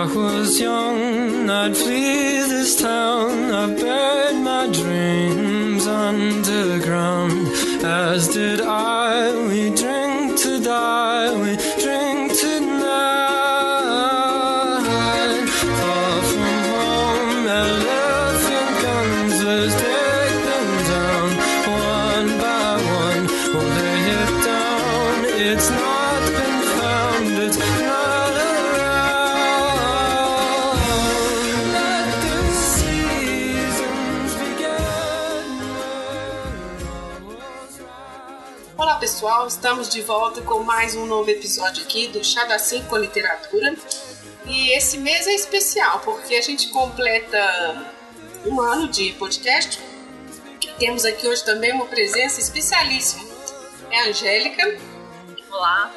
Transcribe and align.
I 0.00 0.06
was 0.14 0.58
young, 0.58 1.50
I'd 1.50 1.76
flee 1.76 2.38
this 2.48 2.80
town. 2.80 3.52
I 3.52 3.66
buried 3.66 4.42
my 4.42 4.66
dreams 4.72 5.86
underground, 5.86 7.48
as 7.84 8.28
did 8.28 8.62
I. 8.62 8.89
estamos 39.50 39.88
de 39.88 40.00
volta 40.00 40.40
com 40.42 40.62
mais 40.62 40.94
um 40.94 41.06
novo 41.06 41.28
episódio 41.28 41.82
aqui 41.82 42.06
do 42.06 42.22
Chá 42.22 42.44
da 42.44 42.56
Cinco 42.56 42.96
Literatura. 42.96 43.74
E 44.46 44.70
esse 44.76 44.96
mês 44.96 45.26
é 45.26 45.34
especial 45.34 45.98
porque 46.04 46.36
a 46.36 46.40
gente 46.40 46.68
completa 46.68 47.92
um 48.46 48.60
ano 48.60 48.86
de 48.86 49.12
podcast. 49.14 49.80
Temos 50.78 51.04
aqui 51.04 51.26
hoje 51.26 51.44
também 51.44 51.72
uma 51.72 51.86
presença 51.86 52.40
especialíssima. 52.40 53.28
É 53.90 54.02
a 54.02 54.06
Angélica. 54.10 54.78
Olá. 55.50 55.92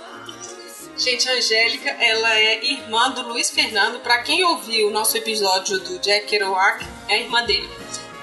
Gente, 0.97 1.30
a 1.30 1.33
Angélica, 1.33 1.92
ela 1.92 2.36
é 2.36 2.66
irmã 2.66 3.11
do 3.11 3.22
Luiz 3.22 3.52
Fernando. 3.52 3.99
Para 3.99 4.23
quem 4.23 4.44
ouviu 4.44 4.88
o 4.88 4.92
nosso 4.92 5.16
episódio 5.16 5.80
do 5.80 5.99
Jack 5.99 6.25
Kerouac, 6.25 6.83
é 7.08 7.22
irmã 7.22 7.45
dele. 7.45 7.70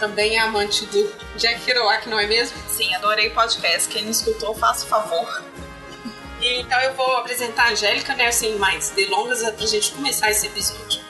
Também 0.00 0.36
é 0.36 0.40
amante 0.40 0.86
do 0.86 1.12
Jack 1.36 1.60
Kerouac, 1.60 2.08
não 2.08 2.18
é 2.18 2.26
mesmo? 2.26 2.56
Sim, 2.68 2.92
adorei 2.94 3.28
o 3.28 3.34
podcast. 3.34 3.86
Quem 3.88 4.02
não 4.02 4.10
escutou, 4.10 4.54
faça 4.54 4.86
o 4.86 4.88
favor. 4.88 5.44
Então 6.42 6.80
eu 6.80 6.94
vou 6.94 7.16
apresentar 7.18 7.68
a 7.68 7.72
Angélica, 7.72 8.14
né, 8.14 8.32
sem 8.32 8.56
mais 8.56 8.88
delongas, 8.90 9.42
pra 9.42 9.66
gente 9.66 9.92
começar 9.92 10.30
esse 10.30 10.46
episódio. 10.46 11.02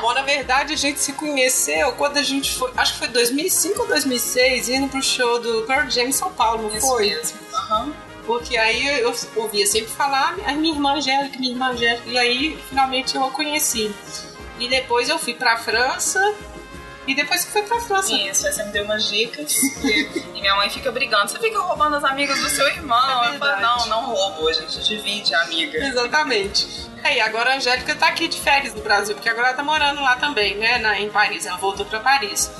Bom, 0.00 0.14
na 0.14 0.22
verdade 0.22 0.72
a 0.72 0.76
gente 0.76 0.98
se 0.98 1.12
conheceu 1.12 1.92
quando 1.92 2.16
a 2.16 2.22
gente 2.22 2.54
foi, 2.54 2.70
acho 2.76 2.94
que 2.94 2.98
foi 3.00 3.08
2005 3.08 3.82
ou 3.82 3.88
2006, 3.88 4.68
indo 4.70 4.88
pro 4.88 5.02
show 5.02 5.38
do 5.38 5.62
Pearl 5.62 5.88
Jam 5.90 6.04
em 6.04 6.12
São 6.12 6.32
Paulo, 6.32 6.68
não 6.70 6.76
Isso 6.76 6.86
foi? 6.86 7.08
mesmo. 7.10 7.38
Aham. 7.52 7.92
Porque 8.26 8.56
aí 8.56 9.00
eu 9.00 9.14
ouvia 9.36 9.66
sempre 9.66 9.92
falar 9.92 10.36
a 10.46 10.52
minha 10.52 10.74
irmã 10.74 10.94
Angélica, 10.96 11.38
minha 11.38 11.52
irmã 11.52 11.68
Angélica, 11.70 12.08
e 12.08 12.18
aí 12.18 12.58
finalmente 12.68 13.14
eu 13.14 13.24
a 13.24 13.30
conheci. 13.30 13.94
E 14.58 14.68
depois 14.68 15.08
eu 15.08 15.18
fui 15.18 15.34
pra 15.34 15.56
França, 15.58 16.34
e 17.06 17.14
depois 17.14 17.44
que 17.44 17.52
foi 17.52 17.62
pra 17.62 17.80
França. 17.80 18.12
Isso, 18.12 18.46
aí 18.46 18.52
você 18.52 18.64
me 18.64 18.72
deu 18.72 18.84
umas 18.84 19.08
dicas. 19.08 19.56
e, 19.84 20.40
minha 20.40 20.56
mãe 20.56 20.68
fica 20.68 20.90
brigando. 20.90 21.30
Você 21.30 21.38
fica 21.38 21.58
roubando 21.60 21.96
as 21.96 22.04
amigas 22.04 22.38
do 22.40 22.48
seu 22.48 22.66
irmão. 22.68 23.24
É 23.24 23.34
eu 23.34 23.38
falo, 23.38 23.60
não, 23.60 23.86
não 23.86 24.06
roubo. 24.06 24.48
A 24.48 24.52
gente 24.52 24.80
divide 24.80 25.34
a 25.34 25.42
amiga. 25.42 25.78
Exatamente. 25.78 26.86
Aí, 27.04 27.20
agora 27.20 27.52
a 27.52 27.56
Angélica 27.56 27.94
tá 27.94 28.08
aqui 28.08 28.26
de 28.26 28.40
férias 28.40 28.74
no 28.74 28.82
Brasil, 28.82 29.14
porque 29.14 29.28
agora 29.28 29.48
ela 29.48 29.56
tá 29.56 29.62
morando 29.62 30.00
lá 30.02 30.16
também, 30.16 30.56
né, 30.56 30.78
na, 30.78 30.98
em 31.00 31.08
Paris. 31.08 31.46
Ela 31.46 31.56
voltou 31.56 31.86
pra 31.86 32.00
Paris. 32.00 32.50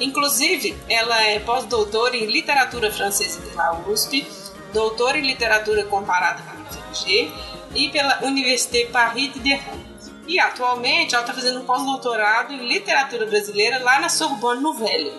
Inclusive, 0.00 0.76
ela 0.88 1.22
é 1.22 1.38
pós-doutora 1.38 2.16
em 2.16 2.26
literatura 2.26 2.90
francesa 2.90 3.40
pela 3.40 3.78
USP, 3.86 4.26
doutora 4.72 5.18
em 5.18 5.22
literatura 5.22 5.84
comparada 5.84 6.42
pela 6.42 6.62
UFMG 6.68 7.32
e 7.74 7.88
pela 7.90 8.24
Université 8.24 8.86
Paris 8.86 9.32
de 9.32 9.38
Derrame. 9.38 9.91
E 10.26 10.38
atualmente 10.38 11.14
ela 11.14 11.24
está 11.24 11.34
fazendo 11.34 11.60
um 11.60 11.64
pós-doutorado 11.64 12.52
em 12.52 12.68
literatura 12.68 13.26
brasileira 13.26 13.82
lá 13.82 14.00
na 14.00 14.08
Sorbonne 14.08 14.60
Nouvelle. 14.60 15.12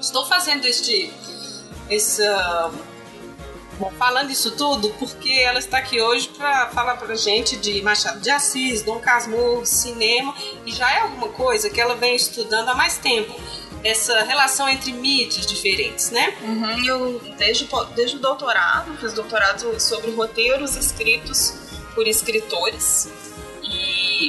Estou 0.00 0.26
fazendo 0.26 0.64
este, 0.64 1.12
essa 1.90 2.72
Bom, 3.78 3.90
falando 3.98 4.30
isso 4.30 4.52
tudo, 4.52 4.90
porque 4.90 5.30
ela 5.30 5.58
está 5.58 5.78
aqui 5.78 6.00
hoje 6.00 6.28
para 6.28 6.68
falar 6.68 6.96
pra 6.96 7.16
gente 7.16 7.56
de 7.56 7.82
Machado 7.82 8.20
de 8.20 8.30
Assis, 8.30 8.82
Dom 8.82 9.00
Casmurro, 9.00 9.64
cinema, 9.64 10.34
e 10.66 10.72
já 10.72 10.88
é 10.92 11.00
alguma 11.00 11.28
coisa 11.28 11.70
que 11.70 11.80
ela 11.80 11.96
vem 11.96 12.14
estudando 12.14 12.68
há 12.68 12.74
mais 12.74 12.98
tempo. 12.98 13.34
Essa 13.82 14.22
relação 14.22 14.68
entre 14.68 14.92
mídias 14.92 15.44
diferentes, 15.46 16.10
né? 16.10 16.36
Uhum, 16.42 16.86
eu, 16.86 17.20
desde, 17.36 17.68
desde 17.96 18.16
o 18.16 18.20
doutorado, 18.20 18.96
fiz 18.98 19.12
doutorado 19.14 19.80
sobre 19.80 20.12
roteiros 20.12 20.76
escritos 20.76 21.54
por 21.94 22.06
escritores. 22.06 23.08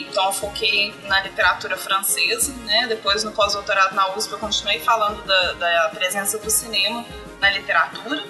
Então 0.01 0.25
eu 0.25 0.33
foquei 0.33 0.93
na 1.03 1.21
literatura 1.21 1.77
francesa, 1.77 2.53
né? 2.65 2.87
Depois 2.87 3.23
no 3.23 3.31
pós-doutorado 3.31 3.95
na 3.95 4.15
USP 4.15 4.33
eu 4.33 4.39
continuei 4.39 4.79
falando 4.79 5.23
da, 5.23 5.53
da 5.53 5.89
presença 5.93 6.37
do 6.37 6.49
cinema 6.49 7.05
na 7.39 7.49
literatura. 7.49 8.23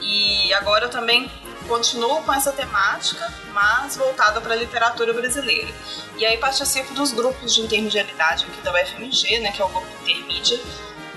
E 0.00 0.52
agora 0.54 0.86
eu 0.86 0.90
também 0.90 1.30
continuo 1.68 2.22
com 2.22 2.32
essa 2.32 2.52
temática, 2.52 3.32
mas 3.52 3.96
voltada 3.96 4.40
para 4.40 4.54
a 4.54 4.56
literatura 4.56 5.12
brasileira. 5.12 5.72
E 6.16 6.26
aí 6.26 6.36
participo 6.38 6.92
dos 6.94 7.12
grupos 7.12 7.54
de 7.54 7.60
intermedialidade 7.60 8.46
aqui 8.46 8.60
da 8.62 8.72
UFMG, 8.72 9.38
né, 9.40 9.52
que 9.52 9.62
é 9.62 9.64
o 9.64 9.68
grupo 9.68 9.86
Intermídia, 10.02 10.58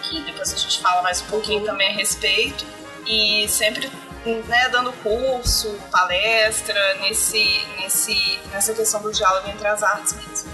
que 0.04 0.22
depois 0.22 0.54
a 0.54 0.58
gente 0.58 0.80
fala 0.80 1.02
mais 1.02 1.22
um 1.22 1.26
pouquinho 1.26 1.66
também 1.66 1.90
a 1.90 1.94
respeito. 1.94 2.66
E 3.08 3.48
sempre 3.48 3.90
né, 4.26 4.70
dando 4.70 4.92
curso, 4.94 5.78
palestra, 5.92 6.96
nesse, 6.96 7.44
nesse, 7.80 8.40
nessa 8.52 8.74
questão 8.74 9.02
do 9.02 9.12
diálogo 9.12 9.48
entre 9.50 9.68
as 9.68 9.84
artes 9.84 10.14
mesmo. 10.14 10.50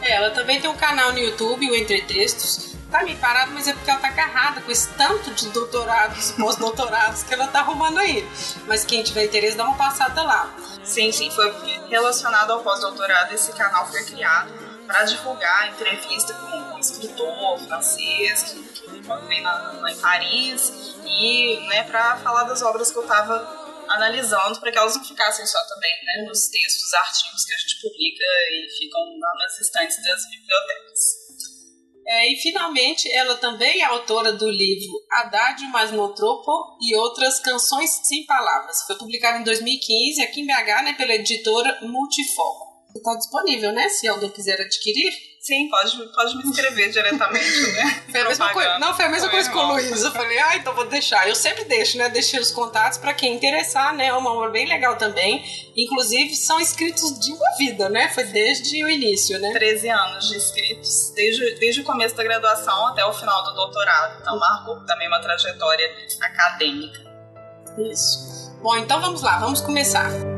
É, 0.00 0.12
ela 0.12 0.30
também 0.30 0.60
tem 0.60 0.70
um 0.70 0.76
canal 0.76 1.12
no 1.12 1.18
YouTube, 1.18 1.70
o 1.70 1.74
Entre 1.74 2.02
Textos. 2.02 2.76
Tá 2.90 3.04
meio 3.04 3.18
parado, 3.18 3.52
mas 3.52 3.68
é 3.68 3.74
porque 3.74 3.90
ela 3.90 4.00
tá 4.00 4.08
agarrada 4.08 4.62
com 4.62 4.70
esse 4.70 4.88
tanto 4.90 5.30
de 5.32 5.50
doutorados 5.50 6.30
e 6.30 6.32
pós-doutorados 6.40 7.22
que 7.22 7.34
ela 7.34 7.46
tá 7.48 7.60
arrumando 7.60 7.98
aí. 7.98 8.26
Mas 8.66 8.84
quem 8.84 9.02
tiver 9.02 9.24
interesse, 9.24 9.56
dá 9.56 9.64
uma 9.64 9.76
passada 9.76 10.22
lá. 10.22 10.50
Sim, 10.84 11.12
sim, 11.12 11.30
foi 11.30 11.52
relacionado 11.90 12.52
ao 12.52 12.60
pós-doutorado. 12.60 13.34
Esse 13.34 13.52
canal 13.52 13.86
foi 13.90 14.02
criado 14.04 14.50
para 14.86 15.04
divulgar 15.04 15.68
entrevista 15.68 16.32
com 16.32 16.46
um 16.74 16.78
escritor 16.78 17.58
francês 17.58 18.42
que, 18.74 18.77
na, 19.08 19.72
na- 19.72 19.92
em 19.92 19.98
Paris 19.98 20.72
e 21.06 21.56
né, 21.68 21.82
para 21.84 22.18
falar 22.18 22.44
das 22.44 22.62
obras 22.62 22.90
que 22.92 22.98
eu 22.98 23.02
estava 23.02 23.56
analisando 23.88 24.60
para 24.60 24.70
que 24.70 24.78
elas 24.78 24.94
não 24.96 25.04
ficassem 25.04 25.46
só 25.46 25.58
também 25.66 25.90
né, 26.04 26.26
nos 26.28 26.48
textos, 26.48 26.92
artigos 26.94 27.44
que 27.44 27.54
a 27.54 27.56
gente 27.58 27.80
publica 27.80 28.24
e 28.52 28.68
ficam 28.78 29.00
lá 29.18 29.32
nas 29.38 29.60
estantes 29.60 29.96
das 30.04 30.28
bibliotecas. 30.30 31.28
É, 32.10 32.32
e 32.32 32.36
finalmente, 32.36 33.10
ela 33.12 33.36
também 33.36 33.82
é 33.82 33.84
autora 33.84 34.32
do 34.32 34.48
livro 34.48 34.92
Haddad 35.10 35.62
mais 35.68 35.90
Motropo 35.90 36.78
e 36.80 36.96
outras 36.96 37.38
canções 37.38 37.90
sem 38.02 38.24
palavras. 38.24 38.82
Foi 38.86 38.96
publicado 38.96 39.38
em 39.38 39.44
2015 39.44 40.22
aqui 40.22 40.40
em 40.40 40.46
BH, 40.46 40.82
né, 40.84 40.94
pela 40.94 41.14
editora 41.14 41.78
Multifoco. 41.82 42.66
Está 42.96 43.14
disponível, 43.14 43.72
né? 43.72 43.88
Se 43.90 44.08
alguém 44.08 44.30
quiser 44.30 44.58
adquirir. 44.58 45.12
Sim, 45.40 45.68
pode, 45.70 45.96
pode 46.14 46.36
me 46.36 46.42
inscrever 46.42 46.90
diretamente, 46.90 47.72
né? 47.72 48.02
Foi 48.10 48.20
a 48.20 48.28
mesma 48.28 48.52
coisa. 48.52 48.78
Não, 48.78 48.94
foi 48.94 49.04
a 49.04 49.08
mesma 49.08 49.28
coisa 49.28 49.50
com 49.50 49.58
o. 49.58 49.72
Luiz. 49.72 50.02
Eu 50.02 50.10
falei, 50.12 50.38
ah, 50.38 50.56
então 50.56 50.74
vou 50.74 50.86
deixar. 50.86 51.28
Eu 51.28 51.34
sempre 51.34 51.64
deixo, 51.64 51.96
né? 51.96 52.08
Deixei 52.08 52.40
os 52.40 52.50
contatos 52.50 52.98
para 52.98 53.14
quem 53.14 53.34
interessar, 53.34 53.94
né? 53.94 54.06
É 54.06 54.12
uma 54.12 54.32
obra 54.32 54.50
bem 54.50 54.66
legal 54.66 54.96
também. 54.96 55.44
Inclusive, 55.76 56.34
são 56.34 56.60
escritos 56.60 57.18
de 57.20 57.32
uma 57.32 57.56
vida, 57.56 57.88
né? 57.88 58.08
Foi 58.08 58.24
desde 58.24 58.84
o 58.84 58.90
início, 58.90 59.38
né? 59.38 59.52
13 59.52 59.88
anos 59.88 60.28
de 60.28 60.36
escritos, 60.36 61.12
desde, 61.14 61.54
desde 61.58 61.80
o 61.82 61.84
começo 61.84 62.14
da 62.16 62.24
graduação 62.24 62.88
até 62.88 63.04
o 63.04 63.12
final 63.12 63.44
do 63.44 63.54
doutorado. 63.54 64.20
Então 64.20 64.38
marcou 64.38 64.84
também 64.84 65.08
uma 65.08 65.20
trajetória 65.20 65.88
acadêmica. 66.20 67.00
Isso. 67.90 68.52
Bom, 68.60 68.76
então 68.76 69.00
vamos 69.00 69.22
lá, 69.22 69.38
vamos 69.38 69.60
começar. 69.60 70.37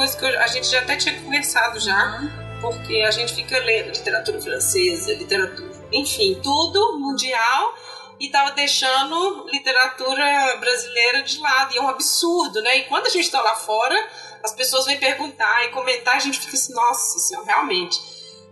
Coisa 0.00 0.16
que 0.16 0.24
eu- 0.24 0.40
a 0.40 0.46
gente 0.46 0.66
já 0.66 0.80
até 0.80 0.96
tinha 0.96 1.20
conversado 1.20 1.78
já, 1.78 2.22
porque 2.62 3.02
a 3.06 3.10
gente 3.10 3.34
fica 3.34 3.58
lendo 3.58 3.88
literatura 3.92 4.40
francesa, 4.40 5.12
literatura, 5.12 5.70
enfim, 5.92 6.40
tudo 6.42 6.98
mundial 6.98 7.74
e 8.18 8.30
tava 8.30 8.52
deixando 8.52 9.46
literatura 9.50 10.56
brasileira 10.58 11.22
de 11.22 11.38
lado. 11.38 11.74
E 11.74 11.78
é 11.78 11.82
um 11.82 11.88
absurdo, 11.88 12.62
né? 12.62 12.78
E 12.78 12.82
quando 12.84 13.08
a 13.08 13.10
gente 13.10 13.24
está 13.24 13.42
lá 13.42 13.54
fora, 13.56 13.94
as 14.42 14.54
pessoas 14.54 14.86
vêm 14.86 14.98
perguntar 14.98 15.66
e 15.66 15.68
comentar, 15.68 16.16
a 16.16 16.20
gente 16.20 16.38
fica 16.40 16.56
assim, 16.56 16.72
nossa 16.72 17.18
senhora, 17.18 17.46
realmente. 17.46 18.00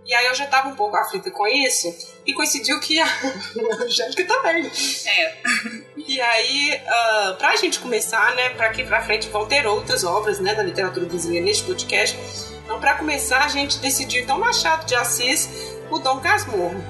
E 0.04 0.14
aí 0.14 0.26
eu 0.26 0.34
já 0.34 0.46
tava 0.46 0.68
um 0.68 0.74
pouco 0.76 0.96
aflita 0.96 1.30
com 1.30 1.46
isso, 1.46 1.86
e 2.26 2.32
coincidiu 2.34 2.78
que 2.80 2.98
a 3.00 3.06
Angélica 3.80 4.24
também. 4.26 4.70
É, 5.06 5.42
E 6.08 6.20
aí, 6.20 6.80
ah, 6.86 7.36
pra 7.38 7.54
gente 7.56 7.78
começar, 7.80 8.34
né, 8.34 8.48
pra 8.50 8.66
aqui 8.68 8.82
pra 8.82 9.02
frente 9.02 9.28
vão 9.28 9.44
ter 9.46 9.66
outras 9.66 10.04
obras, 10.04 10.40
né, 10.40 10.54
da 10.54 10.62
literatura 10.62 11.04
brasileira 11.04 11.44
neste 11.44 11.64
podcast. 11.64 12.18
Então, 12.64 12.80
pra 12.80 12.94
começar, 12.94 13.44
a 13.44 13.48
gente 13.48 13.78
decidiu, 13.78 14.22
então, 14.22 14.38
Machado 14.38 14.86
de 14.86 14.94
Assis, 14.94 15.48
o 15.90 15.98
Dom 15.98 16.18
Casmurro. 16.20 16.82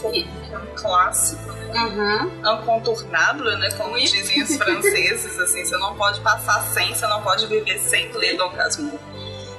que 0.00 0.28
é 0.52 0.58
um 0.58 0.66
clássico, 0.74 1.50
Uhum. 1.72 2.30
incontornável, 2.60 3.56
né? 3.58 3.70
Como 3.76 3.98
dizem 3.98 4.42
os 4.42 4.56
franceses, 4.56 5.38
assim, 5.40 5.64
você 5.64 5.76
não 5.78 5.94
pode 5.96 6.20
passar 6.20 6.60
sem, 6.72 6.94
você 6.94 7.06
não 7.06 7.22
pode 7.22 7.46
viver 7.46 7.78
sem 7.78 8.10
ler 8.12 8.36
Dom 8.36 8.50
Casmurro. 8.50 8.98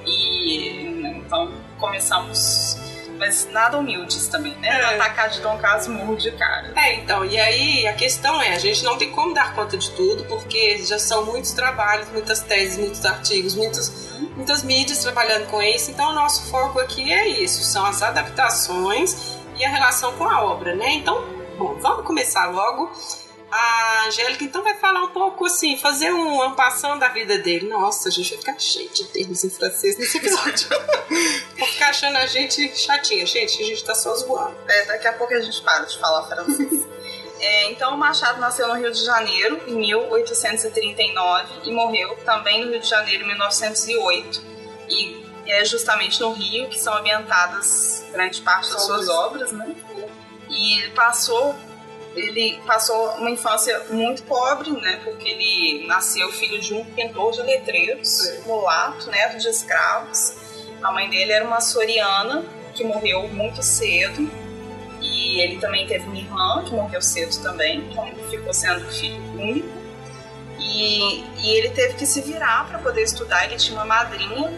E 0.05 0.99
né, 1.01 1.21
então 1.25 1.51
começamos, 1.79 2.77
mas 3.23 3.47
nada 3.51 3.77
humildes 3.77 4.27
também, 4.27 4.53
né? 4.57 4.67
É. 4.67 4.95
Atacar 4.95 5.29
de 5.29 5.39
Dom 5.39 5.57
Casmurro 5.57 6.17
de 6.17 6.31
cara. 6.31 6.73
É, 6.75 6.95
então, 6.95 7.23
e 7.23 7.39
aí 7.39 7.87
a 7.87 7.93
questão 7.93 8.41
é, 8.41 8.53
a 8.53 8.59
gente 8.59 8.83
não 8.83 8.97
tem 8.97 9.11
como 9.11 9.33
dar 9.33 9.55
conta 9.55 9.77
de 9.77 9.89
tudo, 9.91 10.25
porque 10.25 10.79
já 10.85 10.99
são 10.99 11.25
muitos 11.25 11.53
trabalhos, 11.53 12.09
muitas 12.09 12.41
teses, 12.41 12.77
muitos 12.77 13.05
artigos, 13.05 13.55
muitas, 13.55 14.11
muitas 14.35 14.61
mídias 14.63 14.99
trabalhando 14.99 15.47
com 15.47 15.61
isso, 15.61 15.91
então 15.91 16.09
o 16.09 16.13
nosso 16.13 16.49
foco 16.51 16.79
aqui 16.79 17.13
é 17.13 17.27
isso, 17.27 17.63
são 17.63 17.85
as 17.85 18.01
adaptações 18.01 19.37
e 19.57 19.63
a 19.63 19.69
relação 19.69 20.11
com 20.13 20.25
a 20.25 20.43
obra, 20.43 20.75
né? 20.75 20.95
Então, 20.95 21.23
bom, 21.57 21.77
vamos 21.79 22.05
começar 22.05 22.47
logo. 22.47 22.91
A 23.55 24.07
Angélica 24.07 24.43
então 24.43 24.63
vai 24.63 24.73
falar 24.73 25.03
um 25.03 25.09
pouco 25.09 25.45
assim, 25.45 25.77
fazer 25.77 26.11
um 26.11 26.41
ampassão 26.41 26.97
da 26.97 27.09
vida 27.09 27.37
dele. 27.37 27.69
Nossa, 27.69 28.09
a 28.09 28.11
gente 28.11 28.31
vai 28.31 28.39
ficar 28.39 28.59
cheio 28.59 28.89
de 28.89 29.03
termos 29.09 29.43
em 29.43 29.49
francês 29.51 29.95
nesse 29.95 30.17
episódio. 30.17 30.69
Vou 31.59 31.67
ficar 31.67 31.89
achando 31.89 32.17
a 32.17 32.25
gente 32.25 32.75
chatinha. 32.75 33.23
Gente, 33.27 33.61
a 33.61 33.65
gente 33.65 33.85
tá 33.85 33.93
só 33.93 34.15
zoando. 34.15 34.57
É, 34.67 34.85
daqui 34.85 35.07
a 35.07 35.13
pouco 35.13 35.35
a 35.35 35.39
gente 35.39 35.61
para 35.61 35.85
de 35.85 35.99
falar 35.99 36.23
francês. 36.23 36.83
É, 37.39 37.69
então, 37.69 37.93
o 37.93 37.97
Machado 37.97 38.41
nasceu 38.41 38.67
no 38.67 38.73
Rio 38.73 38.91
de 38.91 39.05
Janeiro 39.05 39.61
em 39.67 39.75
1839 39.75 41.53
e 41.65 41.71
morreu 41.71 42.17
também 42.25 42.65
no 42.65 42.71
Rio 42.71 42.79
de 42.79 42.89
Janeiro 42.89 43.23
em 43.23 43.27
1908. 43.27 44.41
E 44.89 45.23
é 45.45 45.63
justamente 45.63 46.19
no 46.19 46.33
Rio 46.33 46.69
que 46.69 46.79
são 46.79 46.91
ambientadas 46.95 48.03
grande 48.11 48.41
parte 48.41 48.71
das 48.71 48.81
suas 48.81 49.07
obras, 49.09 49.51
né? 49.51 49.75
E 50.49 50.89
passou 50.95 51.55
ele 52.15 52.59
passou 52.65 53.11
uma 53.15 53.29
infância 53.29 53.85
muito 53.89 54.23
pobre, 54.23 54.71
né? 54.71 55.01
Porque 55.03 55.27
ele 55.27 55.87
nasceu 55.87 56.31
filho 56.31 56.59
de 56.59 56.73
um 56.73 56.85
pintor 56.85 57.31
de 57.31 57.41
letreiros, 57.41 58.19
mulato, 58.45 59.09
neto 59.09 59.37
de 59.37 59.47
escravos. 59.47 60.35
A 60.81 60.91
mãe 60.91 61.09
dele 61.09 61.31
era 61.31 61.45
uma 61.45 61.61
soriana 61.61 62.43
que 62.73 62.83
morreu 62.83 63.27
muito 63.29 63.63
cedo. 63.63 64.29
E 65.01 65.41
ele 65.41 65.57
também 65.57 65.87
teve 65.87 66.05
uma 66.05 66.17
irmã 66.17 66.63
que 66.63 66.73
morreu 66.73 67.01
cedo 67.01 67.41
também, 67.41 67.79
então 67.79 68.07
ele 68.07 68.23
ficou 68.29 68.53
sendo 68.53 68.85
filho 68.91 69.21
único. 69.33 69.83
E, 70.59 71.23
e 71.43 71.57
ele 71.57 71.69
teve 71.69 71.95
que 71.95 72.05
se 72.05 72.21
virar 72.21 72.67
para 72.67 72.79
poder 72.79 73.01
estudar. 73.01 73.45
Ele 73.45 73.57
tinha 73.57 73.75
uma 73.77 73.85
madrinha 73.85 74.51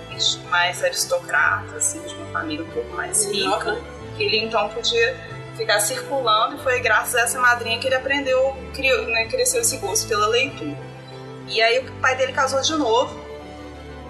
mais 0.50 0.84
aristocrata, 0.84 1.76
assim, 1.76 2.00
de 2.02 2.14
uma 2.16 2.28
família 2.28 2.64
um 2.64 2.70
pouco 2.70 2.96
mais 2.96 3.26
rica. 3.26 3.80
Que 4.16 4.24
ele 4.24 4.46
então 4.46 4.70
podia 4.70 5.35
ficar 5.56 5.80
circulando 5.80 6.56
e 6.56 6.64
foi 6.64 6.80
graças 6.80 7.16
a 7.16 7.22
essa 7.22 7.40
madrinha 7.40 7.80
que 7.80 7.88
ele 7.88 7.96
aprendeu, 7.96 8.56
criou, 8.74 9.06
né, 9.06 9.28
cresceu 9.28 9.62
esse 9.62 9.78
gosto 9.78 10.08
pela 10.08 10.28
leitura. 10.28 10.78
E 11.48 11.62
aí 11.62 11.80
o 11.80 12.02
pai 12.02 12.16
dele 12.16 12.34
casou 12.34 12.62
de 12.62 12.76
novo 12.76 13.24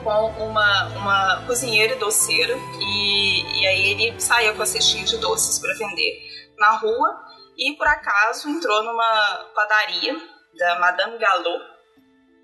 com 0.03 0.27
uma, 0.43 0.87
uma 0.97 1.43
cozinheira 1.47 1.95
e 1.95 1.99
doceira 1.99 2.55
e, 2.79 3.61
e 3.61 3.67
aí 3.67 3.91
ele 3.91 4.19
saía 4.19 4.53
com 4.53 4.61
a 4.61 4.65
cestinha 4.65 5.03
de 5.03 5.17
doces 5.17 5.57
para 5.59 5.73
vender 5.73 6.19
na 6.57 6.77
rua 6.77 7.19
e 7.57 7.73
por 7.73 7.87
acaso 7.87 8.47
entrou 8.47 8.83
numa 8.83 9.51
padaria 9.55 10.15
da 10.57 10.79
Madame 10.79 11.17
Galot 11.17 11.63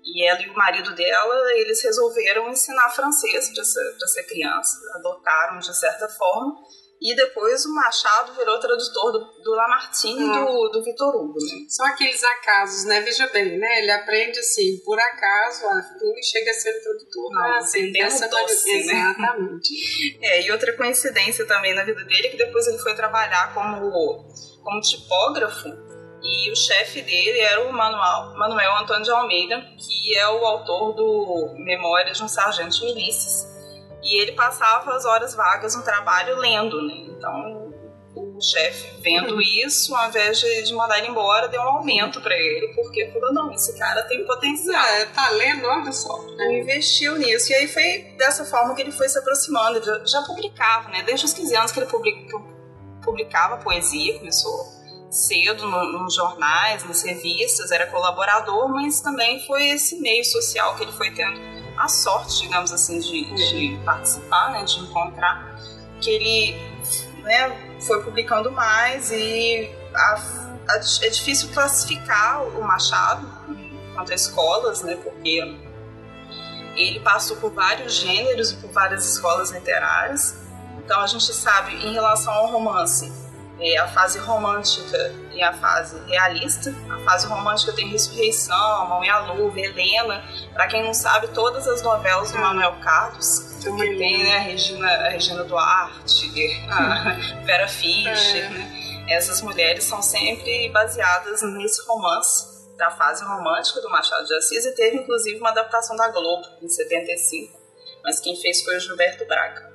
e 0.04 0.28
ela 0.28 0.42
e 0.42 0.50
o 0.50 0.54
marido 0.54 0.92
dela 0.94 1.52
eles 1.54 1.82
resolveram 1.84 2.50
ensinar 2.50 2.90
francês 2.90 3.50
para 3.50 3.62
essa, 3.62 3.80
essa 4.02 4.22
criança, 4.24 4.78
adotaram 4.96 5.58
de 5.60 5.78
certa 5.78 6.08
forma 6.08 6.56
e 7.02 7.16
depois 7.16 7.64
o 7.66 7.74
Machado 7.74 8.32
virou 8.34 8.60
tradutor 8.60 9.10
do, 9.10 9.42
do 9.42 9.50
Lamartine 9.50 10.24
e 10.24 10.28
do, 10.28 10.68
do 10.68 10.84
Vitor 10.84 11.16
Hugo. 11.16 11.34
Né? 11.34 11.66
São 11.68 11.84
aqueles 11.84 12.22
acasos, 12.22 12.84
né? 12.84 13.00
Veja 13.00 13.26
bem, 13.26 13.58
né? 13.58 13.80
Ele 13.80 13.90
aprende 13.90 14.38
assim, 14.38 14.78
por 14.84 14.98
acaso, 14.98 15.66
ah, 15.66 15.82
ele 16.00 16.22
chega 16.22 16.52
a 16.52 16.54
ser 16.54 16.80
tradutor. 16.80 17.32
Não, 17.32 17.42
né? 17.42 17.58
Assim, 17.58 17.90
dessa 17.90 18.28
doce, 18.28 18.86
né? 18.86 18.92
Exatamente. 18.92 20.12
É, 20.22 20.42
e 20.42 20.52
outra 20.52 20.72
coincidência 20.76 21.44
também 21.46 21.74
na 21.74 21.82
vida 21.84 22.04
dele 22.04 22.28
é 22.28 22.30
que 22.30 22.36
depois 22.36 22.66
ele 22.66 22.78
foi 22.78 22.94
trabalhar 22.94 23.52
como, 23.54 24.24
como 24.62 24.80
tipógrafo 24.80 25.68
e 26.22 26.50
o 26.50 26.56
chefe 26.56 27.02
dele 27.02 27.40
era 27.40 27.62
o 27.68 27.72
Manuel, 27.72 28.38
Manuel 28.38 28.76
Antônio 28.76 29.02
de 29.02 29.10
Almeida, 29.10 29.60
que 29.76 30.16
é 30.16 30.28
o 30.28 30.44
autor 30.46 30.92
do 30.94 31.54
Memórias 31.56 32.18
de 32.18 32.22
um 32.22 32.28
Sargento 32.28 32.78
de 32.78 32.84
Milícias. 32.84 33.51
E 34.02 34.20
ele 34.20 34.32
passava 34.32 34.94
as 34.94 35.04
horas 35.04 35.34
vagas 35.34 35.76
no 35.76 35.82
trabalho 35.82 36.36
lendo, 36.36 36.82
né? 36.82 36.94
Então 37.08 37.72
o 38.14 38.40
chefe, 38.40 39.00
vendo 39.00 39.40
isso, 39.40 39.94
ao 39.94 40.08
invés 40.08 40.38
de, 40.38 40.62
de 40.64 40.74
mandar 40.74 40.98
ele 40.98 41.08
embora, 41.08 41.48
deu 41.48 41.60
um 41.60 41.68
aumento 41.68 42.20
para 42.20 42.34
ele, 42.34 42.74
porque 42.74 43.10
falou: 43.12 43.32
não, 43.32 43.52
esse 43.52 43.78
cara 43.78 44.02
tem 44.02 44.24
potencial 44.26 44.84
É, 44.84 45.06
tá 45.06 45.30
lendo, 45.30 45.66
olha 45.66 45.92
só. 45.92 46.24
ele 46.38 46.60
investiu 46.60 47.16
nisso. 47.16 47.52
E 47.52 47.54
aí 47.54 47.68
foi 47.68 48.14
dessa 48.18 48.44
forma 48.44 48.74
que 48.74 48.82
ele 48.82 48.92
foi 48.92 49.08
se 49.08 49.18
aproximando. 49.18 49.78
Ele 49.78 49.84
já, 49.84 50.04
já 50.04 50.22
publicava, 50.22 50.88
né? 50.90 51.02
Desde 51.02 51.26
os 51.26 51.32
15 51.32 51.56
anos 51.56 51.72
que 51.72 51.80
ele 51.80 51.86
publica, 51.86 52.38
publicava 53.02 53.58
poesia, 53.58 54.18
começou 54.18 54.82
cedo 55.10 55.66
no, 55.66 56.00
nos 56.00 56.14
jornais, 56.14 56.84
nas 56.84 57.02
revistas, 57.02 57.70
era 57.70 57.86
colaborador, 57.86 58.68
mas 58.68 59.00
também 59.00 59.44
foi 59.46 59.68
esse 59.68 60.00
meio 60.00 60.24
social 60.24 60.74
que 60.76 60.84
ele 60.84 60.92
foi 60.92 61.10
tendo 61.12 61.38
a 61.76 61.88
sorte, 61.88 62.42
digamos 62.42 62.72
assim, 62.72 63.00
de, 63.00 63.24
de 63.34 63.78
participar, 63.84 64.52
né? 64.52 64.64
De 64.64 64.80
encontrar, 64.80 65.58
que 66.00 66.10
ele 66.10 66.72
né, 67.22 67.78
foi 67.80 68.02
publicando 68.02 68.50
mais 68.50 69.10
e 69.10 69.70
a, 69.94 70.22
a, 70.68 70.76
é 70.76 71.08
difícil 71.08 71.48
classificar 71.52 72.42
o 72.42 72.62
Machado 72.62 73.26
quanto 73.94 74.12
a 74.12 74.14
escolas, 74.14 74.82
né? 74.82 74.96
Porque 74.96 75.56
ele 76.76 77.00
passou 77.00 77.36
por 77.36 77.52
vários 77.52 77.94
gêneros 77.94 78.52
e 78.52 78.56
por 78.56 78.70
várias 78.70 79.04
escolas 79.12 79.50
literárias. 79.50 80.36
Então 80.78 81.00
a 81.00 81.06
gente 81.06 81.32
sabe, 81.32 81.74
em 81.74 81.92
relação 81.92 82.32
ao 82.32 82.46
romance, 82.48 83.12
é, 83.62 83.78
a 83.78 83.86
fase 83.88 84.18
romântica 84.18 85.14
e 85.32 85.42
a 85.42 85.52
fase 85.52 85.98
realista. 86.08 86.74
A 86.90 86.98
fase 87.04 87.26
romântica 87.26 87.72
tem 87.72 87.88
Ressurreição, 87.88 88.88
Mão 88.88 89.04
e 89.04 89.08
a 89.08 89.20
Luva, 89.20 89.60
Helena. 89.60 90.24
Para 90.52 90.66
quem 90.66 90.82
não 90.84 90.92
sabe, 90.92 91.28
todas 91.28 91.66
as 91.68 91.80
novelas 91.82 92.32
do 92.32 92.38
Manuel 92.38 92.74
Carlos, 92.82 93.58
que 93.62 93.96
tem 93.96 94.22
né, 94.24 94.36
a, 94.36 94.40
Regina, 94.40 94.88
a 94.88 95.08
Regina 95.10 95.44
Duarte, 95.44 96.30
a 96.68 97.44
Vera 97.44 97.68
Fischer, 97.68 98.44
É. 98.44 98.48
né? 98.50 98.82
essas 99.08 99.40
mulheres 99.42 99.84
são 99.84 100.02
sempre 100.02 100.68
baseadas 100.70 101.42
nesse 101.42 101.86
romance 101.86 102.52
da 102.76 102.90
fase 102.90 103.24
romântica 103.24 103.80
do 103.80 103.90
Machado 103.90 104.26
de 104.26 104.34
Assis 104.34 104.64
e 104.64 104.74
teve 104.74 104.96
inclusive 104.96 105.38
uma 105.38 105.50
adaptação 105.50 105.94
da 105.94 106.08
Globo 106.08 106.46
em 106.60 106.68
75, 106.68 107.56
mas 108.02 108.18
quem 108.18 108.34
fez 108.40 108.62
foi 108.62 108.76
o 108.76 108.80
Gilberto 108.80 109.24
Braga. 109.26 109.70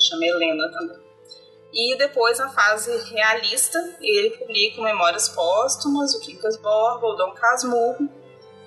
Chama 0.00 0.24
Helena 0.24 0.68
também. 0.72 1.01
E 1.72 1.96
depois 1.96 2.38
a 2.38 2.48
fase 2.50 2.90
realista, 3.10 3.78
ele 4.00 4.30
publica 4.30 4.82
Memórias 4.82 5.28
Póstumas, 5.30 6.14
o 6.14 6.20
Quincas 6.20 6.56
Borba, 6.58 7.06
o 7.06 7.14
Dom 7.14 7.32
Casmurro, 7.32 8.08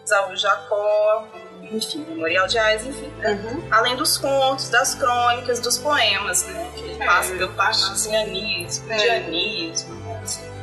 Zaú 0.07 0.35
Jacó, 0.35 1.27
enfim, 1.71 1.99
Memorial 2.07 2.47
de 2.47 2.57
Ais, 2.57 2.85
enfim. 2.85 3.07
né? 3.17 3.31
Uhum. 3.31 3.67
Além 3.71 3.95
dos 3.95 4.17
contos, 4.17 4.69
das 4.69 4.95
crônicas, 4.95 5.59
dos 5.59 5.77
poemas, 5.77 6.43
né? 6.47 6.71
Que 6.75 6.81
ele 6.81 7.03
É, 7.03 7.05
passa 7.05 7.33
pelo 7.35 7.53
passa- 7.53 7.81
parnasianismo, 7.85 8.91
É. 8.91 8.95
indianismo. 8.97 10.05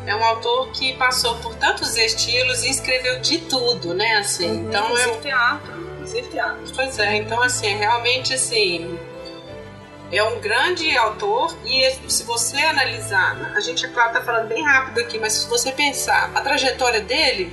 É 0.05 0.17
um 0.17 0.25
autor 0.25 0.73
que 0.73 0.97
passou 0.97 1.37
por 1.37 1.55
tantos 1.57 1.97
estilos 1.97 2.65
e 2.65 2.71
escreveu 2.71 3.21
de 3.21 3.39
tudo, 3.43 3.95
né? 3.95 4.17
Assim, 4.17 4.49
então 4.67 4.85
é 4.85 4.91
inclusive 5.03 5.21
teatro, 5.21 5.81
inclusive 5.93 6.29
teatro. 6.29 6.63
Pois 6.75 6.99
é, 6.99 7.17
então 7.17 7.41
assim, 7.41 7.77
realmente 7.77 8.35
assim, 8.35 8.99
é 10.13 10.23
um 10.23 10.39
grande 10.41 10.95
autor 10.97 11.57
e 11.65 11.91
se 12.09 12.23
você 12.25 12.59
analisar, 12.59 13.53
a 13.57 13.61
gente 13.61 13.85
é 13.85 13.89
claro 13.89 14.13
tá 14.13 14.23
falando 14.23 14.49
bem 14.49 14.63
rápido 14.63 15.01
aqui, 15.01 15.19
mas 15.19 15.33
se 15.33 15.49
você 15.49 15.73
pensar 15.73 16.31
a 16.35 16.41
trajetória 16.43 17.01
dele, 17.01 17.53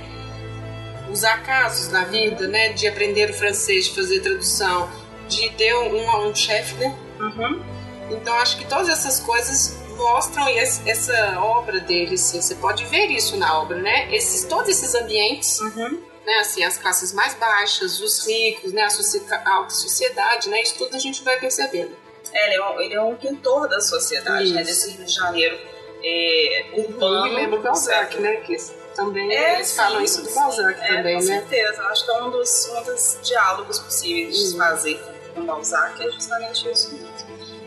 os 1.10 1.24
acasos 1.24 1.88
da 1.88 2.04
vida, 2.04 2.46
né? 2.46 2.68
De 2.72 2.86
aprender 2.86 3.30
o 3.30 3.34
francês, 3.34 3.86
de 3.86 3.94
fazer 3.96 4.20
tradução, 4.20 4.88
de 5.28 5.48
ter 5.50 5.74
um, 5.74 6.28
um 6.28 6.34
chefe, 6.34 6.74
né? 6.74 6.94
Uhum. 7.18 7.62
Então 8.10 8.34
acho 8.38 8.56
que 8.58 8.64
todas 8.66 8.88
essas 8.88 9.18
coisas 9.20 9.76
mostram 9.96 10.48
esse- 10.48 10.88
essa 10.88 11.40
obra 11.40 11.80
dele, 11.80 12.14
assim, 12.14 12.40
você 12.40 12.54
pode 12.54 12.84
ver 12.86 13.06
isso 13.10 13.36
na 13.36 13.60
obra, 13.60 13.78
né? 13.78 14.14
Esses, 14.14 14.44
todos 14.44 14.68
esses 14.68 14.94
ambientes, 14.94 15.58
Uhum. 15.60 16.00
né? 16.26 16.34
Assim, 16.40 16.62
as 16.62 16.76
classes 16.78 17.12
mais 17.12 17.34
baixas, 17.34 18.00
os 18.00 18.26
ricos, 18.26 18.72
né? 18.72 18.82
A 18.82 19.50
alta 19.54 19.70
sociedade, 19.74 20.48
né? 20.48 20.62
Isso 20.62 20.76
tudo 20.78 20.94
a 20.94 20.98
gente 20.98 21.22
vai 21.24 21.38
percebendo. 21.40 21.96
É, 22.32 22.46
ele, 22.46 22.54
é 22.54 22.64
um, 22.68 22.80
ele 22.80 22.94
é 22.94 23.02
um 23.02 23.16
pintor 23.16 23.68
da 23.68 23.80
sociedade, 23.80 24.52
né? 24.52 24.62
Desse 24.62 24.90
Rio 24.92 25.04
de 25.04 25.12
Janeiro 25.12 25.58
é, 26.02 26.66
urbano. 26.74 27.16
Eu 27.16 27.22
me 27.24 27.30
lembro 27.36 27.56
do 27.58 27.62
Balzac, 27.62 28.16
né? 28.18 28.36
Que 28.36 28.56
também 28.94 29.32
É, 29.32 29.54
eles 29.56 29.74
falam 29.74 29.98
sim, 29.98 30.04
isso 30.04 30.22
do 30.22 30.28
sim. 30.28 30.34
Balzac 30.34 30.80
É, 30.80 30.96
também, 30.96 31.18
com 31.18 31.24
né? 31.24 31.38
certeza. 31.38 31.82
Eu 31.82 31.88
Acho 31.88 32.04
que 32.04 32.10
é 32.10 32.22
um 32.22 32.30
dos, 32.30 32.68
um 32.68 32.82
dos 32.84 33.18
diálogos 33.22 33.78
possíveis 33.80 34.34
de 34.36 34.46
se 34.46 34.52
Uhum. 34.52 34.58
fazer 34.58 35.00
com 35.34 35.44
Balzac 35.46 36.06
é 36.06 36.10
justamente 36.10 36.70
isso 36.70 36.92
mesmo. 36.94 37.10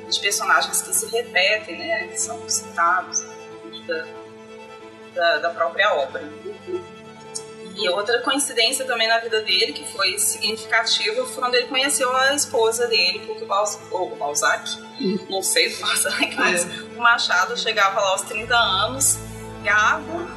De 0.10 0.20
personagens 0.20 0.82
que 0.82 0.94
se 0.94 1.06
repetem, 1.08 1.78
né? 1.80 2.08
Que 2.08 2.20
são 2.20 2.48
citados 2.50 3.22
dentro 3.64 3.84
da, 3.88 4.06
da, 5.16 5.38
da 5.40 5.50
própria 5.50 5.94
obra. 5.94 6.22
E 7.76 7.90
outra 7.90 8.20
coincidência 8.20 8.86
também 8.86 9.08
na 9.08 9.20
vida 9.20 9.42
dele, 9.42 9.74
que 9.74 9.84
foi 9.92 10.18
significativa, 10.20 11.26
foi 11.26 11.42
quando 11.42 11.56
ele 11.56 11.68
conheceu 11.68 12.16
a 12.16 12.36
esposa 12.36 12.88
dele, 12.88 13.20
porque 13.26 13.44
o 13.44 13.48
Balzac, 13.48 13.84
ou 13.92 14.14
o 14.14 14.16
Balzac 14.16 14.78
não 15.30 15.42
sei 15.42 15.70
do 15.70 15.82
Balzac, 15.82 16.36
mas 16.36 16.66
o 16.96 17.00
Machado 17.00 17.58
chegava 17.58 18.00
lá 18.00 18.10
aos 18.10 18.22
30 18.22 18.56
anos, 18.56 19.18
gago, 19.64 20.28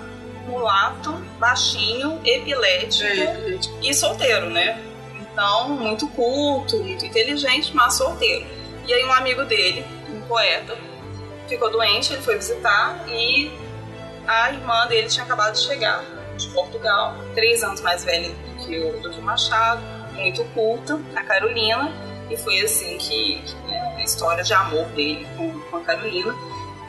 mulato, 0.47 1.13
baixinho, 1.39 2.21
epilético 2.25 3.05
É, 3.05 3.59
e 3.83 3.93
solteiro, 3.93 4.49
né? 4.49 4.83
Então, 5.21 5.69
muito 5.71 6.09
culto, 6.09 6.79
muito 6.79 7.05
inteligente, 7.05 7.75
mas 7.75 7.95
solteiro. 7.95 8.47
E 8.87 8.95
aí 8.95 9.05
um 9.05 9.13
amigo 9.13 9.45
dele, 9.45 9.85
um 10.09 10.23
poeta, 10.23 10.77
ficou 11.49 11.71
doente, 11.71 12.13
ele 12.13 12.23
foi 12.23 12.37
visitar 12.37 13.05
e 13.09 13.51
a 14.27 14.51
irmã 14.51 14.87
dele 14.87 15.09
tinha 15.09 15.25
acabado 15.25 15.53
de 15.55 15.61
chegar 15.61 16.16
de 16.37 16.49
Portugal, 16.49 17.15
três 17.35 17.63
anos 17.63 17.81
mais 17.81 18.05
velha 18.05 18.29
do 18.29 18.67
que 18.67 18.79
o, 18.79 19.01
do 19.01 19.11
que 19.11 19.19
o 19.19 19.23
Machado, 19.23 19.83
muito 20.15 20.45
culta, 20.53 21.01
a 21.15 21.23
Carolina, 21.25 21.93
e 22.31 22.37
foi 22.37 22.61
assim 22.61 22.99
que, 22.99 23.43
que, 23.43 23.55
né, 23.67 23.97
a 23.99 24.03
história 24.03 24.43
de 24.43 24.53
amor 24.53 24.87
dele 24.89 25.27
com, 25.37 25.61
com 25.71 25.77
a 25.77 25.85
Carolina. 25.85 26.35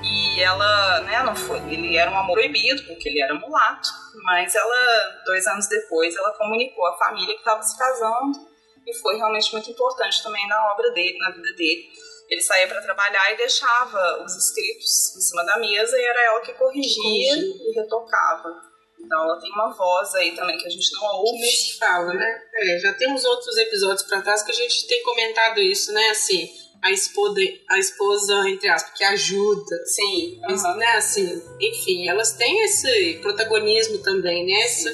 E 0.04 0.40
ela, 0.42 1.02
né, 1.02 1.24
não 1.24 1.36
foi, 1.36 1.60
ele 1.72 1.98
era 1.98 2.10
um 2.12 2.18
amor 2.18 2.34
proibido, 2.34 2.84
porque 2.84 3.10
ele 3.10 3.22
era 3.22 3.34
mulato, 3.34 3.90
mas 4.24 4.56
ela, 4.56 5.22
dois 5.26 5.46
anos 5.48 5.68
depois, 5.68 6.16
ela 6.16 6.32
comunicou 6.34 6.86
à 6.88 6.98
família 6.98 7.34
que 7.34 7.40
estava 7.40 7.62
se 7.64 7.78
casando, 7.78 8.38
e 8.86 8.94
foi 9.00 9.18
realmente 9.18 9.52
muito 9.52 9.70
importante 9.70 10.24
também 10.24 10.48
na 10.48 10.72
obra 10.72 10.92
dele, 10.92 11.18
na 11.18 11.32
vida 11.32 11.52
dele. 11.54 11.90
Ele 12.30 12.42
saía 12.42 12.68
para 12.68 12.82
trabalhar 12.82 13.34
e 13.34 13.38
deixava 13.38 14.24
os 14.24 14.36
escritos 14.36 15.16
em 15.18 15.22
cima 15.22 15.44
da 15.46 15.58
mesa, 15.58 15.98
e 15.98 16.04
era 16.04 16.26
ela 16.26 16.42
que 16.42 16.54
corrigia 16.54 17.04
Corrigia. 17.04 17.36
e 17.36 17.74
retocava. 17.76 18.62
Então 19.00 19.24
ela 19.24 19.40
tem 19.40 19.52
uma 19.52 19.70
voz 19.74 20.14
aí 20.16 20.36
também 20.36 20.58
que 20.58 20.66
a 20.66 20.70
gente 20.70 20.92
não 20.94 21.00
que 21.02 21.16
ouve. 21.16 21.40
nem 21.40 21.52
se 21.52 21.78
fala, 21.78 22.14
né? 22.14 22.42
É, 22.54 22.80
já 22.80 22.94
temos 22.94 23.24
outros 23.26 23.56
episódios 23.58 24.04
pra 24.04 24.22
trás 24.22 24.44
que 24.44 24.52
a 24.52 24.56
gente 24.56 24.88
tem 24.88 25.02
comentado 25.04 25.60
isso, 25.60 25.92
né? 25.94 26.10
Assim, 26.10 26.50
a 26.84 26.92
esposa, 26.92 27.40
a 27.70 27.80
esposa 27.80 28.50
entre 28.50 28.68
aspas, 28.70 28.94
que 28.98 29.04
ajuda. 29.04 29.76
Sim, 29.86 30.40
Mas, 30.42 30.64
aham. 30.64 30.76
né, 30.76 30.88
assim, 30.98 31.42
enfim, 31.60 32.08
elas 32.10 32.34
têm 32.34 32.64
esse 32.66 33.20
protagonismo 33.22 34.00
também, 34.00 34.46
né? 34.46 34.62
Essa, 34.62 34.90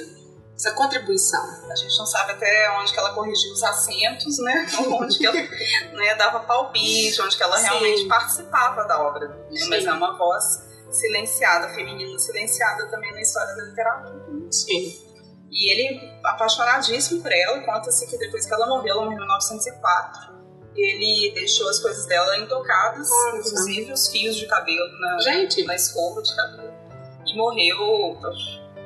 essa 0.56 0.72
contribuição. 0.74 1.44
A 1.70 1.76
gente 1.76 1.98
não 1.98 2.06
sabe 2.06 2.34
até 2.34 2.70
onde 2.80 2.94
que 2.94 3.00
ela 3.00 3.14
corrigiu 3.14 3.52
os 3.52 3.64
acentos, 3.64 4.38
né? 4.40 4.68
Onde 5.02 5.18
que 5.18 5.26
ela 5.26 5.36
né, 5.94 6.16
dava 6.16 6.42
palpite, 6.42 7.20
onde 7.22 7.36
que 7.36 7.42
ela 7.44 7.58
Sim. 7.58 7.64
realmente 7.64 8.06
participava 8.08 8.84
da 8.86 9.02
obra. 9.02 9.28
né? 9.28 9.66
Mas 9.70 9.86
é 9.86 9.92
uma 9.92 10.16
voz 10.18 10.44
silenciada, 10.94 11.70
feminina 11.70 12.18
silenciada 12.18 12.88
também 12.90 13.12
na 13.12 13.22
história 13.22 13.56
da 13.56 13.64
literatura. 13.64 14.52
Sim. 14.52 15.14
E 15.52 15.72
ele, 15.72 16.20
apaixonadíssimo 16.24 17.22
por 17.22 17.32
ela, 17.32 17.60
conta-se 17.62 18.08
que 18.08 18.18
depois 18.18 18.46
que 18.46 18.54
ela 18.54 18.68
morreu, 18.68 18.94
ela 18.94 19.06
morreu 19.06 19.18
em 19.18 19.22
1904, 19.22 20.34
ele 20.76 21.32
deixou 21.36 21.70
as 21.70 21.80
coisas 21.80 22.06
dela 22.08 22.38
intocadas, 22.38 23.08
Nossa. 23.08 23.38
inclusive 23.38 23.92
os 23.92 24.08
fios 24.08 24.36
de 24.36 24.48
cabelo 24.48 25.00
na, 25.00 25.20
Gente, 25.20 25.64
na 25.66 25.76
escova 25.76 26.22
de 26.22 26.36
cabelo. 26.36 26.74
E 27.28 27.38
morreu 27.38 28.18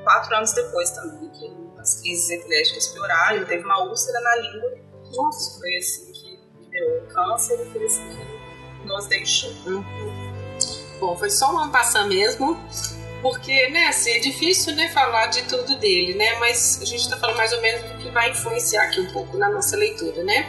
quatro 0.04 0.36
anos 0.36 0.52
depois 0.54 0.92
também, 0.92 1.30
que 1.30 1.50
as 1.80 2.02
crises 2.02 2.30
epiléticas 2.30 2.88
pioraram, 2.88 3.38
ele 3.38 3.46
teve 3.46 3.64
uma 3.64 3.86
úlcera 3.86 4.20
na 4.20 4.36
língua. 4.36 4.72
nossa, 5.16 5.60
Foi 5.60 5.76
assim 5.78 6.12
que 6.12 6.40
virou 6.70 7.02
câncer 7.08 7.62
e 7.62 7.72
foi 7.72 7.86
assim 7.86 8.10
que 8.82 8.88
nos 8.88 9.08
deixou. 9.08 9.52
Bom, 11.00 11.16
foi 11.16 11.30
só 11.30 11.52
um 11.52 11.70
passar 11.70 12.06
mesmo. 12.08 12.60
Porque, 13.22 13.70
né, 13.70 13.88
assim, 13.88 14.12
é 14.12 14.20
difícil, 14.20 14.76
né, 14.76 14.90
falar 14.90 15.28
de 15.28 15.42
tudo 15.44 15.76
dele, 15.78 16.14
né? 16.14 16.36
Mas 16.40 16.80
a 16.82 16.86
gente 16.86 17.10
tá 17.10 17.18
falando 17.18 17.38
mais 17.38 17.52
ou 17.52 17.62
menos 17.62 17.82
do 17.82 17.98
que 17.98 18.10
vai 18.10 18.30
influenciar 18.30 18.84
aqui 18.84 19.02
um 19.02 19.12
pouco 19.12 19.38
na 19.38 19.50
nossa 19.50 19.76
leitura, 19.76 20.24
né? 20.24 20.48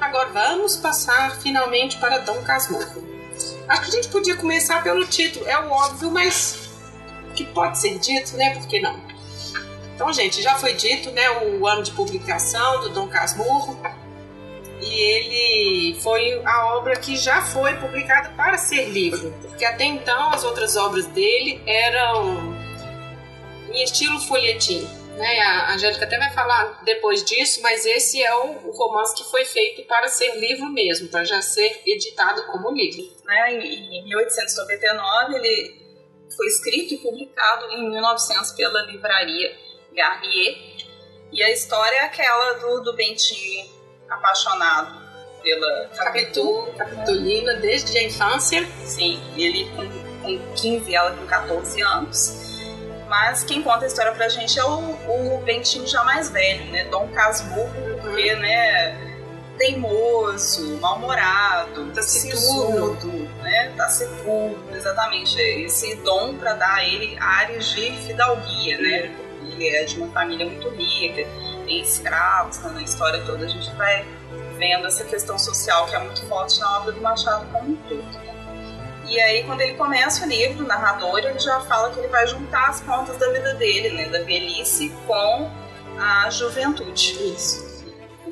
Agora 0.00 0.28
vamos 0.30 0.76
passar 0.76 1.36
finalmente 1.40 1.96
para 1.98 2.18
Dom 2.18 2.40
Casmurro. 2.42 3.02
Acho 3.66 3.82
que 3.82 3.88
a 3.88 3.90
gente 3.90 4.08
podia 4.08 4.36
começar 4.36 4.82
pelo 4.82 5.04
título, 5.06 5.46
é 5.48 5.58
o 5.58 5.70
óbvio, 5.70 6.10
mas 6.10 6.68
que 7.34 7.44
pode 7.44 7.80
ser 7.80 7.98
dito, 7.98 8.36
né? 8.36 8.54
Por 8.54 8.66
que 8.68 8.80
não? 8.80 8.98
Então, 9.94 10.12
gente, 10.12 10.42
já 10.42 10.54
foi 10.56 10.74
dito, 10.74 11.10
né, 11.10 11.30
o 11.30 11.66
ano 11.66 11.82
de 11.82 11.92
publicação 11.92 12.80
do 12.80 12.90
Dom 12.90 13.08
Casmurro. 13.08 13.78
E 14.84 15.00
ele 15.00 16.00
foi 16.00 16.42
a 16.44 16.76
obra 16.76 16.94
que 16.96 17.16
já 17.16 17.40
foi 17.40 17.74
publicada 17.76 18.28
para 18.36 18.58
ser 18.58 18.84
livro, 18.90 19.32
porque 19.40 19.64
até 19.64 19.84
então 19.84 20.30
as 20.30 20.44
outras 20.44 20.76
obras 20.76 21.06
dele 21.06 21.62
eram 21.66 22.54
em 23.72 23.82
estilo 23.82 24.20
folhetim. 24.20 24.86
Né? 25.16 25.40
A 25.40 25.74
Angélica 25.74 26.04
até 26.04 26.18
vai 26.18 26.30
falar 26.32 26.82
depois 26.84 27.24
disso, 27.24 27.62
mas 27.62 27.86
esse 27.86 28.22
é 28.22 28.34
o, 28.34 28.68
o 28.68 28.70
romance 28.72 29.16
que 29.16 29.24
foi 29.30 29.46
feito 29.46 29.84
para 29.84 30.06
ser 30.08 30.36
livro 30.36 30.66
mesmo, 30.66 31.08
para 31.08 31.24
já 31.24 31.40
ser 31.40 31.80
editado 31.86 32.44
como 32.46 32.70
livro. 32.70 33.10
Né? 33.24 33.54
Em 33.54 34.00
em 34.00 34.04
1899 34.04 35.34
ele 35.36 35.82
foi 36.36 36.46
escrito 36.46 36.94
e 36.94 36.98
publicado 36.98 37.72
em 37.72 37.90
1900 37.90 38.52
pela 38.52 38.82
livraria 38.82 39.56
Garnier. 39.94 40.74
E 41.32 41.42
a 41.42 41.50
história 41.50 41.96
é 41.96 42.00
aquela 42.00 42.52
do, 42.54 42.80
do 42.80 42.92
Bentinho 42.94 43.73
apaixonado 44.08 45.02
pela 45.42 45.88
Capitu. 45.96 46.64
Capitu, 46.64 46.74
Capitolina, 46.78 47.54
desde 47.56 47.96
a 47.98 48.02
infância. 48.04 48.66
Sim, 48.84 49.20
ele 49.36 49.70
com, 49.76 49.86
com 50.22 50.54
15, 50.54 50.94
ela 50.94 51.12
com 51.12 51.26
14 51.26 51.82
anos. 51.82 52.44
Mas 53.08 53.44
quem 53.44 53.62
conta 53.62 53.84
a 53.84 53.86
história 53.86 54.12
pra 54.12 54.28
gente 54.28 54.58
é 54.58 54.64
o, 54.64 54.78
o 55.36 55.42
Bentinho 55.44 55.86
já 55.86 56.02
mais 56.04 56.30
velho, 56.30 56.64
né? 56.72 56.84
Dom 56.86 57.08
Casmurro, 57.08 57.70
porque, 58.00 58.34
né? 58.36 59.12
Teimoso, 59.58 60.78
mal-humorado, 60.80 61.92
Taciturno. 61.92 62.96
sisudo, 62.96 63.12
né? 63.42 63.72
Taciturno, 63.76 64.74
exatamente. 64.74 65.40
É 65.40 65.60
Esse 65.60 65.94
dom 65.96 66.34
pra 66.36 66.54
dar 66.54 66.74
a 66.74 66.84
ele 66.84 67.16
áreas 67.20 67.66
de 67.66 67.92
fidalguia, 68.06 68.78
né? 68.78 69.14
Ele 69.42 69.68
é 69.68 69.84
de 69.84 69.96
uma 69.98 70.08
família 70.08 70.46
muito 70.46 70.68
rica, 70.70 71.28
escravos, 71.80 72.58
né? 72.58 72.70
na 72.70 72.82
história 72.82 73.22
toda 73.24 73.44
a 73.44 73.48
gente 73.48 73.70
vai 73.76 74.04
vendo 74.58 74.86
essa 74.86 75.04
questão 75.04 75.38
social 75.38 75.86
que 75.86 75.94
é 75.96 75.98
muito 75.98 76.24
forte 76.26 76.58
na 76.60 76.78
obra 76.78 76.92
do 76.92 77.00
Machado 77.00 77.46
como 77.52 77.72
um 77.72 77.76
todo. 77.76 78.02
né? 78.02 78.34
E 79.06 79.20
aí, 79.20 79.44
quando 79.44 79.60
ele 79.60 79.74
começa 79.74 80.24
o 80.24 80.28
livro, 80.28 80.64
o 80.64 80.66
narrador, 80.66 81.18
ele 81.18 81.38
já 81.38 81.60
fala 81.60 81.90
que 81.92 81.98
ele 81.98 82.08
vai 82.08 82.26
juntar 82.26 82.70
as 82.70 82.80
pontas 82.80 83.16
da 83.18 83.30
vida 83.30 83.52
dele, 83.54 83.90
né? 83.90 84.08
Da 84.08 84.22
velhice 84.22 84.88
com 85.06 85.50
a 85.98 86.30
juventude. 86.30 87.12
Isso. 87.34 87.84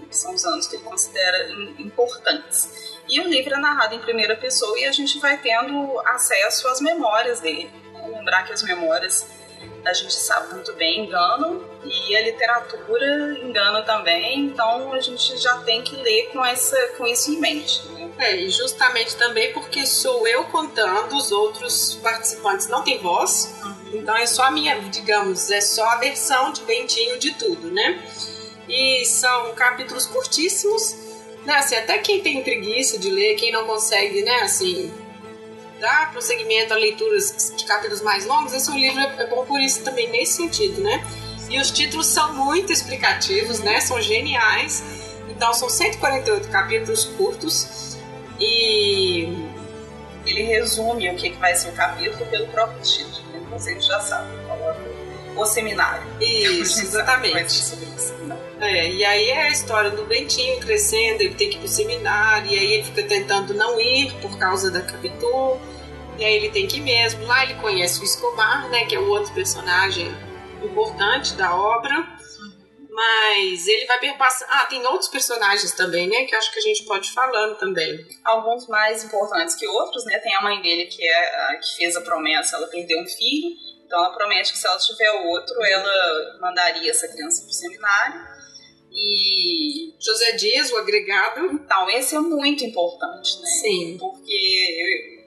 Que 0.08 0.16
são 0.16 0.32
os 0.34 0.44
anos 0.46 0.66
que 0.66 0.76
ele 0.76 0.84
considera 0.84 1.50
im- 1.50 1.74
importantes. 1.78 2.96
E 3.08 3.20
o 3.20 3.28
livro 3.28 3.54
é 3.54 3.58
narrado 3.58 3.94
em 3.94 3.98
primeira 3.98 4.34
pessoa 4.34 4.78
e 4.78 4.86
a 4.86 4.92
gente 4.92 5.18
vai 5.20 5.36
tendo 5.36 6.00
acesso 6.06 6.66
às 6.68 6.80
memórias 6.80 7.40
dele. 7.40 7.70
né? 7.92 8.08
Lembrar 8.08 8.44
que 8.44 8.52
as 8.54 8.62
memórias 8.62 9.26
a 9.84 9.92
gente 9.92 10.14
sabe 10.14 10.54
muito 10.54 10.72
bem 10.74 11.04
enganam 11.04 11.60
e 11.84 12.16
a 12.16 12.22
literatura 12.22 13.38
engana 13.42 13.82
também, 13.82 14.46
então 14.46 14.92
a 14.92 15.00
gente 15.00 15.36
já 15.38 15.58
tem 15.58 15.82
que 15.82 15.96
ler 15.96 16.30
com, 16.32 16.44
essa, 16.44 16.76
com 16.96 17.06
isso 17.06 17.32
em 17.32 17.40
mente. 17.40 17.86
né? 17.88 18.10
É, 18.18 18.36
e 18.36 18.50
justamente 18.50 19.16
também 19.16 19.52
porque 19.52 19.84
sou 19.84 20.26
eu 20.28 20.44
contando, 20.44 21.16
os 21.16 21.32
outros 21.32 21.96
participantes 21.96 22.68
não 22.68 22.84
têm 22.84 22.98
voz, 22.98 23.54
então 23.92 24.16
é 24.16 24.26
só 24.26 24.44
a 24.44 24.50
minha, 24.50 24.78
digamos, 24.80 25.50
é 25.50 25.60
só 25.60 25.84
a 25.84 25.96
versão 25.96 26.52
de 26.52 26.62
Bentinho 26.62 27.18
de 27.18 27.32
tudo, 27.34 27.70
né? 27.70 28.00
E 28.68 29.04
são 29.04 29.52
capítulos 29.54 30.06
curtíssimos, 30.06 30.94
né? 31.44 31.54
Assim, 31.54 31.74
até 31.74 31.98
quem 31.98 32.20
tem 32.22 32.42
preguiça 32.42 32.98
de 32.98 33.10
ler, 33.10 33.34
quem 33.34 33.50
não 33.50 33.66
consegue, 33.66 34.22
né, 34.22 34.36
assim, 34.42 34.92
dar 35.82 36.12
prosseguimento 36.12 36.72
a 36.72 36.76
leituras 36.76 37.52
de 37.56 37.64
capítulos 37.64 38.00
mais 38.02 38.24
longos, 38.24 38.54
esse 38.54 38.70
é 38.70 38.74
livro 38.74 39.00
é 39.00 39.26
bom 39.26 39.44
por 39.44 39.60
isso 39.60 39.82
também, 39.82 40.08
nesse 40.08 40.34
sentido, 40.34 40.80
né? 40.80 41.04
E 41.50 41.60
os 41.60 41.72
títulos 41.72 42.06
são 42.06 42.32
muito 42.34 42.72
explicativos, 42.72 43.58
né? 43.58 43.80
São 43.80 44.00
geniais. 44.00 44.82
Então 45.28 45.52
são 45.52 45.68
148 45.68 46.48
capítulos 46.50 47.04
curtos 47.16 47.98
e 48.38 49.24
Ele 50.24 50.42
resume 50.42 51.10
o 51.10 51.16
que, 51.16 51.30
que 51.30 51.38
vai 51.38 51.54
ser 51.56 51.70
o 51.70 51.72
capítulo 51.72 52.24
pelo 52.26 52.46
próprio 52.46 52.80
título. 52.80 53.26
Né? 53.32 53.40
Você 53.50 53.78
já 53.80 54.00
sabe. 54.00 54.30
Coloca 54.46 54.80
o 55.36 55.44
seminário. 55.44 56.06
isso, 56.20 56.78
exatamente. 56.86 57.52
sobre. 57.52 57.92
É, 58.60 58.88
e 58.88 59.04
aí 59.04 59.30
é 59.30 59.42
a 59.42 59.50
história 59.50 59.90
do 59.90 60.04
Bentinho 60.04 60.60
crescendo, 60.60 61.22
ele 61.22 61.34
tem 61.34 61.50
que 61.50 61.56
ir 61.56 61.58
pro 61.58 61.68
seminário, 61.68 62.52
e 62.52 62.56
aí 62.56 62.72
ele 62.74 62.84
fica 62.84 63.02
tentando 63.02 63.52
não 63.54 63.80
ir 63.80 64.12
por 64.20 64.38
causa 64.38 64.70
da 64.70 64.80
Capitu, 64.80 65.58
e 66.18 66.24
aí 66.24 66.34
ele 66.34 66.50
tem 66.50 66.66
que 66.66 66.78
ir 66.78 66.80
mesmo. 66.80 67.26
Lá 67.26 67.44
ele 67.44 67.54
conhece 67.54 68.00
o 68.00 68.04
Escobar, 68.04 68.68
né, 68.70 68.84
que 68.86 68.94
é 68.94 68.98
o 68.98 69.08
outro 69.08 69.32
personagem 69.34 70.08
importante 70.62 71.34
da 71.34 71.56
obra, 71.56 72.06
mas 72.90 73.66
ele 73.66 73.86
vai 73.86 73.98
perpassar... 73.98 74.46
Ah, 74.50 74.66
tem 74.66 74.84
outros 74.86 75.08
personagens 75.08 75.72
também, 75.72 76.08
né, 76.08 76.24
que 76.24 76.34
acho 76.34 76.52
que 76.52 76.58
a 76.58 76.62
gente 76.62 76.84
pode 76.84 77.08
ir 77.08 77.12
falando 77.12 77.56
também. 77.56 78.06
Alguns 78.24 78.68
mais 78.68 79.02
importantes 79.04 79.54
que 79.54 79.66
outros, 79.66 80.04
né? 80.04 80.18
Tem 80.18 80.34
a 80.34 80.42
mãe 80.42 80.60
dele 80.60 80.86
que 80.86 81.06
é 81.06 81.56
que 81.56 81.76
fez 81.76 81.96
a 81.96 82.02
promessa, 82.02 82.56
ela 82.56 82.68
perdeu 82.68 83.00
um 83.00 83.06
filho, 83.06 83.56
então 83.84 83.98
ela 83.98 84.14
promete 84.14 84.52
que 84.52 84.58
se 84.58 84.66
ela 84.66 84.78
tiver 84.78 85.10
outro, 85.10 85.54
ela 85.64 86.38
mandaria 86.40 86.90
essa 86.90 87.08
criança 87.08 87.42
pro 87.42 87.52
seminário. 87.52 88.32
E 88.94 89.94
José 89.98 90.32
Dias, 90.32 90.70
o 90.70 90.76
agregado, 90.76 91.46
então 91.46 91.88
esse 91.90 92.14
é 92.14 92.20
muito 92.20 92.62
importante, 92.62 93.40
né? 93.40 93.46
sim. 93.46 93.96
porque 93.98 95.21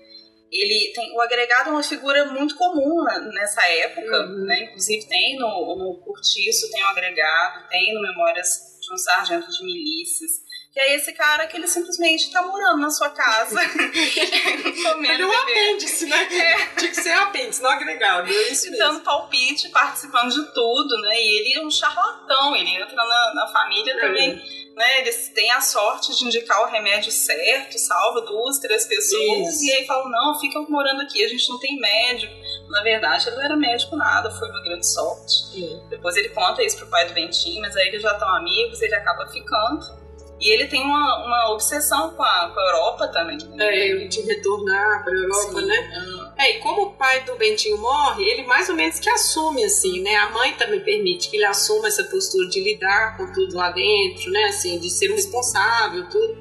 ele 0.62 0.94
tem 0.94 1.12
o 1.14 1.22
agregado 1.22 1.70
é 1.70 1.72
uma 1.74 1.84
figura 1.84 2.26
muito 2.26 2.56
comum 2.56 3.04
nessa 3.34 3.66
época, 3.68 4.22
Uhum. 4.26 4.46
né? 4.46 4.64
Inclusive 4.64 5.06
tem 5.08 5.38
no, 5.38 5.76
no 5.76 6.02
Curtiço 6.04 6.70
tem 6.72 6.84
o 6.84 6.88
agregado, 6.88 7.68
tem 7.70 7.94
no 7.94 8.02
Memórias 8.02 8.78
de 8.82 8.94
um 8.94 8.98
Sargento 8.98 9.50
de 9.52 9.64
Milícias. 9.64 10.32
Que 10.72 10.80
é 10.82 10.96
esse 10.96 11.14
cara 11.14 11.48
que 11.48 11.56
ele 11.56 11.68
simplesmente 11.70 12.30
tá 12.32 12.42
morando 12.42 12.80
na 12.82 12.90
sua 12.90 13.10
casa. 13.10 13.58
Ele 15.10 15.22
é 15.22 15.26
um 15.26 15.32
apêndice, 15.32 16.06
né? 16.06 16.26
Tinha 16.78 16.90
que 16.92 16.96
ser 17.02 17.12
apêndice, 17.12 17.62
não 17.62 17.70
agregado, 17.70 18.28
é 18.28 18.52
isso 18.52 18.70
mesmo. 18.70 18.78
dando 18.78 19.00
palpite, 19.02 19.70
participando 19.70 20.34
de 20.34 20.54
tudo, 20.54 20.98
né? 21.02 21.16
E 21.22 21.40
ele 21.40 21.54
é 21.60 21.66
um 21.66 21.72
charlatão, 21.72 22.56
ele 22.58 22.70
entra 22.76 22.94
na, 22.94 23.34
na 23.36 23.48
família 23.48 23.98
também 24.00 24.42
né, 24.76 25.00
eles 25.00 25.30
têm 25.30 25.52
a 25.52 25.62
sorte 25.62 26.16
de 26.16 26.26
indicar 26.26 26.62
o 26.64 26.70
remédio 26.70 27.12
certo, 27.12 27.80
salva 27.80 28.22
duas, 28.22 28.60
três 28.60 28.86
pessoas, 28.86 29.56
Isso. 29.56 29.66
e 29.66 29.72
aí 29.72 29.86
falam, 29.86 30.10
não, 30.10 30.40
fica 30.40 30.60
morando 30.62 31.02
aqui, 31.02 31.24
a 31.24 31.28
gente 31.28 31.48
não 31.50 31.58
tem 31.60 31.80
médico. 31.80 32.34
Na 32.70 32.84
verdade, 32.84 33.28
ele 33.28 33.38
não 33.38 33.44
era 33.44 33.56
médico 33.56 33.96
nada, 33.96 34.30
foi 34.32 34.50
uma 34.50 34.62
grande 34.62 34.86
sorte. 34.86 35.64
É. 35.64 35.90
Depois 35.90 36.18
ele 36.18 36.30
conta 36.30 36.62
isso 36.64 36.78
pro 36.78 36.88
pai 36.88 37.08
do 37.08 37.14
Bentinho, 37.14 37.62
mas 37.62 37.76
aí 37.78 37.88
eles 37.88 38.02
já 38.02 38.12
estão 38.12 38.28
amigos, 38.36 38.82
ele 38.82 38.96
acaba 38.96 39.28
ficando. 39.28 40.05
E 40.40 40.52
ele 40.52 40.68
tem 40.68 40.82
uma, 40.82 41.26
uma 41.26 41.54
obsessão 41.54 42.12
com 42.12 42.22
a, 42.22 42.52
com 42.54 42.60
a 42.60 42.64
Europa 42.64 43.08
também. 43.08 43.38
né? 43.38 43.66
É, 43.66 43.88
ele 43.88 44.08
de 44.08 44.22
retornar 44.22 45.04
para 45.04 45.14
a 45.14 45.16
Europa, 45.16 45.60
Sim. 45.62 45.66
né? 45.66 46.34
É, 46.38 46.58
e 46.58 46.60
como 46.60 46.82
o 46.84 46.92
pai 46.92 47.24
do 47.24 47.36
Bentinho 47.38 47.78
morre, 47.78 48.26
ele 48.26 48.44
mais 48.44 48.68
ou 48.68 48.76
menos 48.76 49.00
que 49.00 49.10
assume, 49.10 49.64
assim, 49.64 50.02
né? 50.02 50.16
A 50.16 50.30
mãe 50.32 50.54
também 50.54 50.82
permite 50.82 51.30
que 51.30 51.38
ele 51.38 51.46
assuma 51.46 51.88
essa 51.88 52.04
postura 52.04 52.48
de 52.50 52.62
lidar 52.62 53.16
com 53.16 53.32
tudo 53.32 53.56
lá 53.56 53.72
dentro, 53.72 54.30
né? 54.32 54.44
Assim, 54.46 54.78
de 54.78 54.90
ser 54.90 55.10
um 55.12 55.16
responsável, 55.16 56.10
tudo. 56.10 56.38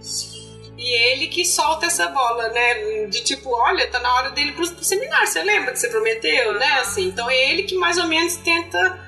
E 0.77 0.93
ele 1.13 1.29
que 1.29 1.45
solta 1.45 1.87
essa 1.87 2.09
bola, 2.09 2.49
né? 2.49 3.07
De 3.07 3.23
tipo, 3.23 3.49
olha, 3.51 3.89
tá 3.89 4.01
na 4.01 4.13
hora 4.17 4.31
dele 4.31 4.53
pro, 4.53 4.69
pro 4.69 4.85
seminário, 4.85 5.29
você 5.29 5.43
lembra 5.43 5.73
que 5.73 5.79
você 5.79 5.89
prometeu, 5.89 6.55
né? 6.55 6.81
Assim, 6.81 7.07
então 7.07 7.31
é 7.31 7.51
ele 7.51 7.63
que 7.63 7.77
mais 7.77 7.97
ou 7.97 8.09
menos 8.09 8.37
tenta 8.39 8.99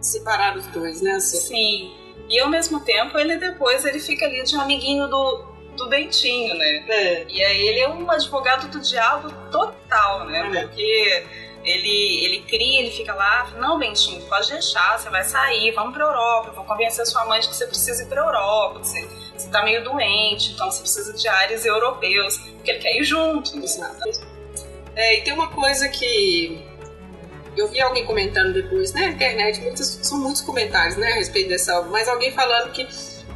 separar 0.00 0.56
os 0.56 0.66
dois, 0.68 1.02
né? 1.02 1.12
Assim. 1.12 1.36
Sim. 1.36 1.97
E 2.28 2.38
ao 2.40 2.48
mesmo 2.48 2.80
tempo, 2.80 3.18
ele 3.18 3.36
depois 3.36 3.84
ele 3.84 3.98
fica 3.98 4.26
ali 4.26 4.42
de 4.42 4.56
um 4.56 4.60
amiguinho 4.60 5.08
do, 5.08 5.44
do 5.76 5.88
Bentinho, 5.88 6.54
né? 6.54 6.84
É. 6.88 7.26
E 7.28 7.42
aí 7.42 7.68
ele 7.68 7.80
é 7.80 7.88
um 7.88 8.10
advogado 8.10 8.68
do 8.68 8.80
diabo 8.80 9.32
total, 9.50 10.26
né? 10.26 10.50
É. 10.54 10.60
Porque 10.62 11.26
ele, 11.64 12.24
ele 12.24 12.40
cria, 12.42 12.80
ele 12.80 12.90
fica 12.90 13.14
lá, 13.14 13.50
não, 13.58 13.78
Bentinho, 13.78 14.20
pode 14.26 14.50
deixar, 14.50 14.98
você 14.98 15.10
vai 15.10 15.24
sair, 15.24 15.72
vamos 15.72 15.94
pra 15.94 16.04
Europa, 16.04 16.48
eu 16.48 16.54
vou 16.54 16.64
convencer 16.64 17.06
sua 17.06 17.24
mãe 17.26 17.40
de 17.40 17.48
que 17.48 17.56
você 17.56 17.66
precisa 17.66 18.02
ir 18.02 18.06
pra 18.06 18.22
Europa, 18.22 18.80
que 18.80 18.86
você, 18.86 19.08
você 19.36 19.50
tá 19.50 19.62
meio 19.62 19.82
doente, 19.84 20.52
então 20.52 20.70
você 20.70 20.80
precisa 20.80 21.12
de 21.12 21.28
ares 21.28 21.64
europeus, 21.64 22.38
porque 22.38 22.70
ele 22.70 22.78
quer 22.78 22.96
ir 22.96 23.04
junto. 23.04 23.56
né? 23.56 23.66
É, 24.94 25.18
e 25.18 25.22
tem 25.22 25.32
uma 25.32 25.48
coisa 25.48 25.88
que 25.88 26.67
eu 27.58 27.68
vi 27.68 27.80
alguém 27.80 28.04
comentando 28.04 28.52
depois 28.52 28.92
na 28.92 29.06
internet, 29.06 29.60
muitos, 29.60 29.98
são 30.02 30.18
muitos 30.18 30.40
comentários 30.42 30.96
né, 30.96 31.12
a 31.12 31.14
respeito 31.16 31.48
dessa 31.48 31.78
obra, 31.78 31.90
mas 31.90 32.08
alguém 32.08 32.32
falando 32.32 32.70
que 32.72 32.86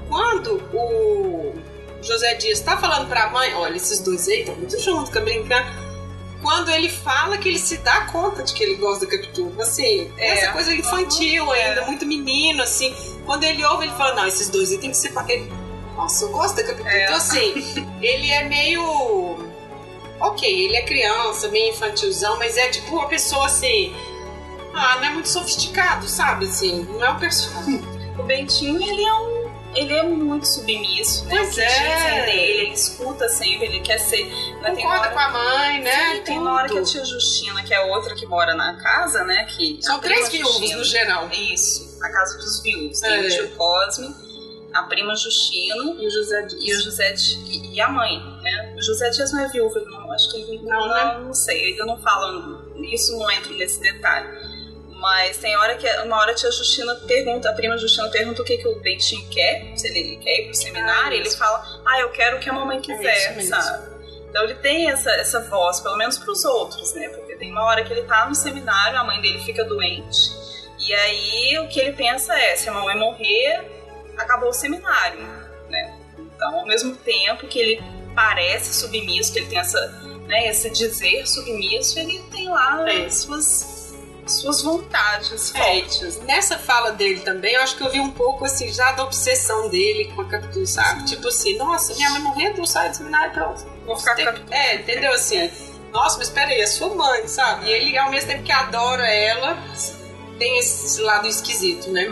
quando 0.09 0.63
o 0.75 1.55
José 2.03 2.35
Dias 2.35 2.59
está 2.59 2.77
falando 2.77 3.09
para 3.09 3.25
a 3.25 3.31
mãe, 3.31 3.55
olha, 3.55 3.77
esses 3.77 4.01
dois 4.01 4.27
aí 4.29 4.41
estão 4.41 4.55
muito 4.57 4.79
juntos, 4.81 5.07
fica 5.09 5.21
brincando. 5.21 5.93
Quando 6.43 6.71
ele 6.71 6.89
fala 6.89 7.39
que 7.39 7.49
ele 7.49 7.59
se 7.59 7.77
dá 7.79 8.07
conta 8.07 8.43
de 8.43 8.53
que 8.53 8.65
ele 8.65 8.75
gosta 8.75 9.07
da 9.07 9.13
Capitu, 9.13 9.53
assim, 9.61 10.13
É. 10.19 10.31
essa 10.39 10.51
coisa 10.53 10.75
infantil 10.75 11.55
É. 11.55 11.69
ainda, 11.69 11.83
muito 11.87 12.05
menino, 12.05 12.63
assim. 12.65 12.93
Quando 13.25 13.45
ele 13.45 13.65
ouve, 13.65 13.85
ele 13.87 13.95
fala, 13.95 14.15
não, 14.17 14.27
esses 14.27 14.49
dois 14.51 14.73
aí 14.73 14.79
tem 14.79 14.91
que 14.91 14.97
ser. 14.97 15.13
Ele, 15.29 15.53
Nossa, 15.95 16.25
eu 16.25 16.31
gosto 16.31 16.57
da 16.57 16.65
Capitu. 16.65 16.89
É. 16.89 17.05
Então, 17.05 17.17
assim, 17.17 17.55
ele 18.03 18.29
é 18.31 18.43
meio. 18.49 18.83
Ok, 20.21 20.49
ele 20.49 20.77
é 20.77 20.83
criança, 20.83 21.47
meio 21.49 21.71
infantilzão, 21.71 22.37
mas 22.39 22.57
é 22.57 22.69
tipo 22.71 22.93
uma 22.97 23.07
pessoa 23.09 23.47
assim. 23.47 23.95
Ah, 24.75 24.97
não 24.97 25.05
é 25.05 25.11
muito 25.11 25.29
sofisticado, 25.29 26.07
sabe? 26.09 26.47
Assim, 26.47 26.85
não 26.85 27.05
é 27.05 27.11
um 27.11 27.19
personagem. 27.19 27.83
O 28.19 28.25
Bentinho, 28.25 28.77
ele 28.83 29.03
é 29.03 29.15
um. 29.15 29.43
Ele 29.75 29.95
é 29.95 30.03
muito 30.03 30.47
submisso, 30.47 31.25
né? 31.25 31.35
Pois 31.35 31.57
O 31.57 31.61
é. 31.63 32.27
dele, 32.27 32.39
ele 32.39 32.75
escuta 32.75 33.27
sempre, 33.31 33.65
ele 33.65 33.81
quer 33.81 33.97
ser. 33.99 34.27
né, 34.61 34.71
Concorda 34.71 34.99
hora- 35.01 35.11
com 35.13 35.19
a 35.19 35.29
mãe, 35.31 35.81
né? 35.83 36.17
Sim, 36.17 36.21
tem 36.25 36.39
uma 36.39 36.53
hora 36.53 36.69
que 36.69 36.77
a 36.79 36.83
tia 36.83 37.03
Justina, 37.07 37.63
que 37.63 37.73
é 37.73 37.81
outra 37.87 38.15
que 38.15 38.27
mora 38.27 38.55
na 38.55 38.77
casa, 38.83 39.25
né? 39.25 39.45
Que 39.47 39.79
São 39.81 39.99
três 39.99 40.29
viúvos 40.29 40.53
Justina- 40.59 40.77
no 40.77 40.85
geral. 40.85 41.29
Isso, 41.33 41.99
a 42.03 42.11
casa 42.11 42.37
dos 42.37 42.63
viúvos. 42.63 43.01
Tem 43.01 43.13
É. 43.15 43.21
o 43.21 43.29
tio 43.31 43.57
Cosme, 43.57 44.15
a 44.75 44.83
prima 44.83 45.17
Justina 45.17 45.75
E 45.99 46.07
o 46.07 46.11
José 46.11 46.47
e 46.61 46.75
o 46.75 46.81
José 46.83 47.15
e, 47.47 47.75
e 47.77 47.81
a 47.81 47.89
mãe, 47.89 48.19
né? 48.43 48.75
O 48.77 48.83
José 48.83 49.09
Dias 49.09 49.33
não 49.33 49.41
é 49.41 49.49
viúvo, 49.49 49.81
não, 49.87 50.13
acho 50.13 50.31
que 50.31 50.37
ele 50.39 50.59
Não, 50.63 50.87
não, 50.87 50.95
né? 50.95 51.19
não 51.25 51.33
sei, 51.33 51.69
ainda 51.73 51.87
não 51.87 51.97
falam, 51.99 52.63
isso 52.93 53.17
não 53.17 53.31
entra 53.31 53.55
nesse 53.55 53.81
detalhe. 53.81 54.29
Mas 55.03 55.37
tem 55.39 55.57
hora 55.57 55.75
que 55.77 55.87
uma 56.03 56.17
hora 56.19 56.31
a 56.31 56.35
tia 56.35 56.51
Justina 56.53 56.95
pergunta, 56.95 57.51
a 57.51 57.53
prima 57.55 57.77
Justina 57.77 58.09
pergunta 58.09 58.41
o 58.41 58.45
que, 58.45 58.57
que 58.57 58.69
o 58.69 58.77
Bentinho 58.79 59.29
quer, 59.29 59.73
se 59.77 59.89
ele 59.89 60.17
quer 60.19 60.43
ir 60.43 60.45
pro 60.45 60.55
seminário, 60.55 61.13
Ah, 61.13 61.15
ele 61.17 61.31
fala, 61.31 61.83
ah, 61.85 62.01
eu 62.01 62.11
quero 62.11 62.37
o 62.37 62.41
que 62.41 62.49
a 62.49 62.53
mamãe 62.53 62.79
isso 62.79 62.87
quiser, 62.87 63.35
mesmo. 63.35 63.51
sabe? 63.55 63.91
Então 64.31 64.45
ele 64.45 64.55
tem 64.55 64.89
essa, 64.89 65.11
essa 65.11 65.41
voz, 65.41 65.81
pelo 65.81 65.97
menos 65.97 66.19
pros 66.19 66.45
outros, 66.45 66.95
né? 66.95 67.09
Porque 67.09 67.35
tem 67.35 67.51
uma 67.51 67.65
hora 67.65 67.83
que 67.85 67.93
ele 67.93 68.03
tá 68.05 68.27
no 68.29 68.35
seminário, 68.35 68.97
a 68.97 69.03
mãe 69.05 69.21
dele 69.21 69.41
fica 69.41 69.65
doente, 69.65 70.31
e 70.79 70.95
aí 70.95 71.59
o 71.59 71.69
que 71.69 71.81
ele 71.81 71.93
pensa 71.95 72.33
é, 72.39 72.55
se 72.55 72.69
a 72.69 72.73
mamãe 72.73 72.97
morrer, 72.97 73.61
acabou 74.17 74.51
o 74.51 74.53
seminário, 74.55 75.21
né? 75.69 75.99
Então, 76.17 76.61
ao 76.61 76.67
mesmo 76.67 76.95
tempo 76.97 77.47
que 77.49 77.59
ele 77.59 77.83
parece 78.15 78.73
submisso, 78.73 79.33
que 79.33 79.41
ele 79.41 79.47
tem 79.49 79.59
essa, 79.59 79.81
né, 80.29 80.49
esse 80.49 80.71
dizer 80.71 81.27
submisso, 81.27 81.99
ele 81.99 82.21
tem 82.31 82.49
lá 82.49 82.89
É. 82.89 83.11
suas, 83.11 83.82
suas 84.35 84.63
vontades 84.63 85.55
É, 85.55 85.59
fortes. 85.81 86.21
Nessa 86.23 86.59
fala 86.59 86.93
dele 86.93 87.21
também, 87.21 87.55
eu 87.55 87.63
acho 87.63 87.77
que 87.77 87.83
eu 87.83 87.91
vi 87.91 88.01
um 88.01 88.11
pouco 88.11 88.45
assim, 88.45 88.73
já 88.73 88.93
da 88.93 89.05
obsessão 89.05 89.69
dele 89.69 90.13
com 90.15 90.23
a 90.23 90.25
Capitu, 90.29 90.67
sabe? 90.67 91.05
Tipo 91.05 91.29
assim, 91.29 91.57
nossa, 91.57 91.95
minha 91.95 92.11
mãe 92.11 92.21
morrendo, 92.21 92.59
eu 92.61 92.67
saio 92.67 92.91
do 92.91 92.97
seminário 92.97 93.33
pronto. 93.33 93.65
Vou 93.87 93.97
ficar 93.97 94.15
Tem- 94.15 94.27
É, 94.51 94.77
entendeu 94.77 95.13
assim? 95.13 95.51
Nossa, 95.93 96.17
mas 96.19 96.31
peraí, 96.31 96.61
é 96.61 96.67
sua 96.67 96.95
mãe, 96.95 97.27
sabe? 97.29 97.67
E 97.67 97.71
ele, 97.71 97.99
ao 97.99 98.11
mesmo 98.11 98.31
tempo 98.31 98.43
que 98.45 98.53
adora 98.53 99.07
ela, 99.07 99.59
tem 100.39 100.59
esse 100.59 101.01
lado 101.03 101.29
esquisito, 101.29 101.91
né? 101.91 102.07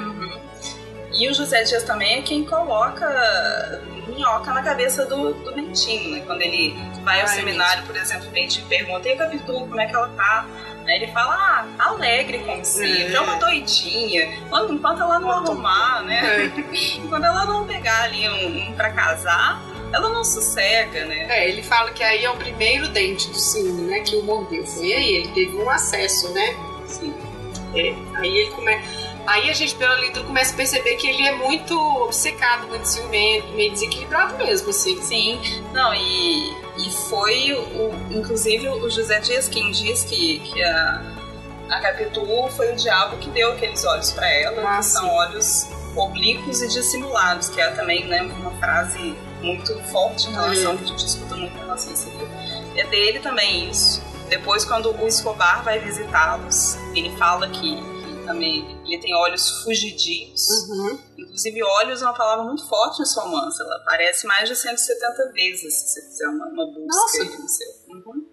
E 1.12 1.28
o 1.28 1.34
José 1.34 1.62
Dias 1.64 1.82
também 1.82 2.18
é 2.18 2.22
quem 2.22 2.44
coloca 2.44 3.06
minhoca 4.06 4.52
na 4.52 4.62
cabeça 4.62 5.04
do, 5.06 5.32
do 5.34 5.52
Bentinho, 5.54 6.10
né? 6.14 6.22
Quando 6.26 6.42
ele 6.42 6.74
vai 7.02 7.20
ao 7.20 7.26
Ai, 7.28 7.34
seminário, 7.34 7.84
por 7.84 7.96
exemplo, 7.96 8.28
o 8.28 8.30
Bentinho 8.30 8.66
pergunta, 8.66 9.08
e 9.08 9.12
a 9.12 9.16
Capitu, 9.16 9.52
como 9.52 9.80
é 9.80 9.86
que 9.86 9.94
ela 9.94 10.08
tá? 10.10 10.46
Aí 10.90 10.96
ele 10.96 11.12
fala, 11.12 11.34
ah, 11.34 11.66
alegre 11.90 12.40
como 12.40 12.64
sempre, 12.64 13.12
É. 13.12 13.16
é 13.16 13.20
uma 13.20 13.36
doidinha. 13.36 14.28
Quando- 14.48 14.72
Enquanto 14.74 15.00
ela 15.02 15.20
não 15.20 15.30
arrumar, 15.30 16.02
né? 16.02 16.44
É. 16.46 16.48
Quando 17.08 17.24
ela 17.24 17.44
não 17.46 17.64
pegar 17.66 18.02
ali 18.02 18.28
um, 18.28 18.70
um 18.70 18.72
pra 18.72 18.90
casar, 18.90 19.62
ela 19.92 20.08
não 20.08 20.24
sossega, 20.24 21.04
né? 21.04 21.26
É, 21.28 21.48
ele 21.48 21.62
fala 21.62 21.90
que 21.92 22.02
aí 22.02 22.24
é 22.24 22.30
o 22.30 22.36
primeiro 22.36 22.88
dente 22.88 23.28
do 23.28 23.38
ciúme, 23.38 23.82
né? 23.82 24.00
Que 24.00 24.16
o 24.16 24.22
mordeu. 24.24 24.66
Foi 24.66 24.92
aí, 24.92 25.14
ele 25.16 25.28
teve 25.28 25.56
um 25.56 25.70
acesso, 25.70 26.28
né? 26.32 26.56
Sim. 26.86 27.14
É, 27.74 27.94
aí 28.18 28.36
ele 28.38 28.50
começa. 28.50 29.09
Aí 29.26 29.48
a 29.50 29.52
gente, 29.52 29.74
pela 29.76 29.94
leitura, 29.96 30.24
começa 30.24 30.52
a 30.52 30.56
perceber 30.56 30.96
que 30.96 31.06
ele 31.08 31.26
é 31.26 31.32
muito 31.36 31.78
obcecado, 32.04 32.66
muito 32.66 32.84
ciumento, 32.86 33.48
meio 33.52 33.70
desequilibrado 33.72 34.36
mesmo, 34.36 34.70
assim. 34.70 35.00
Sim, 35.02 35.40
não, 35.72 35.94
e, 35.94 36.50
e 36.78 36.90
foi 37.08 37.52
o. 37.52 37.92
Inclusive 38.10 38.68
o 38.68 38.90
José 38.90 39.20
Dias 39.20 39.48
quem 39.48 39.70
diz 39.70 40.02
que, 40.04 40.40
que 40.40 40.62
a, 40.62 41.02
a 41.70 41.80
Capitu 41.80 42.26
foi 42.56 42.72
o 42.72 42.76
diabo 42.76 43.18
que 43.18 43.30
deu 43.30 43.52
aqueles 43.52 43.84
olhos 43.84 44.10
para 44.12 44.28
ela, 44.28 44.62
Ah, 44.68 44.78
que 44.78 44.84
sim. 44.84 44.90
são 44.92 45.08
olhos 45.08 45.68
oblíquos 45.94 46.62
e 46.62 46.68
dissimulados, 46.68 47.48
que 47.50 47.60
é 47.60 47.70
também 47.72 48.06
né, 48.06 48.22
uma 48.22 48.50
frase 48.58 49.14
muito 49.42 49.78
forte 49.90 50.28
em 50.28 50.32
relação, 50.32 50.72
Hum. 50.74 50.78
que 50.78 50.84
a 50.84 50.86
gente 50.86 51.06
escuta 51.06 51.36
muito 51.36 51.54
em 51.56 51.60
relação 51.60 51.90
a 51.90 51.92
esse 51.92 52.10
livro. 52.10 52.28
É 52.76 52.84
dele 52.84 53.18
também 53.20 53.70
isso. 53.70 54.02
Depois, 54.28 54.64
quando 54.64 54.90
o 54.92 55.06
Escobar 55.08 55.62
vai 55.64 55.78
visitá-los, 55.80 56.76
ele 56.94 57.10
fala 57.16 57.48
que, 57.48 57.76
que 57.76 58.22
também 58.24 58.64
ele 58.90 59.00
tem 59.00 59.14
olhos 59.14 59.62
fugidios. 59.62 60.48
Uhum. 60.68 60.98
Inclusive, 61.16 61.62
olhos 61.62 62.02
é 62.02 62.04
uma 62.04 62.16
palavra 62.16 62.44
muito 62.44 62.68
forte 62.68 62.98
nesse 62.98 63.18
romance. 63.18 63.62
Ela 63.62 63.76
aparece 63.76 64.26
mais 64.26 64.48
de 64.48 64.56
170 64.56 65.32
vezes, 65.32 65.74
se 65.74 65.88
você 65.88 66.02
fizer 66.02 66.28
uma, 66.28 66.46
uma 66.46 66.66
busca. 66.66 67.22
Uhum. 67.88 68.26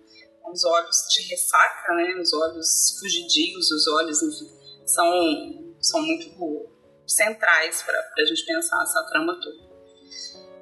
Os 0.51 0.63
olhos 0.63 1.07
de 1.09 1.29
ressaca, 1.29 1.93
né? 1.93 2.15
Os 2.19 2.33
olhos 2.33 2.97
fugidios, 2.99 3.69
os 3.69 3.87
olhos, 3.87 4.23
enfim, 4.23 4.49
são, 4.85 5.75
são 5.81 6.01
muito 6.01 6.69
centrais 7.05 7.83
para 7.83 7.99
a 8.17 8.25
gente 8.25 8.45
pensar 8.45 8.81
essa 8.81 9.03
trama 9.03 9.39
toda. 9.39 9.67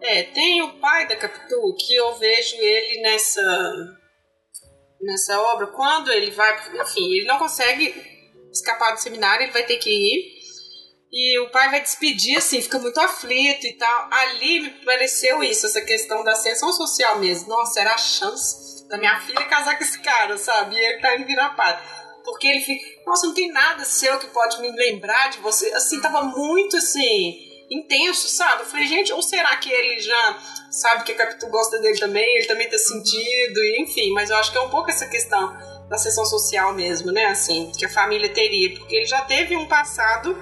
É, 0.02 0.24
tem 0.24 0.62
o 0.62 0.80
pai 0.80 1.08
da 1.08 1.16
Capitu, 1.16 1.76
que 1.80 1.96
eu 1.96 2.16
vejo 2.16 2.56
ele 2.58 3.02
nessa 3.02 3.42
nessa 5.02 5.40
obra, 5.40 5.68
quando 5.68 6.12
ele 6.12 6.32
vai, 6.32 6.82
enfim, 6.82 7.14
ele 7.14 7.28
não 7.28 7.38
consegue 7.38 8.15
escapar 8.56 8.94
do 8.94 9.02
seminário, 9.02 9.44
ele 9.44 9.52
vai 9.52 9.64
ter 9.64 9.78
que 9.78 9.90
ir. 9.90 10.36
E 11.12 11.40
o 11.40 11.50
pai 11.50 11.70
vai 11.70 11.82
despedir, 11.82 12.38
assim, 12.38 12.62
fica 12.62 12.80
muito 12.80 13.00
aflito 13.00 13.66
e 13.66 13.74
tal. 13.74 14.10
Ali 14.12 14.60
me 14.62 14.70
pareceu 14.84 15.44
isso, 15.44 15.66
essa 15.66 15.82
questão 15.82 16.24
da 16.24 16.34
ascensão 16.34 16.74
social 16.74 17.20
mesmo. 17.20 17.50
Nossa, 17.50 17.80
era 17.80 17.94
a 17.94 17.98
chance 17.98 18.86
da 18.90 18.98
minha 18.98 19.20
filha 19.22 19.46
casar 19.46 19.78
com 19.78 19.84
esse 19.84 20.00
cara, 20.02 20.38
sabe? 20.38 20.76
E 20.76 20.80
ele 20.80 21.00
tá 21.00 21.16
indo 21.16 21.26
virar 21.26 21.52
padre. 21.52 21.84
Porque 22.24 22.48
ele 22.48 22.60
fica, 22.60 22.84
nossa, 23.06 23.28
não 23.28 23.34
tem 23.34 23.52
nada 23.52 23.86
seu 23.86 24.18
que 24.18 24.28
pode 24.28 24.60
me 24.60 24.72
lembrar 24.72 25.30
de 25.30 25.40
você. 25.40 25.72
Assim, 25.74 26.02
tava 26.02 26.24
muito 26.24 26.76
assim, 26.76 27.66
intenso, 27.70 28.28
sabe? 28.28 28.64
Eu 28.64 28.66
falei, 28.66 28.88
gente, 28.88 29.14
ou 29.14 29.22
será 29.22 29.56
que 29.58 29.72
ele 29.72 30.02
já 30.02 30.40
sabe 30.72 31.04
que 31.04 31.12
a 31.12 31.16
Capitu 31.16 31.48
gosta 31.48 31.80
dele 31.80 32.00
também? 32.00 32.36
Ele 32.36 32.48
também 32.48 32.70
tá 32.70 32.78
sentido, 32.78 33.64
enfim, 33.80 34.12
mas 34.12 34.30
eu 34.32 34.38
acho 34.38 34.52
que 34.52 34.58
é 34.58 34.62
um 34.62 34.70
pouco 34.70 34.90
essa 34.90 35.08
questão 35.08 35.75
da 35.90 35.98
sessão 35.98 36.26
social 36.26 36.74
mesmo, 36.74 37.12
né? 37.12 37.26
Assim, 37.26 37.72
que 37.78 37.86
a 37.86 37.90
família 37.90 38.30
teria, 38.30 38.74
porque 38.78 38.96
ele 38.96 39.06
já 39.06 39.22
teve 39.22 39.56
um 39.56 39.68
passado 39.68 40.36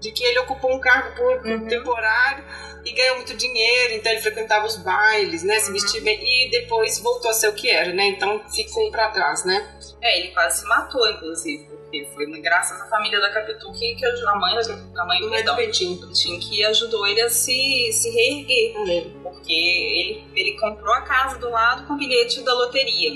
de 0.00 0.12
que 0.12 0.22
ele 0.22 0.38
ocupou 0.40 0.72
um 0.74 0.78
cargo 0.80 1.16
público 1.16 1.48
Uhum. 1.48 1.68
temporário 1.68 2.44
e 2.84 2.92
ganhou 2.92 3.16
muito 3.16 3.34
dinheiro, 3.34 3.94
então 3.94 4.12
ele 4.12 4.20
frequentava 4.20 4.64
os 4.66 4.76
bailes, 4.76 5.42
né? 5.42 5.58
Se 5.58 5.72
vestia 5.72 6.00
bem, 6.02 6.20
e 6.22 6.50
depois 6.50 6.98
voltou 7.00 7.30
a 7.30 7.34
ser 7.34 7.48
o 7.48 7.52
que 7.54 7.68
era, 7.70 7.92
né? 7.92 8.06
Então 8.08 8.40
ficou 8.54 8.90
pra 8.90 9.08
trás, 9.08 9.44
né? 9.44 9.66
É, 10.02 10.20
ele 10.20 10.28
quase 10.32 10.60
se 10.60 10.66
matou, 10.68 11.08
inclusive, 11.10 11.64
porque 11.64 12.06
foi 12.14 12.26
graças 12.40 12.80
à 12.80 12.86
família 12.88 13.18
da 13.18 13.30
Capitu 13.32 13.72
que, 13.72 13.94
que 13.96 14.04
a 14.06 14.34
mãe, 14.36 14.54
a 14.96 15.04
mãe 15.06 15.18
é 15.18 15.20
do 15.22 15.30
perdão, 15.30 15.56
Bentinho. 15.56 15.98
do 15.98 16.12
Tim, 16.12 16.38
que 16.38 16.62
ajudou 16.66 17.04
ele 17.06 17.22
a 17.22 17.28
se, 17.30 17.90
se 17.92 18.10
reerguer. 18.10 18.78
Lembro. 18.84 19.20
porque 19.22 19.52
ele, 19.52 20.24
ele 20.36 20.60
comprou 20.60 20.92
a 20.94 21.00
casa 21.00 21.38
do 21.38 21.48
lado 21.50 21.86
com 21.88 21.94
o 21.94 21.96
bilhete 21.96 22.42
da 22.42 22.52
loteria. 22.54 23.10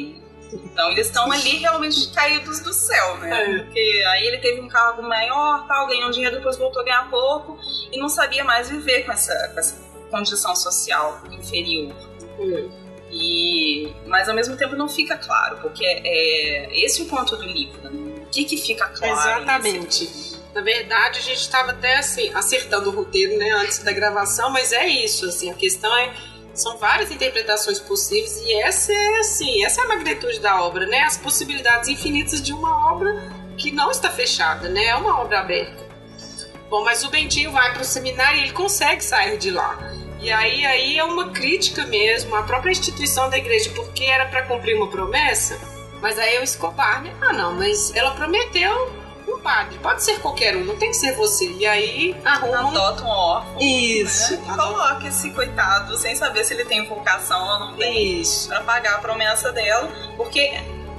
Então 0.53 0.91
eles 0.91 1.07
estão 1.07 1.31
ali 1.31 1.59
realmente 1.59 2.11
caídos 2.13 2.61
do 2.61 2.73
céu, 2.73 3.17
né? 3.19 3.31
É. 3.31 3.59
Porque 3.59 4.05
aí 4.09 4.27
ele 4.27 4.39
teve 4.39 4.61
um 4.61 4.69
cargo 4.69 5.03
maior, 5.03 5.67
tal, 5.67 5.87
ganhou 5.87 6.11
dinheiro, 6.11 6.37
depois 6.37 6.57
voltou 6.57 6.83
a 6.83 6.85
ganhar 6.85 7.09
pouco 7.11 7.59
e 7.93 7.99
não 7.99 8.09
sabia 8.09 8.45
mais 8.45 8.69
viver 8.69 9.05
com 9.05 9.13
essa, 9.13 9.49
com 9.49 9.61
essa 9.61 9.77
condição 10.11 10.55
social 10.57 11.23
inferior. 11.31 11.95
Hum. 12.39 12.71
E, 13.13 13.93
mas 14.07 14.29
ao 14.29 14.35
mesmo 14.35 14.57
tempo 14.57 14.77
não 14.77 14.89
fica 14.89 15.17
claro, 15.17 15.59
porque 15.59 15.85
é 15.85 16.85
esse 16.85 17.03
o 17.03 17.07
ponto 17.07 17.37
do 17.37 17.45
livro. 17.45 17.81
Né? 17.83 17.91
O 18.23 18.31
que, 18.31 18.45
que 18.45 18.57
fica 18.57 18.87
claro? 18.89 19.43
Exatamente. 19.43 20.31
Na 20.55 20.63
verdade, 20.63 21.19
a 21.19 21.23
gente 21.23 21.41
estava 21.41 21.71
até 21.71 21.97
assim, 21.97 22.33
acertando 22.35 22.91
o 22.91 22.93
roteiro, 22.93 23.37
né, 23.39 23.51
antes 23.51 23.79
da 23.79 23.93
gravação, 23.93 24.51
mas 24.51 24.73
é 24.73 24.87
isso, 24.87 25.27
assim, 25.27 25.51
a 25.51 25.55
questão 25.55 25.97
é 25.97 26.13
são 26.55 26.77
várias 26.77 27.11
interpretações 27.11 27.79
possíveis 27.79 28.37
e 28.39 28.53
essa 28.61 28.93
é 28.93 29.19
assim, 29.19 29.65
essa 29.65 29.81
é 29.81 29.85
a 29.85 29.89
magnitude 29.89 30.41
da 30.41 30.63
obra, 30.63 30.87
né? 30.87 31.01
As 31.01 31.17
possibilidades 31.17 31.89
infinitas 31.89 32.43
de 32.43 32.53
uma 32.53 32.93
obra 32.93 33.15
que 33.57 33.71
não 33.71 33.91
está 33.91 34.11
fechada, 34.11 34.69
né? 34.69 34.87
É 34.87 34.97
uma 34.97 35.21
obra 35.21 35.41
aberta. 35.41 35.89
Bom, 36.69 36.85
mas 36.85 37.03
o 37.05 37.11
Bentinho 37.11 37.51
vai 37.51 37.73
para 37.73 37.83
o 37.83 37.85
seminário 37.85 38.39
e 38.39 38.43
ele 38.45 38.53
consegue 38.53 39.03
sair 39.03 39.37
de 39.39 39.51
lá. 39.51 39.79
E 40.21 40.31
aí, 40.31 40.65
aí 40.65 40.99
é 40.99 41.05
uma 41.05 41.31
crítica 41.31 41.87
mesmo 41.87 42.37
à 42.37 42.43
própria 42.43 42.71
instituição 42.71 43.31
da 43.31 43.39
igreja, 43.39 43.71
porque 43.75 44.05
era 44.05 44.27
para 44.27 44.43
cumprir 44.43 44.77
uma 44.77 44.89
promessa, 44.89 45.59
mas 46.01 46.19
aí 46.19 46.37
é 46.37 46.41
o 46.41 46.45
Escobar, 46.45 47.03
né? 47.03 47.15
Ah, 47.21 47.33
não, 47.33 47.55
mas 47.55 47.95
ela 47.97 48.13
prometeu 48.13 49.00
padre, 49.41 49.79
pode 49.79 50.03
ser 50.03 50.21
qualquer 50.21 50.57
um, 50.57 50.65
não 50.65 50.77
tem 50.77 50.91
que 50.91 50.97
ser 50.97 51.15
você. 51.17 51.51
E 51.51 51.67
aí 51.67 52.17
arrumam. 52.25 52.69
Adota 52.69 53.05
um 53.05 53.09
órfão. 53.09 53.61
Isso, 53.61 54.37
Né? 54.37 54.43
E 54.47 54.57
coloca 54.57 55.09
esse 55.09 55.31
coitado 55.31 55.97
sem 55.97 56.15
saber 56.15 56.45
se 56.45 56.55
ele 56.55 56.65
tem 56.65 56.87
vocação 56.87 57.43
ou 57.43 57.59
não 57.61 57.77
tem. 57.77 58.21
isso. 58.21 58.49
Pra 58.49 58.61
pagar 58.61 58.95
a 58.97 58.99
promessa 58.99 59.53
dela, 59.53 59.89
porque 60.17 60.53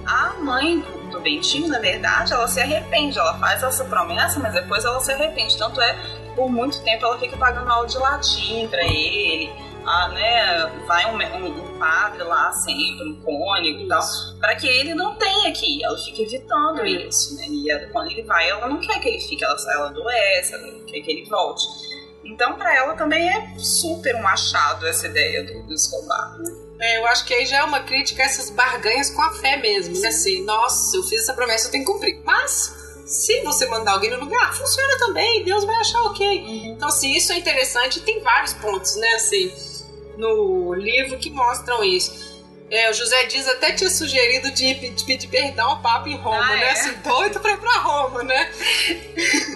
a 0.06 0.34
mãe 0.40 0.80
do 0.80 1.02
do 1.12 1.20
Bentinho, 1.20 1.68
na 1.68 1.80
verdade, 1.80 2.32
ela 2.34 2.48
se 2.48 2.60
arrepende, 2.60 3.20
ela 3.20 3.38
faz 3.38 3.62
essa 3.62 3.84
promessa, 3.84 4.40
mas 4.40 4.54
depois 4.54 4.86
ela 4.86 5.00
se 5.02 5.12
arrepende. 5.12 5.58
Tanto 5.58 5.80
é, 5.82 5.94
por 6.36 6.50
muito 6.50 6.82
tempo 6.84 7.06
ela 7.06 7.20
fica 7.20 7.36
pagando 7.38 7.70
aula 7.70 7.86
de 7.86 7.98
latim 7.98 8.68
pra 8.70 8.82
ele, 8.82 9.52
ah, 9.86 10.08
né, 10.10 10.66
vai 10.88 11.06
um, 11.14 11.18
um- 11.18 11.74
um 11.76 11.80
padre 11.80 12.24
lá 12.24 12.52
sempre, 12.52 13.08
um 13.10 13.22
cônigo 13.22 13.82
e 13.84 13.88
tal, 13.88 14.02
pra 14.40 14.56
que 14.56 14.68
ele 14.68 14.94
não 14.94 15.16
tenha 15.16 15.50
aqui. 15.50 15.84
Ela 15.84 15.98
fica 15.98 16.22
evitando 16.22 16.82
Hum. 16.82 16.86
isso, 16.86 17.36
né? 17.36 17.46
E 17.48 17.70
ela- 17.72 17.88
quando 17.92 18.12
ele 18.12 18.24
vai, 18.24 18.50
ela 18.50 18.68
não 18.68 18.80
quer 18.80 19.00
que 19.00 19.10
ele 19.10 19.20
fique, 19.20 19.44
ela, 19.44 19.56
ela 19.74 19.88
adoece, 19.88 20.54
ela 20.54 20.68
quer 20.86 21.02
que 21.02 21.12
ele 21.12 21.26
volte. 21.30 21.64
Então, 22.24 22.54
pra 22.54 22.74
ela 22.76 22.94
também 22.96 23.28
é 23.28 23.54
super 23.58 24.16
um 24.16 24.28
achado 24.28 24.86
essa 24.88 25.08
ideia 25.08 25.44
do, 25.44 25.64
do 25.64 25.74
Escobar. 25.74 26.38
né? 26.38 26.52
É, 26.80 26.98
eu 27.00 27.08
acho 27.08 27.26
que 27.26 27.34
aí 27.34 27.46
já 27.46 27.58
é 27.58 27.64
uma 27.64 27.82
crítica 27.82 28.22
a 28.24 28.26
essas 28.26 28.50
barganhas 28.52 29.10
com 29.10 29.22
a 29.22 29.32
fé 29.34 29.58
mesmo, 29.58 30.00
né? 30.00 30.08
Assim, 30.08 30.44
nossa, 30.46 30.96
eu 30.98 31.04
fiz 31.04 31.24
essa 31.24 31.34
promessa, 31.34 31.68
eu 31.68 31.72
tenho 31.72 31.86
que 31.86 31.92
cumprir. 31.92 32.22
Mas, 32.24 33.04
se 33.06 33.42
você 33.42 33.66
mandar 33.68 33.94
alguém 33.94 34.10
no 34.12 34.20
lugar, 34.20 34.54
funciona 34.54 34.98
também, 35.00 35.44
Deus 35.44 35.64
vai 35.64 35.76
achar 35.76 36.02
ok. 36.04 36.44
Então, 36.68 36.88
assim, 36.88 37.12
isso 37.16 37.34
é 37.34 37.38
interessante 37.38 38.00
tem 38.02 38.20
vários 38.22 38.54
pontos, 38.54 38.96
né, 38.96 39.08
assim, 39.16 39.52
no 40.18 40.74
livro 40.74 41.18
que 41.18 41.30
mostram 41.30 41.84
isso. 41.84 42.32
É, 42.70 42.90
o 42.90 42.94
José 42.94 43.26
Dias 43.26 43.50
até 43.50 43.74
tinha 43.74 43.90
sugerido 43.90 44.50
de, 44.52 44.74
de 44.92 45.04
pedir 45.04 45.28
perdão 45.28 45.72
ao 45.72 45.82
Papa 45.82 46.08
em 46.08 46.16
Roma, 46.16 46.38
Ah, 46.42 46.56
né? 46.56 46.64
é? 46.68 46.72
Assim, 46.72 46.94
doido 47.04 47.38
pra 47.42 47.52
ir 47.52 47.58
pra 47.58 47.80
Roma, 47.80 48.24
né? 48.24 48.50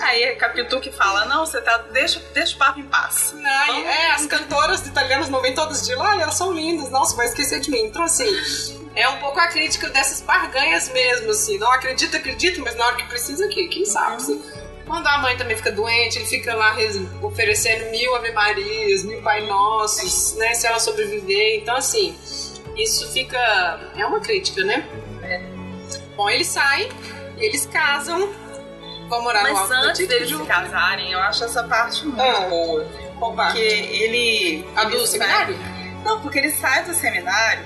Aí 0.01 0.23
é 0.23 0.35
Capitu 0.35 0.81
que 0.81 0.91
fala, 0.91 1.23
não, 1.25 1.45
você 1.45 1.61
tá. 1.61 1.77
Deixa, 1.93 2.19
deixa 2.33 2.55
o 2.55 2.57
papo 2.59 2.77
em 2.79 2.83
paz. 2.83 3.33
Ai, 3.41 3.67
Vamos- 3.67 3.85
é, 3.87 4.11
as 4.11 4.25
cantoras 4.25 4.85
italianas 4.85 5.29
não 5.29 5.41
vêm 5.41 5.55
todas 5.55 5.85
de 5.85 5.95
lá 5.95 6.17
e 6.17 6.21
elas 6.23 6.35
são 6.35 6.51
lindas. 6.51 6.89
Nossa, 6.89 7.15
vai 7.15 7.27
esquecer 7.27 7.61
de 7.61 7.71
mim. 7.71 7.83
Então, 7.85 8.03
assim, 8.03 8.25
é 8.95 9.07
um 9.07 9.17
pouco 9.19 9.39
a 9.39 9.47
crítica 9.47 9.87
dessas 9.89 10.19
barganhas 10.19 10.89
mesmo, 10.89 11.31
assim. 11.31 11.57
Não 11.57 11.71
acredito, 11.71 12.17
acredito, 12.17 12.59
mas 12.61 12.75
na 12.75 12.85
hora 12.85 12.97
que 12.97 13.07
precisa, 13.07 13.45
aqui, 13.45 13.69
quem 13.69 13.85
sabe, 13.85 14.17
assim. 14.17 14.43
Quando 14.87 15.07
a 15.07 15.17
mãe 15.17 15.35
também 15.35 15.55
fica 15.57 15.71
doente, 15.71 16.19
ele 16.19 16.25
fica 16.27 16.53
lá 16.55 16.75
oferecendo 17.23 17.89
mil 17.91 18.15
Ave 18.15 18.31
Marias, 18.31 19.03
mil 19.03 19.21
Pai 19.21 19.41
Nossos, 19.47 20.35
né? 20.37 20.53
Se 20.53 20.67
ela 20.67 20.79
sobreviver. 20.79 21.59
Então, 21.61 21.75
assim, 21.75 22.15
isso 22.77 23.11
fica. 23.11 23.37
É 23.97 24.05
uma 24.05 24.19
crítica, 24.19 24.63
né? 24.63 24.87
Bom, 26.15 26.29
eles 26.29 26.47
saem, 26.47 26.87
eles 27.37 27.65
casam, 27.65 28.29
vão 29.09 29.21
morar 29.23 29.43
no 29.43 29.49
Mas 29.49 29.57
Alto 29.59 29.69
da 29.69 29.79
antes 29.89 30.07
deles 30.07 30.29
se 30.29 30.45
casarem, 30.45 31.11
eu 31.11 31.19
acho 31.19 31.43
essa 31.43 31.63
parte 31.63 32.05
muito 32.05 32.21
Ah. 32.21 32.41
boa. 32.47 32.85
Porque 33.19 33.57
ele. 33.59 34.65
a 34.75 34.83
do 34.85 34.95
ele 34.97 35.07
seminário? 35.07 35.55
sai- 35.57 35.93
Não, 36.03 36.21
porque 36.21 36.37
ele 36.37 36.51
sai 36.51 36.83
do 36.85 36.93
seminário 36.93 37.63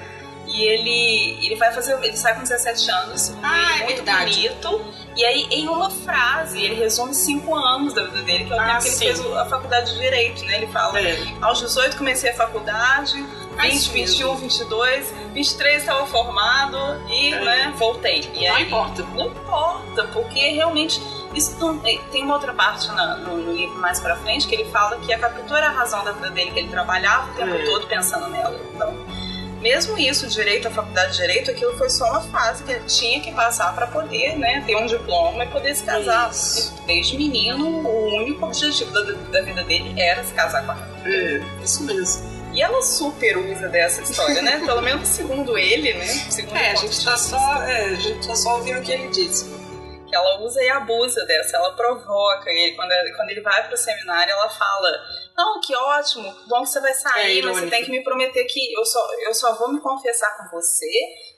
e 0.49 0.63
ele, 0.63 1.45
ele 1.45 1.55
vai 1.55 1.71
fazer. 1.71 1.97
Ele 2.03 2.17
sai 2.17 2.33
com 2.35 2.41
17 2.41 2.91
anos. 2.91 3.33
Ah, 3.43 3.75
é 3.79 3.83
muito 3.83 3.95
verdade. 3.97 4.35
bonito. 4.35 4.81
E 5.15 5.25
aí, 5.25 5.47
em 5.51 5.67
uma 5.67 5.89
frase, 5.89 6.61
ele 6.61 6.75
resume 6.75 7.13
cinco 7.13 7.53
anos 7.55 7.93
da 7.93 8.03
vida 8.03 8.21
dele, 8.21 8.45
que 8.45 8.53
é 8.53 8.55
o 8.55 8.59
Ah, 8.59 8.65
tempo 8.67 8.83
que 8.83 8.87
ele 8.89 8.97
fez 8.97 9.19
a 9.35 9.45
faculdade 9.45 9.93
de 9.93 9.99
Direito, 9.99 10.45
né? 10.45 10.55
Ele 10.57 10.67
fala. 10.67 10.99
É. 10.99 11.17
Aos 11.41 11.59
18 11.59 11.97
comecei 11.97 12.29
a 12.31 12.33
faculdade, 12.35 13.25
Ah, 13.57 13.63
20, 13.63 13.73
isso 13.73 13.91
mesmo. 13.93 14.35
21, 14.35 14.35
22, 14.37 15.13
23 15.33 15.81
estava 15.81 16.05
formado 16.07 16.77
e 17.09 17.33
É. 17.33 17.39
né, 17.41 17.73
voltei. 17.77 18.29
E 18.33 18.47
Não 18.47 18.55
aí, 18.55 18.63
importa. 18.63 19.03
Não 19.03 19.25
importa, 19.27 20.03
porque 20.13 20.51
realmente 20.51 21.01
isso 21.33 21.57
não- 21.59 21.81
é, 21.85 21.97
tem 22.11 22.23
uma 22.23 22.35
outra 22.35 22.53
parte 22.53 22.87
na- 22.87 23.17
no, 23.17 23.37
no 23.37 23.53
livro 23.53 23.77
mais 23.79 23.99
pra 23.99 24.15
frente 24.17 24.47
que 24.47 24.55
ele 24.55 24.65
fala 24.71 24.97
que 24.99 25.11
a 25.13 25.19
Capitu 25.19 25.53
era 25.53 25.67
a 25.67 25.71
razão 25.71 26.03
da 26.05 26.11
vida 26.13 26.29
dele, 26.29 26.51
que 26.51 26.59
ele 26.59 26.69
trabalhava 26.69 27.31
o 27.31 27.35
tempo 27.35 27.53
É. 27.55 27.65
todo 27.65 27.85
pensando 27.87 28.27
nela. 28.29 28.57
Então, 28.73 28.95
mesmo 29.61 29.97
isso, 29.97 30.27
direito, 30.27 30.67
a 30.67 30.71
faculdade 30.71 31.11
de 31.11 31.17
direito, 31.17 31.51
aquilo 31.51 31.77
foi 31.77 31.89
só 31.89 32.09
uma 32.09 32.21
fase 32.21 32.63
que 32.63 32.71
ele 32.71 32.85
tinha 32.85 33.19
que 33.19 33.31
passar 33.31 33.73
pra 33.75 33.87
poder 33.87 34.37
né, 34.37 34.63
ter 34.65 34.75
um 34.75 34.85
diploma 34.85 35.43
e 35.43 35.47
poder 35.47 35.75
se 35.75 35.83
casar. 35.83 36.31
Isso. 36.31 36.73
Desde 36.85 37.17
menino, 37.17 37.65
o 37.67 38.15
único 38.17 38.45
objetivo 38.45 38.91
da, 38.91 39.01
da 39.01 39.41
vida 39.41 39.63
dele 39.63 39.99
era 39.99 40.23
se 40.23 40.33
casar 40.33 40.65
com 40.65 40.71
a. 40.71 40.77
É, 41.05 41.41
isso 41.63 41.83
mesmo. 41.83 42.39
E 42.53 42.61
ela 42.61 42.81
super 42.81 43.37
usa 43.37 43.67
dessa 43.67 44.01
história, 44.01 44.41
né? 44.41 44.59
Pelo 44.65 44.81
menos 44.81 45.07
segundo 45.07 45.57
ele, 45.57 45.93
né? 45.93 46.07
Segundo 46.07 46.57
É, 46.57 46.71
a 46.71 46.75
gente 46.75 47.05
tá 47.05 47.15
só, 47.15 47.63
é, 47.63 47.85
a 47.85 47.95
gente 47.95 48.27
tá 48.27 48.35
só 48.35 48.55
ouvindo 48.55 48.79
o 48.79 48.81
que 48.81 48.91
ele 48.91 49.07
disse. 49.09 49.58
Que 50.09 50.15
ela 50.15 50.41
usa 50.41 50.63
e 50.63 50.69
abusa 50.69 51.25
dessa, 51.25 51.57
ela 51.57 51.75
provoca 51.75 52.49
ele. 52.49 52.75
Quando, 52.75 52.91
quando 53.15 53.29
ele 53.29 53.41
vai 53.41 53.67
pro 53.67 53.77
seminário, 53.77 54.31
ela 54.31 54.49
fala: 54.49 54.91
Não, 55.37 55.61
que 55.61 55.75
ótimo, 55.75 56.35
bom 56.47 56.63
que 56.63 56.69
você 56.69 56.79
vai 56.79 56.93
sair, 56.93 57.39
É 57.39 57.41
mas 57.43 57.59
você 57.59 57.67
tem 57.67 57.85
que 57.85 57.91
me 57.91 58.03
prometer 58.03 58.43
que 58.45 58.73
eu 58.73 58.85
só, 58.85 59.07
eu 59.21 59.33
só 59.33 59.55
vou 59.55 59.71
me 59.71 59.79
confessar 59.79 60.37
com 60.37 60.57
você 60.57 60.89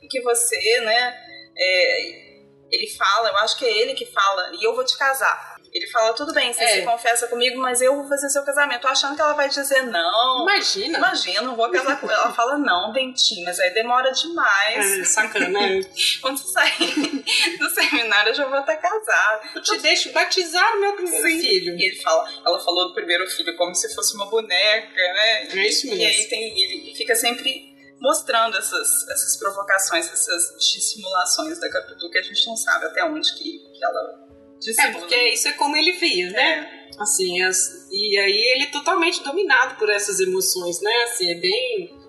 e 0.02 0.08
que 0.08 0.22
você, 0.22 0.82
né? 0.82 1.32
é, 1.58 2.32
ele 2.72 2.88
fala, 2.98 3.30
eu 3.30 3.38
acho 3.38 3.58
que 3.58 3.66
é 3.66 3.78
ele 3.78 3.94
que 3.94 4.06
fala, 4.06 4.52
e 4.56 4.64
eu 4.64 4.76
vou 4.76 4.84
te 4.84 4.98
casar. 4.98 5.51
Ele 5.74 5.88
fala, 5.88 6.14
tudo 6.14 6.34
bem, 6.34 6.52
você 6.52 6.64
É. 6.64 6.68
se 6.80 6.82
confessa 6.86 7.28
comigo, 7.30 7.58
mas 7.62 7.80
eu 7.82 7.96
vou 7.96 8.08
fazer 8.08 8.30
seu 8.30 8.44
casamento. 8.44 8.82
Tô 8.82 8.90
achando 8.90 9.16
que 9.16 9.22
ela 9.22 9.32
vai 9.34 9.48
dizer 9.48 9.84
não. 9.84 10.44
Imagina. 10.44 10.98
Imagina, 10.98 11.42
não 11.44 11.56
vou 11.56 11.70
casar 11.72 12.00
com 12.00 12.12
ela. 12.12 12.24
Ela 12.24 12.34
fala, 12.34 12.58
não, 12.58 12.92
Bentinho, 12.92 13.46
mas 13.46 13.58
aí 13.60 13.70
demora 13.74 14.12
demais. 14.12 15.00
É, 15.00 15.04
sacana. 15.06 15.60
Quando 16.22 16.38
você 16.38 16.52
sair 16.52 17.24
do 17.58 17.70
seminário, 17.70 18.32
eu 18.32 18.36
já 18.36 18.48
vou 18.48 18.60
estar 18.60 18.76
casada. 18.76 19.42
Eu 19.56 19.62
te 19.62 19.78
deixo 19.78 20.12
batizar 20.12 20.76
o 20.76 20.82
meu 20.82 20.94
primeiro 20.94 21.26
Sim. 21.30 21.40
filho. 21.40 21.76
E 21.80 21.86
ele 21.88 22.02
fala, 22.02 22.30
ela 22.46 22.60
falou 22.60 22.90
do 22.90 22.94
primeiro 22.94 23.26
filho 23.30 23.56
como 23.56 23.74
se 23.74 23.94
fosse 23.96 24.14
uma 24.16 24.26
boneca, 24.26 24.94
né? 25.14 25.44
É 25.54 25.68
isso 25.68 25.88
E 25.88 25.92
mesmo. 25.92 26.04
aí 26.06 26.28
tem, 26.28 26.44
ele 26.62 26.96
fica 26.98 27.16
sempre 27.16 27.72
mostrando 28.02 28.58
essas, 28.58 29.08
essas 29.10 29.38
provocações, 29.38 30.12
essas 30.12 30.50
dissimulações 30.74 31.60
da 31.60 31.70
Capitu 31.70 32.10
que 32.10 32.18
a 32.18 32.24
gente 32.24 32.46
não 32.48 32.58
sabe 32.58 32.86
até 32.88 33.06
onde 33.06 33.32
que, 33.36 33.60
que 33.60 33.86
ela 33.86 34.31
É, 34.62 34.72
dissimula. 34.72 35.00
porque 35.00 35.16
isso 35.30 35.48
é 35.48 35.52
como 35.54 35.76
ele 35.76 35.94
via, 35.94 36.30
né? 36.32 36.88
É. 36.98 37.02
Assim, 37.02 37.42
as- 37.42 37.88
e 37.92 38.18
aí 38.18 38.52
ele 38.54 38.64
é 38.66 38.68
totalmente 38.68 39.24
dominado 39.24 39.76
por 39.76 39.90
essas 39.90 40.20
emoções, 40.20 40.80
né? 40.82 40.92
Assim, 41.06 41.32
é 41.32 41.36
bem. 41.36 42.00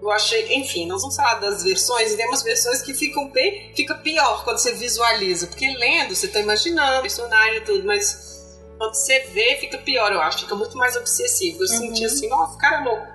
Eu 0.00 0.10
achei, 0.10 0.52
enfim, 0.54 0.86
nós 0.86 1.00
vamos 1.00 1.14
falar 1.14 1.34
das 1.36 1.62
versões, 1.62 2.12
e 2.12 2.16
tem 2.16 2.26
umas 2.26 2.42
versões 2.42 2.82
que 2.82 2.92
ficam 2.92 3.28
bem, 3.30 3.72
fica 3.74 3.94
pior 3.94 4.42
quando 4.42 4.58
você 4.58 4.72
visualiza, 4.72 5.46
porque 5.46 5.66
lendo 5.76 6.14
você 6.14 6.26
tá 6.26 6.40
imaginando 6.40 6.98
o 6.98 7.02
personagem 7.02 7.58
e 7.58 7.60
tudo, 7.60 7.86
mas 7.86 8.58
quando 8.78 8.94
você 8.94 9.20
vê 9.32 9.56
fica 9.60 9.78
pior, 9.78 10.12
eu 10.12 10.20
acho, 10.20 10.40
fica 10.40 10.56
muito 10.56 10.76
mais 10.76 10.96
obsessivo. 10.96 11.62
Eu 11.62 11.68
senti 11.68 12.04
assim, 12.04 12.28
nossa, 12.28 12.58
cara 12.58 12.80
é 12.80 12.84
louco. 12.84 13.06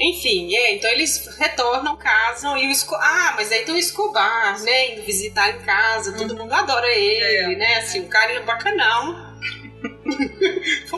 Enfim, 0.00 0.54
é, 0.54 0.74
então 0.74 0.88
eles 0.90 1.26
retornam, 1.38 1.96
casam 1.96 2.56
e 2.56 2.68
o 2.68 2.70
Esco... 2.70 2.94
Ah, 2.94 3.34
mas 3.36 3.50
aí 3.50 3.64
tem 3.64 3.74
o 3.74 3.78
Escobar, 3.78 4.60
né? 4.62 4.92
Indo 4.92 5.02
visitar 5.02 5.50
em 5.50 5.58
casa, 5.60 6.16
todo 6.16 6.36
mundo 6.36 6.52
adora 6.52 6.88
ele, 6.88 7.56
né? 7.56 7.78
Assim, 7.78 8.00
o 8.00 8.08
cara 8.08 8.32
é 8.32 8.40
bacanão. 8.40 9.26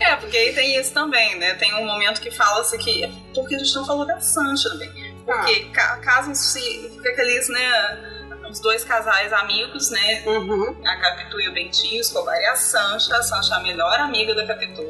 É, 0.00 0.16
porque 0.16 0.36
aí 0.36 0.54
tem 0.54 0.78
isso 0.78 0.92
também, 0.92 1.38
né? 1.38 1.54
Tem 1.54 1.74
um 1.74 1.84
momento 1.84 2.20
que 2.20 2.30
fala-se 2.30 2.76
que. 2.78 3.06
Porque 3.34 3.54
a 3.54 3.58
gente 3.58 3.74
não 3.74 3.86
falou 3.86 4.06
da 4.06 4.20
Sancha 4.20 4.70
também. 4.70 5.14
Porque 5.24 5.64
ca 5.66 5.96
casam-se, 5.98 6.90
fica 6.94 7.10
aqueles, 7.10 7.48
né? 7.48 8.48
Os 8.50 8.60
dois 8.60 8.84
casais 8.84 9.32
amigos, 9.32 9.90
né? 9.90 10.22
Uhum. 10.26 10.76
A 10.84 10.96
Capitu 10.96 11.40
e 11.40 11.48
o 11.48 11.52
Bentinho, 11.52 11.98
o 11.98 12.00
Escobar 12.00 12.36
e 12.36 12.46
a 12.46 12.56
Sancha. 12.56 13.16
A 13.16 13.22
Sancha 13.22 13.54
é 13.54 13.56
a 13.58 13.60
melhor 13.60 14.00
amiga 14.00 14.34
da 14.34 14.46
Capitu. 14.46 14.82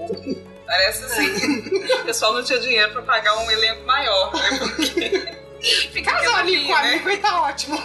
Parece 0.70 1.04
assim. 1.04 1.58
o 2.00 2.04
pessoal 2.04 2.32
não 2.32 2.44
tinha 2.44 2.60
dinheiro 2.60 2.92
pra 2.92 3.02
pagar 3.02 3.36
um 3.38 3.50
elenco 3.50 3.84
maior, 3.84 4.32
né? 4.32 4.58
Porque. 4.58 5.40
Fica 5.92 6.12
Casal 6.12 6.36
ali, 6.36 6.64
com 6.64 6.72
né? 6.72 6.90
amigo 6.94 7.10
e 7.10 7.16
tá 7.18 7.42
ótimo. 7.42 7.76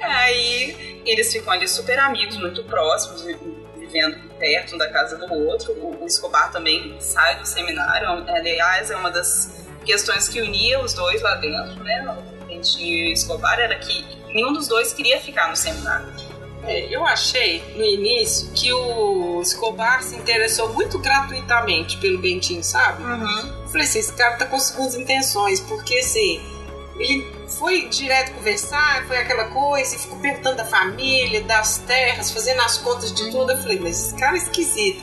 Aí 0.00 1.02
eles 1.04 1.30
ficam 1.32 1.52
ali 1.52 1.66
super 1.68 1.98
amigos, 1.98 2.36
muito 2.36 2.64
próximos, 2.64 3.22
vi- 3.22 3.36
vivendo 3.76 4.16
perto 4.38 4.74
um 4.76 4.78
da 4.78 4.88
casa 4.90 5.16
do 5.18 5.30
outro. 5.34 5.72
O, 5.72 6.06
Escobar 6.06 6.50
também 6.52 6.96
sai 7.00 7.38
do 7.38 7.46
seminário. 7.46 8.08
Aliás, 8.28 8.90
é 8.90 8.96
uma 8.96 9.10
das 9.10 9.66
questões 9.84 10.28
que 10.28 10.40
unia 10.40 10.80
os 10.80 10.94
dois 10.94 11.20
lá 11.20 11.34
dentro, 11.34 11.82
né? 11.84 12.16
O 12.40 12.46
Bentinho 12.46 13.08
e 13.08 13.10
o 13.10 13.12
Escobar 13.12 13.58
era 13.58 13.74
que 13.78 14.06
nenhum 14.32 14.52
dos 14.52 14.66
dois 14.68 14.92
queria 14.94 15.20
ficar 15.20 15.48
no 15.50 15.56
seminário. 15.56 16.06
É, 16.64 16.94
eu 16.94 17.04
achei 17.04 17.62
no 17.74 17.84
início 17.84 18.50
que 18.52 18.72
o 18.72 19.40
Escobar 19.42 20.02
se 20.02 20.14
interessou 20.14 20.72
muito 20.72 20.98
gratuitamente 20.98 21.96
pelo 21.96 22.18
Bentinho, 22.18 22.62
sabe? 22.62 23.02
Eu 23.02 23.68
falei 23.68 23.86
assim, 23.86 23.98
esse 23.98 24.12
cara 24.12 24.36
tá 24.36 24.46
com 24.46 24.58
segundas 24.58 24.94
intenções, 24.94 25.60
porque 25.60 25.98
assim, 25.98 26.40
ele 26.98 27.26
foi 27.58 27.88
direto 27.88 28.32
conversar, 28.34 29.04
foi 29.06 29.16
aquela 29.16 29.46
coisa, 29.46 29.96
e 29.96 29.98
ficou 29.98 30.18
perguntando 30.18 30.58
da 30.58 30.64
família, 30.64 31.42
das 31.42 31.78
terras, 31.78 32.30
fazendo 32.30 32.60
as 32.60 32.78
contas 32.78 33.12
de 33.12 33.30
tudo. 33.30 33.50
Eu 33.50 33.58
falei, 33.58 33.80
mas 33.80 34.06
esse 34.06 34.14
cara 34.14 34.34
é 34.34 34.38
esquisito. 34.38 35.02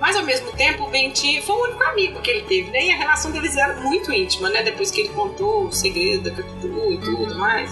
Mas 0.00 0.16
ao 0.16 0.24
mesmo 0.24 0.50
tempo, 0.52 0.84
o 0.84 0.90
Bentinho 0.90 1.42
foi 1.42 1.54
o 1.54 1.62
único 1.62 1.82
amigo 1.84 2.20
que 2.20 2.30
ele 2.30 2.42
teve, 2.42 2.70
né? 2.70 2.86
E 2.86 2.90
a 2.90 2.96
relação 2.96 3.30
deles 3.30 3.56
era 3.56 3.74
muito 3.76 4.12
íntima, 4.12 4.50
né? 4.50 4.62
Depois 4.62 4.90
que 4.90 5.02
ele 5.02 5.10
contou 5.10 5.66
o 5.66 5.72
segredo 5.72 6.24
da 6.24 6.30
Capitu 6.32 6.92
e 6.92 6.98
tudo 6.98 7.38
mais, 7.38 7.70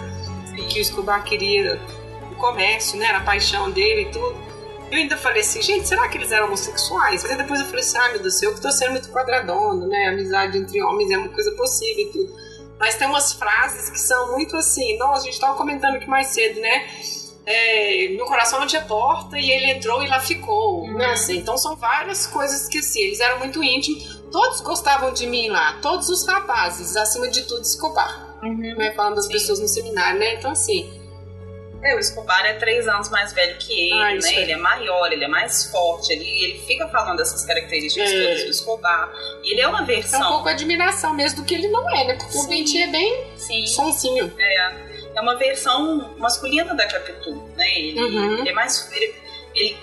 e 0.57 0.63
que 0.63 0.79
o 0.79 0.83
Escobar 0.83 1.25
queria 1.25 1.81
comércio, 2.43 2.99
né? 2.99 3.07
Era 3.07 3.19
a 3.19 3.25
paixão 3.25 3.71
dele 3.71 4.03
e 4.03 4.11
tudo. 4.11 4.37
Eu 4.91 4.99
ainda 4.99 5.17
falei 5.17 5.41
assim, 5.41 5.63
gente, 5.63 5.89
será 5.89 6.07
que 6.09 6.19
eles 6.19 6.33
eram 6.33 6.49
homossexuais? 6.49 7.23
Mas 7.23 7.31
aí 7.31 7.39
depois 7.39 7.61
eu 7.61 7.67
falei 7.67 7.81
assim, 7.81 7.97
ah, 7.97 8.09
meu 8.11 8.19
Deus 8.19 8.35
do 8.35 8.39
céu, 8.39 8.51
eu 8.51 8.55
que 8.57 8.61
tô 8.61 8.71
sendo 8.71 8.91
muito 8.91 9.09
quadradona, 9.11 9.87
né? 9.87 10.09
Amizade 10.09 10.59
entre 10.59 10.83
homens 10.83 11.11
é 11.11 11.17
uma 11.17 11.29
coisa 11.29 11.51
possível 11.53 12.05
e 12.05 12.13
tudo. 12.13 12.37
Mas 12.79 12.97
tem 12.97 13.07
umas 13.07 13.33
frases 13.33 13.89
que 13.89 13.99
são 13.99 14.33
muito 14.33 14.57
assim, 14.57 14.99
nossa, 14.99 15.23
a 15.23 15.25
gente 15.25 15.41
tava 15.41 15.57
comentando 15.57 15.95
aqui 15.95 16.09
mais 16.09 16.27
cedo, 16.27 16.61
né? 16.61 16.91
É, 17.47 18.09
meu 18.11 18.27
coração 18.27 18.61
não 18.61 18.67
tinha 18.67 18.83
porta 18.83 19.39
e 19.39 19.51
ele 19.51 19.71
entrou 19.73 20.03
e 20.03 20.09
lá 20.09 20.21
ficou, 20.21 20.87
né? 20.93 21.13
Assim, 21.13 21.39
então 21.39 21.57
são 21.57 21.75
várias 21.77 22.27
coisas 22.27 22.69
que 22.69 22.79
assim, 22.79 23.01
eles 23.01 23.21
eram 23.21 23.39
muito 23.39 23.63
íntimos. 23.63 24.23
Todos 24.31 24.61
gostavam 24.61 25.13
de 25.13 25.27
mim 25.27 25.49
lá, 25.49 25.79
todos 25.81 26.09
os 26.09 26.27
rapazes, 26.27 26.97
acima 26.97 27.29
de 27.29 27.43
tudo, 27.43 27.63
Escobar. 27.63 28.37
Né? 28.43 28.93
Falando 28.93 29.15
das 29.15 29.27
Sim. 29.27 29.33
pessoas 29.33 29.59
no 29.59 29.69
seminário, 29.69 30.19
né? 30.19 30.35
Então 30.35 30.51
assim, 30.51 31.02
É, 31.85 31.97
o 31.97 31.99
Escobar 31.99 32.45
é 32.47 32.55
três 32.55 32.87
anos 32.87 33.09
mais 33.11 33.33
velho 33.33 33.57
que 33.59 33.73
ele, 33.73 33.93
Ah, 34.01 34.15
né? 34.15 34.21
é. 34.25 34.41
Ele 34.43 34.53
é 34.53 34.57
maior, 34.57 35.13
ele 35.13 35.25
é 35.25 35.29
mais 35.29 35.65
forte, 35.67 36.13
ele, 36.13 36.25
ele 36.45 36.59
fica 36.67 36.87
falando 36.89 37.17
dessas 37.19 37.45
características 37.45 38.09
É. 38.11 38.23
todas 38.23 38.45
do 38.45 38.51
Escobar. 38.51 39.13
E 39.43 39.53
ele 39.53 39.61
é 39.63 39.67
uma 39.69 39.81
é 39.81 39.83
um 39.83 39.87
versão. 39.87 40.29
pouco 40.33 40.49
admiração 40.49 41.13
mesmo 41.15 41.41
do 41.41 41.45
que 41.45 41.55
ele 41.55 41.67
não 41.69 41.91
é, 41.91 42.05
né? 42.05 42.15
Porque 42.15 42.39
o 42.39 42.43
Sim. 42.43 42.49
Bentinho 42.49 42.85
é 42.85 42.91
bem 42.93 43.25
Sim. 43.37 43.67
sonsinho. 43.67 44.33
é 45.15 45.21
uma 45.21 45.35
versão 45.37 46.15
masculina 46.19 46.75
da 46.75 46.87
Capitu, 46.87 47.35
né? 47.57 47.67
Ele, 47.79 48.01
Uhum. 48.01 48.39
ele 48.39 48.49
é 48.49 48.53
mais. 48.53 48.91
Ele, 48.93 49.15
ele- 49.55 49.77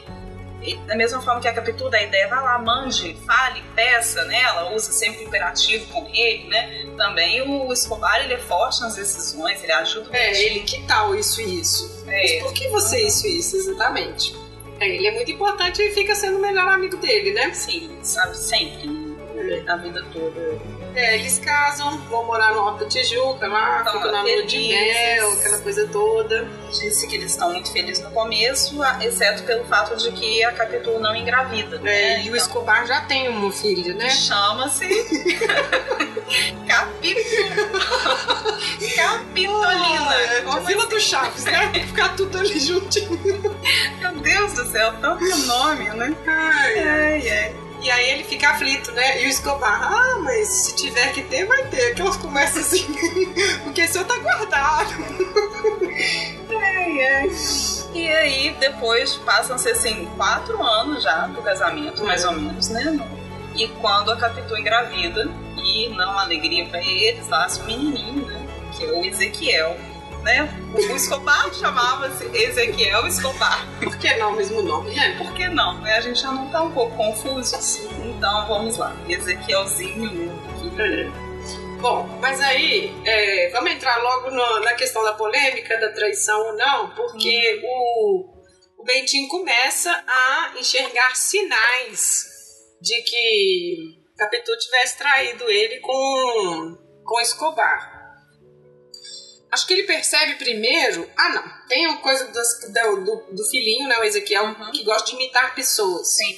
ele- 0.61 0.77
da 0.85 0.95
mesma 0.95 1.21
forma 1.21 1.39
que 1.41 1.47
a 1.47 1.53
Capitu 1.53 1.89
dá 1.89 1.97
a 1.97 2.03
ideia, 2.03 2.27
vai 2.27 2.41
lá, 2.43 2.57
mande, 2.59 3.15
fale, 3.25 3.63
peça, 3.75 4.23
né? 4.25 4.41
Ela 4.41 4.73
usa 4.73 4.91
sempre 4.91 5.23
o 5.23 5.27
imperativo 5.27 5.85
com 5.93 6.09
ele, 6.13 6.47
né? 6.47 6.85
Também 6.97 7.41
o 7.41 7.71
Escobar, 7.71 8.21
ele 8.23 8.33
é 8.33 8.37
forte 8.37 8.81
nas 8.81 8.95
decisões, 8.95 9.63
ele 9.63 9.71
ajuda 9.71 10.09
o 10.09 10.15
É, 10.15 10.41
ele, 10.43 10.61
que 10.61 10.81
tal 10.85 11.15
isso 11.15 11.41
e 11.41 11.61
isso? 11.61 12.03
Mas 12.05 12.31
É, 12.31 12.39
por 12.39 12.53
que 12.53 12.67
você 12.69 13.05
isso 13.05 13.25
e 13.27 13.39
isso, 13.39 13.55
exatamente? 13.57 14.35
É, 14.79 14.87
ele 14.87 15.07
é 15.07 15.11
muito 15.11 15.29
importante 15.31 15.81
e 15.81 15.91
fica 15.93 16.15
sendo 16.15 16.37
o 16.37 16.41
melhor 16.41 16.67
amigo 16.67 16.97
dele, 16.97 17.33
né? 17.33 17.53
sim, 17.53 17.89
sabe, 18.01 18.35
sempre, 18.37 18.87
né? 18.87 19.63
a 19.67 19.75
vida 19.77 20.03
toda. 20.13 20.59
É, 20.95 21.15
eles 21.15 21.39
casam, 21.39 21.97
vão 22.09 22.25
morar 22.25 22.51
no 22.53 22.59
Alto 22.59 22.85
Tijuca 22.87 23.47
lá, 23.47 23.83
Tão 23.83 23.93
ficam 23.93 24.11
na 24.11 24.21
lua 24.23 24.43
de 24.45 24.57
mel, 24.67 25.31
aquela 25.33 25.57
coisa 25.59 25.87
toda. 25.87 26.47
Disse 26.71 27.07
que 27.07 27.15
eles 27.15 27.31
estão 27.31 27.51
muito 27.51 27.71
felizes 27.71 28.03
no 28.03 28.11
começo, 28.11 28.77
exceto 29.01 29.43
pelo 29.43 29.63
fato 29.65 29.95
de 29.95 30.11
que 30.11 30.43
a 30.43 30.51
Capitu 30.51 30.99
não 30.99 31.15
engravida, 31.15 31.77
É, 31.77 31.81
né? 31.81 32.23
e 32.23 32.31
o 32.31 32.35
Escobar 32.35 32.85
já 32.87 33.01
tem 33.01 33.29
uma 33.29 33.51
filha, 33.51 33.93
né? 33.93 34.09
Chama-se 34.09 34.87
Capitu. 36.67 37.19
Capitolina. 38.95 40.13
É, 40.15 40.41
Como 40.41 40.57
a 40.57 40.59
Vila 40.61 40.85
do 40.87 40.99
Chaves, 40.99 41.45
né? 41.45 41.71
Ficar 41.73 42.15
tudo 42.15 42.37
ali 42.37 42.59
juntinho. 42.59 43.19
Meu 43.99 44.11
Deus 44.19 44.53
do 44.53 44.65
céu, 44.71 44.93
tanto 45.01 45.23
nome, 45.45 45.89
né? 45.91 46.13
Ai, 46.27 46.79
Ai, 46.79 47.29
ai. 47.29 47.55
E 47.81 47.89
aí 47.89 48.09
ele 48.11 48.23
fica 48.23 48.49
aflito, 48.49 48.91
né? 48.91 49.21
E 49.21 49.25
o 49.25 49.29
Escobar, 49.29 49.81
ah, 49.81 50.19
mas 50.21 50.47
se 50.47 50.75
tiver 50.75 51.13
que 51.13 51.23
ter, 51.23 51.45
vai 51.45 51.65
ter. 51.67 51.91
Aquelas 51.91 52.17
conversas 52.17 52.67
assim, 52.67 52.85
porque 53.63 53.87
seu 53.87 54.03
tá 54.03 54.17
guardado. 54.17 54.89
ai, 56.51 57.01
ai. 57.01 57.29
E 57.93 58.07
aí, 58.11 58.55
depois, 58.59 59.15
passam-se 59.17 59.69
assim, 59.69 60.07
quatro 60.15 60.61
anos 60.61 61.03
já 61.03 61.27
do 61.27 61.41
casamento, 61.41 62.03
mais 62.03 62.23
ou 62.25 62.33
menos, 62.33 62.69
né? 62.69 62.99
E 63.55 63.67
quando 63.67 64.11
a 64.11 64.17
Capitu 64.17 64.57
engravida, 64.57 65.29
e 65.57 65.89
não 65.89 66.17
alegria 66.17 66.65
pra 66.65 66.83
eles, 66.83 67.27
nasce 67.27 67.61
um 67.61 67.65
menininho, 67.65 68.25
né? 68.25 68.45
Que 68.75 68.85
é 68.85 68.91
o 68.91 69.05
Ezequiel. 69.05 69.77
Né? 70.23 70.47
O 70.73 70.95
Escobar 70.95 71.51
chamava-se 71.53 72.25
Ezequiel 72.35 73.07
Escobar. 73.07 73.65
Por 73.81 73.97
que 73.97 74.13
não 74.17 74.33
o 74.33 74.35
mesmo 74.35 74.61
nome, 74.61 74.93
né? 74.93 75.15
Por 75.17 75.33
que 75.33 75.47
não? 75.47 75.79
né? 75.81 75.93
A 75.95 76.01
gente 76.01 76.19
já 76.19 76.31
não 76.31 76.49
tá 76.49 76.61
um 76.61 76.71
pouco 76.71 76.95
confuso? 76.97 77.55
Então 78.05 78.47
vamos 78.47 78.77
lá. 78.77 78.93
Ezequielzinho. 79.07 80.31
aqui. 80.73 81.29
Bom, 81.81 82.05
mas 82.19 82.41
aí 82.41 82.93
é, 83.05 83.49
vamos 83.53 83.71
entrar 83.71 83.97
logo 84.03 84.29
no- 84.31 84.59
na 84.59 84.73
questão 84.73 85.01
da 85.03 85.13
polêmica, 85.13 85.79
da 85.79 85.89
traição 85.93 86.37
ou 86.47 86.53
não, 86.57 86.89
porque 86.89 87.61
o, 87.63 88.25
o 88.77 88.83
Bentinho 88.83 89.29
começa 89.29 89.89
a 90.05 90.51
enxergar 90.59 91.15
sinais 91.15 92.25
de 92.81 93.01
que 93.03 94.01
Capitu 94.17 94.57
tivesse 94.57 94.97
traído 94.97 95.49
ele 95.49 95.79
com, 95.79 96.77
com 97.05 97.21
Escobar. 97.21 97.98
Acho 99.51 99.65
que 99.65 99.73
ele 99.73 99.83
percebe 99.83 100.35
primeiro. 100.35 101.09
Ah, 101.17 101.29
não. 101.29 101.67
Tem 101.67 101.87
uma 101.87 101.97
coisa 101.97 102.25
das- 102.27 102.59
do, 102.71 103.03
do, 103.03 103.35
do 103.35 103.43
filhinho, 103.49 103.87
né, 103.87 103.97
o 103.97 104.03
Ezequiel, 104.03 104.45
Uhum. 104.45 104.71
que 104.71 104.83
gosta 104.83 105.07
de 105.09 105.15
imitar 105.15 105.55
pessoas. 105.55 106.15
Sim. 106.15 106.37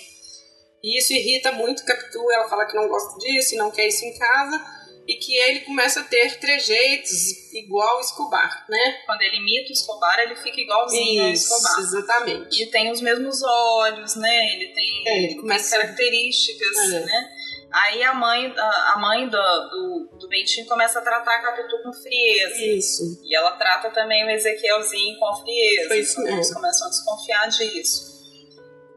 E 0.84 0.98
isso 0.98 1.14
irrita 1.14 1.52
muito 1.52 1.84
Capitu. 1.86 2.20
Ela 2.32 2.48
fala 2.50 2.66
que 2.66 2.76
não 2.76 2.88
gosta 2.88 3.18
disso 3.20 3.54
e 3.54 3.58
não 3.58 3.70
quer 3.70 3.88
isso 3.88 4.04
em 4.06 4.18
casa. 4.18 4.80
E 5.08 5.16
que 5.16 5.36
ele 5.36 5.62
começa 5.62 6.00
a 6.00 6.04
ter 6.04 6.40
trejeitos 6.40 7.54
igual 7.54 7.98
o 7.98 8.02
Escobar, 8.02 8.66
né? 8.70 9.02
Quando 9.06 9.22
ele 9.24 9.38
imita 9.38 9.70
o 9.70 9.74
Escobar, 9.74 10.20
ele 10.20 10.36
fica 10.38 10.62
igualzinho 10.62 11.24
ao 11.24 11.30
Escobar. 11.32 11.80
exatamente. 11.80 12.64
E 12.64 12.68
tem 12.68 12.92
os 12.92 13.02
mesmos 13.02 13.42
olhos, 13.44 14.16
né? 14.16 14.54
Ele 14.54 14.68
tem, 14.74 15.04
É, 15.08 15.24
ele 15.26 15.36
começa- 15.36 15.76
características, 15.78 16.78
É. 16.94 17.00
né? 17.06 17.30
Aí 17.72 18.04
a 18.04 18.14
mãe, 18.14 18.54
a, 18.58 18.98
mãe 19.00 19.30
do, 19.30 19.38
do, 19.38 20.18
do 20.20 20.28
Bentinho 20.28 20.68
começa 20.68 21.00
a 21.00 21.02
tratar 21.02 21.38
a 21.38 21.42
Capitu 21.42 21.82
com 21.82 21.94
frieza. 21.94 22.62
Isso. 22.62 23.22
E 23.24 23.34
ela 23.34 23.52
trata 23.52 23.90
também 23.92 24.26
o 24.26 24.30
Ezequielzinho 24.30 25.18
com 25.18 25.36
frieza. 25.38 25.88
Foi 25.88 26.00
isso 26.00 26.12
então 26.12 26.24
mesmo. 26.24 26.38
eles 26.38 26.54
começam 26.54 26.88
a 26.88 26.90
desconfiar 26.90 27.48
disso. 27.48 28.12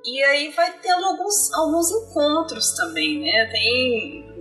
E 0.05 0.23
aí 0.25 0.51
vai 0.51 0.73
tendo 0.79 1.05
alguns, 1.07 1.53
alguns 1.55 1.91
encontros 1.91 2.73
também, 2.73 3.21
né? 3.21 3.47
Tem 3.53 4.35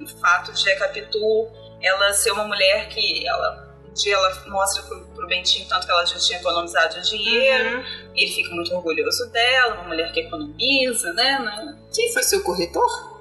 o 0.00 0.06
fato 0.20 0.52
de 0.52 0.70
a 0.70 0.78
Capitu 0.78 1.48
ela 1.82 2.12
ser 2.12 2.30
uma 2.30 2.44
mulher 2.44 2.88
que 2.88 3.26
ela 3.26 3.70
um 3.90 3.92
dia 3.92 4.14
ela 4.14 4.44
mostra 4.46 4.84
pro, 4.84 5.04
pro 5.08 5.26
Bentinho 5.26 5.68
tanto 5.68 5.84
que 5.84 5.92
ela 5.92 6.06
já 6.06 6.16
tinha 6.16 6.38
economizado 6.38 7.00
dinheiro. 7.02 7.78
Uhum. 7.78 7.84
Ele 8.14 8.30
fica 8.30 8.54
muito 8.54 8.72
orgulhoso 8.72 9.28
dela, 9.30 9.74
uma 9.74 9.88
mulher 9.88 10.12
que 10.12 10.20
economiza, 10.20 11.12
né? 11.12 11.38
né? 11.40 11.78
Quem 11.92 12.12
foi 12.12 12.22
seu 12.22 12.42
corretor? 12.44 13.19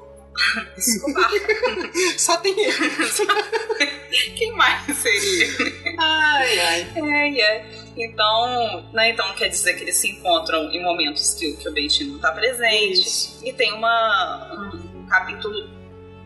Escobar. 0.78 1.30
Só 2.17 2.38
tem 2.38 2.58
ele. 2.60 2.73
Quem 4.38 4.52
mais 4.54 4.97
seria? 4.97 5.47
Ai, 5.97 6.60
ai. 6.60 6.88
É, 6.95 7.41
é. 7.41 7.65
Então, 7.97 8.89
né, 8.93 9.10
então 9.12 9.34
quer 9.34 9.49
dizer 9.49 9.73
que 9.73 9.84
eles 9.84 9.95
se 9.97 10.10
encontram 10.10 10.71
em 10.71 10.82
momentos 10.84 11.34
que, 11.34 11.47
o- 11.52 11.58
que 11.58 11.67
o 11.67 11.71
Bentinho 11.73 12.10
não 12.12 12.15
está 12.17 12.32
presente. 12.32 12.99
Isso. 13.08 13.39
E 13.45 13.52
tem 13.54 13.73
uma, 13.73 14.71
um 14.95 15.06
capítulo 15.08 15.54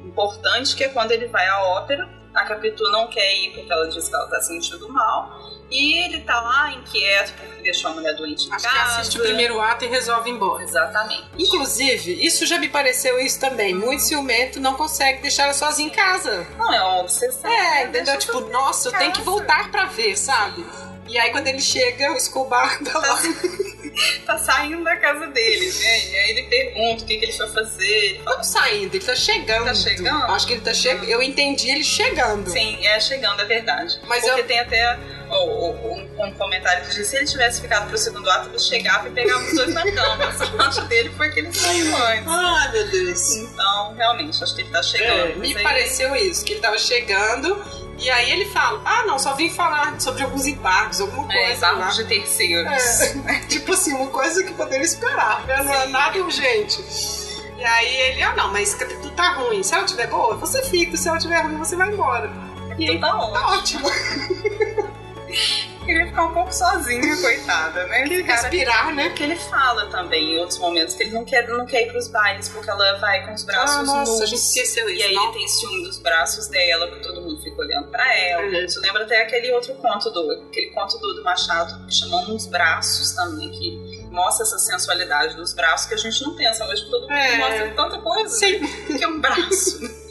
importante 0.06 0.76
que 0.76 0.84
é 0.84 0.90
quando 0.90 1.12
ele 1.12 1.28
vai 1.28 1.48
à 1.48 1.62
ópera. 1.64 2.08
A 2.34 2.46
Capitu 2.46 2.84
não 2.92 3.08
quer 3.08 3.32
ir 3.38 3.52
porque 3.54 3.72
ela 3.72 3.88
diz 3.90 4.08
que 4.08 4.16
ela 4.16 4.28
tá 4.28 4.42
sentindo 4.42 4.90
mal. 4.90 5.43
E 5.74 6.04
ele 6.06 6.20
tá 6.22 6.40
lá 6.40 6.72
inquieto 6.72 7.34
porque 7.34 7.64
deixou 7.64 7.90
a 7.90 7.94
mulher 7.96 8.16
doente 8.16 8.48
em 8.48 8.54
Acho 8.54 8.68
que 8.70 8.74
casa. 8.76 9.00
assiste 9.00 9.18
o 9.18 9.24
primeiro 9.24 9.60
ato 9.60 9.84
e 9.86 9.88
resolve 9.88 10.30
ir 10.30 10.34
embora. 10.34 10.64
Exatamente. 10.64 11.24
Inclusive, 11.38 12.24
isso 12.26 12.46
já 12.46 12.60
me 12.60 12.70
pareceu 12.70 13.20
isso 13.20 13.40
também. 13.40 13.74
Muito 13.74 14.04
ciumento 14.04 14.60
não 14.60 14.76
consegue 14.76 15.22
deixar 15.24 15.46
ela 15.46 15.54
sozinha 15.54 15.88
em 15.88 15.92
casa. 15.92 16.46
Não, 16.58 16.72
é 16.74 16.82
uma 16.84 17.00
obsessão. 17.00 17.50
É, 17.52 17.58
né? 17.58 17.84
entendeu? 17.86 18.20
Tipo, 18.20 18.40
nossa, 18.52 18.90
eu 18.90 18.94
tenho 18.94 19.12
que 19.12 19.22
voltar 19.24 19.72
pra 19.72 19.86
ver, 19.86 20.16
sabe? 20.16 20.64
E 21.08 21.18
aí 21.18 21.32
quando 21.32 21.48
ele 21.48 21.60
chega, 21.60 22.12
o 22.12 22.16
Escobar 22.16 22.78
tá 22.86 23.00
lá. 23.00 23.20
Tá 24.26 24.38
saindo 24.40 24.84
da 24.84 24.96
casa 24.98 25.28
dele, 25.28 25.72
né? 25.72 26.00
E 26.10 26.16
aí 26.16 26.30
ele 26.32 26.44
pergunta 26.44 27.04
o 27.04 27.06
que, 27.06 27.18
que 27.18 27.26
ele 27.26 27.34
foi 27.34 27.48
fazer. 27.50 28.22
Não 28.26 28.44
saindo, 28.44 28.96
ele 28.96 29.04
tá 29.06 29.16
chegando. 29.16 29.66
Tá 29.66 29.74
chegando? 29.76 30.24
Acho 30.32 30.48
que 30.48 30.54
ele 30.54 30.62
tá 30.62 30.74
chegando. 30.74 31.04
Eu 31.10 31.22
entendi 31.22 31.70
ele 31.70 31.84
chegando. 31.84 32.50
Sim, 32.50 32.86
é 32.86 33.00
chegando, 33.00 33.42
é 33.42 33.46
verdade. 33.46 34.00
Mas 34.08 34.24
Porque 34.24 34.42
eu- 34.42 34.48
tem 34.48 34.60
até 34.60 34.98
um, 35.36 36.32
comentário 36.38 36.86
que 36.86 36.96
diz 36.96 37.08
se 37.08 37.16
ele 37.18 37.26
tivesse 37.26 37.62
ficado 37.62 37.88
pro 37.88 37.98
segundo 37.98 38.30
ato, 38.30 38.50
ele 38.50 38.60
chegava 38.60 39.08
e 39.08 39.12
pegava 39.12 39.44
os 39.44 39.54
dois 39.56 39.74
na 39.74 39.84
cama. 39.92 40.26
A 40.26 40.32
sorte 40.34 40.82
dele 40.88 41.10
foi 41.18 41.30
que 41.32 41.40
ele 41.40 41.54
saiu 41.54 41.96
antes. 41.96 42.28
Ai, 42.28 42.72
meu 42.72 42.88
Deus. 42.90 43.32
Então, 43.36 43.94
realmente, 43.96 44.44
acho 44.44 44.56
que 44.56 44.62
ele 44.62 44.70
tá 44.70 44.82
chegando. 44.84 45.32
É, 45.32 45.36
me 45.36 45.56
aí- 45.58 45.64
pareceu 45.64 46.16
isso, 46.16 46.44
que 46.46 46.54
ele 46.54 46.62
tava 46.62 46.78
chegando 46.78 47.64
e 48.00 48.10
aí 48.10 48.32
ele 48.32 48.46
fala: 48.46 48.82
Ah, 48.86 49.04
não, 49.06 49.18
só 49.20 49.34
vim 49.36 49.50
falar 49.50 50.00
sobre 50.00 50.24
alguns 50.24 50.46
embargos, 50.48 51.00
alguma 51.02 51.32
É, 51.34 51.46
coisa. 51.48 51.68
embargos 51.72 51.96
de 51.98 52.06
terceiros. 52.06 53.02
É, 53.28 53.40
tipo 53.48 53.74
assim, 53.74 53.94
uma 53.94 54.08
coisa 54.08 54.44
que 54.44 54.54
poderia 54.54 54.86
esperar, 54.86 55.46
né? 55.46 55.62
Não 55.64 55.74
é 55.74 55.88
nada 55.88 56.18
urgente. 56.20 56.84
E 57.58 57.64
aí 57.64 57.96
ele, 57.96 58.24
ah 58.24 58.36
não, 58.36 58.52
mas 58.52 58.74
Capitu 58.74 59.10
tá 59.12 59.34
ruim. 59.36 59.64
Se 59.64 59.74
ela 59.74 59.86
tiver 59.86 60.08
boa, 60.08 60.36
você 60.36 60.62
fica. 60.64 60.98
Se 60.98 61.08
ela 61.08 61.18
tiver 61.20 61.40
ruim, 61.42 61.58
você 61.58 61.76
vai 61.76 61.90
embora. 61.90 62.30
E 62.78 62.90
aí 62.90 63.00
tá 63.00 63.08
tá 63.12 63.48
ótimo. 63.52 63.88
Queria 65.84 66.06
ficar 66.08 66.24
um 66.26 66.34
pouco 66.34 66.54
sozinha, 66.54 67.18
coitada, 67.18 67.86
né? 67.88 68.04
Esse 68.06 68.24
cara 68.24 68.42
Respirar, 68.44 68.96
né? 68.96 69.10
que 69.10 69.24
ele 69.24 69.36
fala 69.36 69.88
também 69.88 70.34
em 70.36 70.40
outros 70.40 70.58
momentos 70.60 70.96
que 70.96 71.04
ele 71.04 71.12
não 71.12 71.26
quer, 71.26 71.46
não 71.50 71.66
quer 71.66 71.84
ir 71.88 71.92
pros 71.92 72.08
bailes 72.08 72.48
porque 72.48 72.70
ela 72.70 72.98
vai 73.00 73.26
com 73.26 73.34
os 73.34 73.44
braços 73.44 73.76
Ah, 73.76 73.84
nossa, 73.84 74.12
nus. 74.14 74.22
a 74.22 74.26
gente 74.26 74.40
esqueceu 74.40 74.88
isso. 74.90 75.00
E 75.02 75.04
aí 75.04 75.14
não? 75.14 75.24
ele 75.26 75.34
tem 75.34 75.48
ciúme 75.48 75.84
dos 75.84 75.98
braços 76.00 76.48
dela, 76.48 76.88
porque 76.88 77.04
todo 77.04 77.22
mundo 77.22 77.42
fica 77.42 77.60
olhando 77.62 77.88
pra 77.90 78.18
ela. 78.18 78.44
Uhum. 78.44 78.64
Isso 78.64 78.80
lembra 78.80 79.04
até 79.04 79.24
aquele 79.24 79.52
outro 79.52 79.74
conto 79.76 80.10
do, 80.10 80.32
aquele 80.50 80.68
conto 80.72 80.98
do, 81.00 81.14
do 81.16 81.24
Machado 81.24 81.86
que 81.86 81.94
chamou 81.94 82.22
uns 82.30 82.48
braços 82.48 83.12
também, 83.12 83.52
que 83.52 84.08
mostra 84.10 84.46
essa 84.46 84.60
sensualidade 84.60 85.36
dos 85.36 85.54
braços 85.54 85.88
que 85.88 85.96
a 85.96 85.98
gente 85.98 86.24
não 86.24 86.34
pensa, 86.36 86.66
mas 86.66 86.80
todo 86.82 87.02
mundo 87.02 87.12
É. 87.12 87.38
mostra 87.38 87.72
tanta 87.76 87.98
coisa 88.00 88.30
Sim. 88.30 88.60
né, 88.60 88.68
que 88.98 89.04
é 89.04 89.08
um 89.08 89.20
braço. 89.20 89.80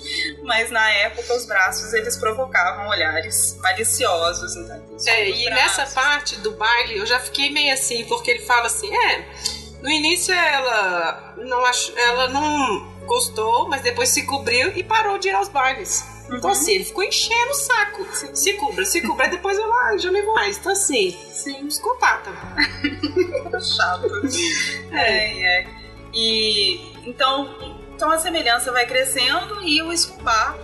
Mas 0.43 0.71
na 0.71 0.91
época 0.91 1.35
os 1.35 1.47
braços 1.47 1.93
eles 1.95 2.17
provocavam 2.17 2.89
olhares 2.89 3.57
maliciosos, 3.61 4.57
então 4.57 4.83
É, 5.07 5.29
e 5.31 5.45
braços. 5.45 5.79
nessa 5.79 5.87
parte 5.95 6.37
do 6.41 6.51
baile 6.53 6.99
eu 6.99 7.07
já 7.07 7.21
fiquei 7.21 7.51
meio 7.51 7.73
assim, 7.73 8.05
porque 8.07 8.33
ele 8.33 8.41
fala 8.45 8.67
assim, 8.67 8.93
é, 8.95 9.25
no 9.81 9.89
início 9.89 10.35
ela 10.35 11.35
não 11.37 11.65
ach... 11.65 11.93
ela 11.97 12.29
não 12.29 12.93
gostou, 13.07 13.69
mas 13.69 13.83
depois 13.83 14.09
se 14.09 14.25
cobriu 14.27 14.73
e 14.77 14.83
parou 14.83 15.17
de 15.19 15.29
ir 15.29 15.35
aos 15.35 15.49
bailes. 15.49 16.05
Então 16.27 16.39
Uhum. 16.45 16.49
assim, 16.51 16.73
ele 16.73 16.85
ficou 16.85 17.03
enchendo 17.05 17.51
o 17.51 17.55
saco. 17.55 18.07
Se 18.35 18.53
cubra, 18.55 18.85
se 18.85 19.01
cubra, 19.03 19.27
aí 19.27 19.31
depois 19.31 19.59
eu 19.59 19.73
ah, 19.73 19.97
já 19.99 20.11
nem 20.11 20.25
vou 20.25 20.35
mais. 20.35 20.57
Então 20.57 20.73
assim, 20.73 21.17
Sim, 21.33 21.67
psicopata. 21.67 22.31
chato. 23.61 24.07
É, 24.93 25.61
é. 25.61 25.67
E 26.15 26.93
então, 27.07 27.82
então 28.03 28.11
a 28.11 28.19
semelhança 28.19 28.73
vai 28.73 28.85
crescendo 28.85 29.63
e 29.63 29.81
o 29.81 29.93
Escobar, 29.93 30.57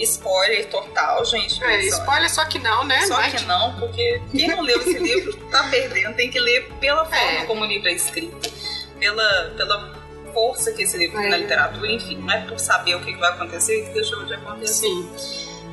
spoiler 0.00 0.68
total, 0.68 1.24
gente. 1.24 1.62
É, 1.62 1.66
mas, 1.68 1.84
ó, 1.94 1.98
spoiler 2.00 2.28
só 2.34 2.44
que 2.46 2.58
não, 2.58 2.82
né? 2.82 3.00
Só 3.06 3.14
Mas- 3.14 3.32
que 3.32 3.44
não, 3.44 3.78
porque 3.78 4.20
quem 4.32 4.48
não 4.48 4.60
leu 4.60 4.80
esse 4.80 4.98
livro 4.98 5.36
tá 5.52 5.68
perdendo, 5.70 6.16
tem 6.16 6.28
que 6.32 6.40
ler 6.40 6.68
pela 6.80 7.04
forma 7.04 7.16
É. 7.42 7.44
como 7.44 7.62
o 7.62 7.64
livro 7.64 7.88
é 7.88 7.92
escrito, 7.92 8.50
pela, 8.98 9.52
pela 9.56 9.94
força 10.32 10.72
que 10.72 10.82
esse 10.82 10.98
livro 10.98 11.16
tem 11.16 11.26
É. 11.28 11.30
na 11.30 11.36
literatura, 11.36 11.92
enfim, 11.92 12.16
não 12.16 12.32
é 12.32 12.40
por 12.40 12.58
saber 12.58 12.96
o 12.96 13.00
que 13.04 13.14
vai 13.18 13.30
acontecer 13.30 13.84
que 13.86 13.90
deixou 13.94 14.24
de 14.24 14.34
acontecer. 14.34 14.74
Sim. 14.88 15.08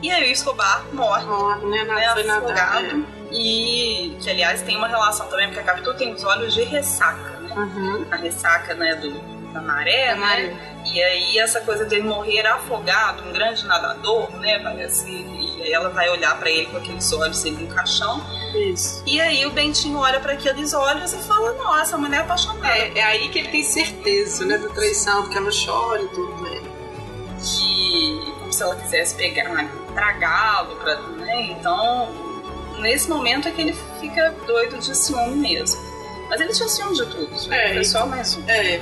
E 0.04 0.12
aí 0.12 0.30
o 0.30 0.32
Escobar 0.32 0.86
morre, 0.94 1.26
Ó, 1.28 1.56
né, 1.68 1.84
né, 1.84 2.06
afogado, 2.06 3.08
e 3.32 4.16
que 4.22 4.30
aliás 4.30 4.62
tem 4.62 4.78
uma 4.78 4.88
relação 4.88 5.28
também, 5.30 5.48
porque 5.48 5.62
a 5.62 5.64
Capitu 5.64 5.96
tem 5.96 6.14
os 6.14 6.24
olhos 6.24 6.54
de 6.54 6.62
ressaca, 6.62 7.40
né? 7.40 7.50
é. 7.56 7.60
Uhum. 7.60 8.06
A 8.12 8.16
ressaca, 8.18 8.76
né, 8.76 8.94
do, 8.96 9.41
da 9.52 9.62
maré, 9.62 10.08
Da 10.08 10.14
né? 10.16 10.20
maré. 10.20 10.72
E 10.94 11.02
aí 11.04 11.38
essa 11.40 11.62
coisa 11.62 11.86
dele 11.86 12.04
morrer 12.04 12.46
afogado, 12.48 13.24
um 13.24 13.32
grande 13.32 13.66
nadador, 13.66 14.32
né? 14.40 14.60
Parece. 14.60 15.08
E 15.10 15.62
aí 15.64 15.72
ela 15.72 15.90
vai 15.90 16.10
olhar 16.10 16.38
pra 16.40 16.50
ele 16.50 16.66
com 16.66 16.78
aqueles 16.78 17.12
olhos 17.14 17.42
ali 17.46 17.52
no 17.52 17.68
caixão. 17.74 18.22
Isso. 18.56 19.04
E 19.06 19.22
aí 19.22 19.46
o 19.46 19.52
Bentinho 19.52 20.00
olha 20.00 20.20
pra 20.20 20.34
aqueles 20.34 20.74
olhos 20.74 21.14
e 21.14 21.18
fala, 21.20 21.54
nossa, 21.54 21.96
a 21.96 22.00
mulher 22.00 22.18
é 22.18 22.22
apaixonada. 22.22 22.68
É, 22.68 22.98
é 22.98 23.04
aí 23.04 23.30
que 23.30 23.40
ele 23.40 23.50
tem 23.50 23.64
certeza, 23.64 24.44
né, 24.46 24.58
da 24.58 24.70
traição, 24.70 25.22
porque 25.24 25.38
ela 25.38 25.50
chora 25.52 26.02
e 26.02 26.08
tudo, 26.08 26.42
né? 26.42 26.62
E 27.44 28.32
como 28.40 28.52
se 28.52 28.62
ela 28.64 28.76
quisesse 28.76 29.16
pegar, 29.16 29.70
tragá-lo, 29.94 30.76
pra, 30.78 30.96
né? 31.18 31.42
Então, 31.52 32.10
nesse 32.80 33.08
momento 33.10 33.48
é 33.48 33.52
que 33.52 33.62
ele 33.62 33.76
fica 34.00 34.32
doido 34.46 34.78
de 34.80 34.96
ciúme 34.98 35.36
mesmo. 35.36 35.80
Mas 36.30 36.40
ele 36.42 36.54
tinha 36.54 36.68
ciúme 36.70 36.96
de 36.96 37.06
tudo, 37.06 37.48
né? 37.50 37.72
É, 37.72 37.74
Foi 37.74 37.84
só 37.84 38.06
mais 38.06 38.36
um. 38.38 38.44
É. 38.50 38.80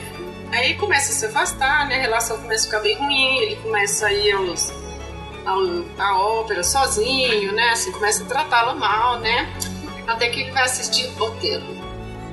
Aí 0.52 0.76
começa 0.76 1.12
a 1.12 1.16
se 1.16 1.26
afastar, 1.26 1.88
né? 1.88 1.96
A 1.96 2.02
relação 2.02 2.42
começa 2.42 2.64
a 2.64 2.66
ficar 2.66 2.80
bem 2.82 2.98
ruim, 2.98 3.38
ele 3.40 3.56
começa 3.58 4.08
a 4.08 4.14
ir 4.14 4.32
aos, 4.32 4.72
ao, 5.46 5.60
à 5.98 6.20
ópera 6.20 6.64
sozinho, 6.64 7.54
né? 7.54 7.70
Assim, 7.70 7.92
começa 7.92 8.24
a 8.24 8.28
tratá-la 8.28 8.74
mal, 8.74 9.20
né? 9.20 9.48
Até 10.08 10.30
que 10.30 10.42
ele 10.42 10.52
vai 10.52 10.64
assistir 10.64 11.08
Otelo. 11.22 11.78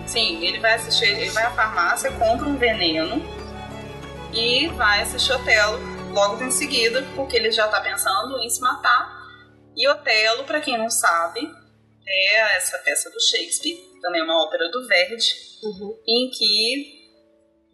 Sim, 0.07 0.43
ele 0.43 0.61
vai 0.61 0.75
assistir, 0.75 1.07
ele 1.07 1.31
vai 1.31 1.45
à 1.45 1.51
farmácia, 1.51 2.11
compra 2.13 2.47
um 2.47 2.57
veneno 2.57 3.23
e 4.33 4.69
vai 4.69 5.03
assistir 5.03 5.33
Otelo 5.33 5.79
logo 6.13 6.43
em 6.43 6.51
seguida, 6.51 7.03
porque 7.15 7.37
ele 7.37 7.51
já 7.51 7.69
tá 7.69 7.81
pensando 7.81 8.39
em 8.39 8.49
se 8.49 8.61
matar. 8.61 9.15
E 9.77 9.87
Otelo, 9.89 10.45
pra 10.45 10.61
quem 10.61 10.79
não 10.79 10.89
sabe, 10.89 11.41
é 12.07 12.57
essa 12.57 12.79
peça 12.79 13.11
do 13.11 13.21
Shakespeare, 13.21 13.77
também 14.01 14.23
é 14.23 14.25
uma 14.25 14.43
ópera 14.43 14.71
do 14.71 14.87
Verdi, 14.87 15.35
em 16.07 16.31
que 16.31 16.96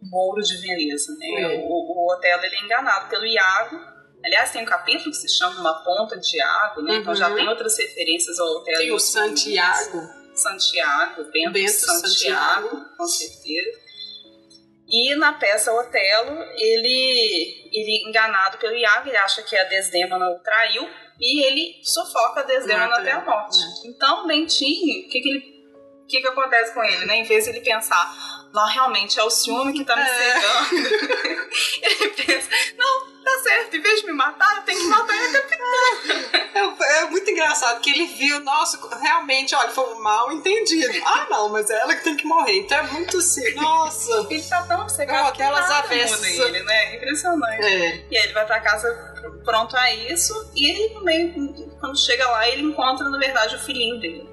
Mouro 0.09 0.41
de 0.41 0.57
Veneza, 0.57 1.13
né? 1.17 1.41
É. 1.41 1.47
O, 1.67 1.69
o 1.71 2.13
Otelo 2.13 2.43
ele 2.43 2.55
é 2.55 2.61
enganado 2.65 3.09
pelo 3.09 3.25
Iago. 3.25 3.79
Aliás, 4.25 4.51
tem 4.51 4.61
um 4.61 4.65
capítulo 4.65 5.11
que 5.11 5.17
se 5.17 5.29
chama 5.29 5.59
Uma 5.59 5.83
Ponta 5.83 6.17
de 6.17 6.37
Iago, 6.37 6.81
né? 6.81 6.95
Então 6.97 7.11
Uhum. 7.13 7.19
já 7.19 7.33
tem 7.33 7.47
outras 7.47 7.77
referências 7.77 8.39
ao 8.39 8.47
Otelo. 8.57 8.77
Tem 8.77 8.91
o 8.91 8.99
Santiago. 8.99 10.01
Santiago, 10.33 11.23
Bento, 11.31 11.51
Bento 11.51 11.71
Santiago, 11.71 12.67
Santiago. 12.69 12.85
com 12.97 13.05
certeza. 13.07 13.79
E 14.87 15.15
na 15.15 15.33
peça 15.33 15.71
Otelo, 15.73 16.41
ele, 16.55 17.69
ele 17.71 18.03
enganado 18.07 18.57
pelo 18.57 18.75
Iago, 18.75 19.07
ele 19.09 19.17
acha 19.17 19.41
que 19.41 19.55
a 19.55 19.63
Desdemona 19.65 20.29
o 20.29 20.39
traiu, 20.39 20.87
e 21.19 21.43
ele 21.45 21.81
sufoca 21.83 22.43
Desdemona 22.43 22.87
Mata 22.87 23.01
até 23.01 23.11
a 23.11 23.23
morte. 23.25 23.57
Então, 23.85 24.27
Bentinho, 24.27 25.05
o 25.05 25.09
que 25.09 25.19
que 25.21 25.29
ele 25.29 25.53
o 26.03 26.05
que, 26.05 26.19
que 26.21 26.27
acontece 26.27 26.73
com 26.73 26.83
ele, 26.83 27.05
né? 27.05 27.15
Em 27.17 27.23
vez 27.23 27.45
de 27.45 27.51
ele 27.51 27.61
pensar, 27.61 28.13
não, 28.53 28.67
realmente 28.67 29.19
é 29.19 29.23
o 29.23 29.29
ciúme 29.29 29.73
que 29.73 29.83
tá 29.83 29.95
me 29.95 30.03
É. 30.03 30.05
cegando. 30.05 30.75
ele 31.81 32.09
pensa, 32.09 32.49
não, 32.77 33.07
tá 33.23 33.39
certo, 33.41 33.75
em 33.75 33.81
vez 33.81 34.01
de 34.01 34.07
me 34.07 34.13
matar, 34.13 34.57
eu 34.57 34.63
tenho 34.63 34.79
que 34.79 34.87
matar 34.87 35.13
a 35.13 35.31
capitã. 35.31 35.63
É, 36.53 36.99
é 36.99 37.05
muito 37.09 37.29
engraçado 37.31 37.81
que 37.81 37.89
ele 37.89 38.05
viu, 38.05 38.39
nossa, 38.41 38.79
realmente, 38.99 39.55
olha, 39.55 39.69
foi 39.69 39.93
um 39.95 40.01
mal 40.01 40.31
entendido. 40.31 40.93
Ah, 41.05 41.27
não, 41.29 41.49
mas 41.49 41.69
é 41.69 41.79
ela 41.79 41.95
que 41.95 42.03
tem 42.03 42.15
que 42.15 42.25
morrer. 42.25 42.59
Então 42.59 42.77
é 42.77 42.83
muito 42.83 43.17
assim, 43.17 43.55
nossa. 43.55 44.27
Ele 44.29 44.43
tá 44.43 44.61
tão 44.63 44.87
cegado 44.87 45.31
que 45.33 45.41
aquelas 45.41 45.67
nada 45.69 45.87
muda 45.87 46.27
ele, 46.27 46.63
né? 46.63 46.95
Impressionante. 46.95 47.65
É. 47.65 48.05
E 48.11 48.17
aí 48.17 48.23
ele 48.25 48.33
vai 48.33 48.45
pra 48.45 48.59
casa 48.59 48.87
pronto 49.43 49.75
a 49.75 49.93
isso, 49.93 50.51
e 50.55 50.69
ele 50.69 50.93
no 50.93 51.03
meio, 51.03 51.33
quando 51.79 51.97
chega 51.99 52.29
lá, 52.29 52.47
ele 52.47 52.61
encontra, 52.61 53.09
na 53.09 53.17
verdade, 53.17 53.55
o 53.55 53.59
filhinho 53.59 53.99
dele. 53.99 54.29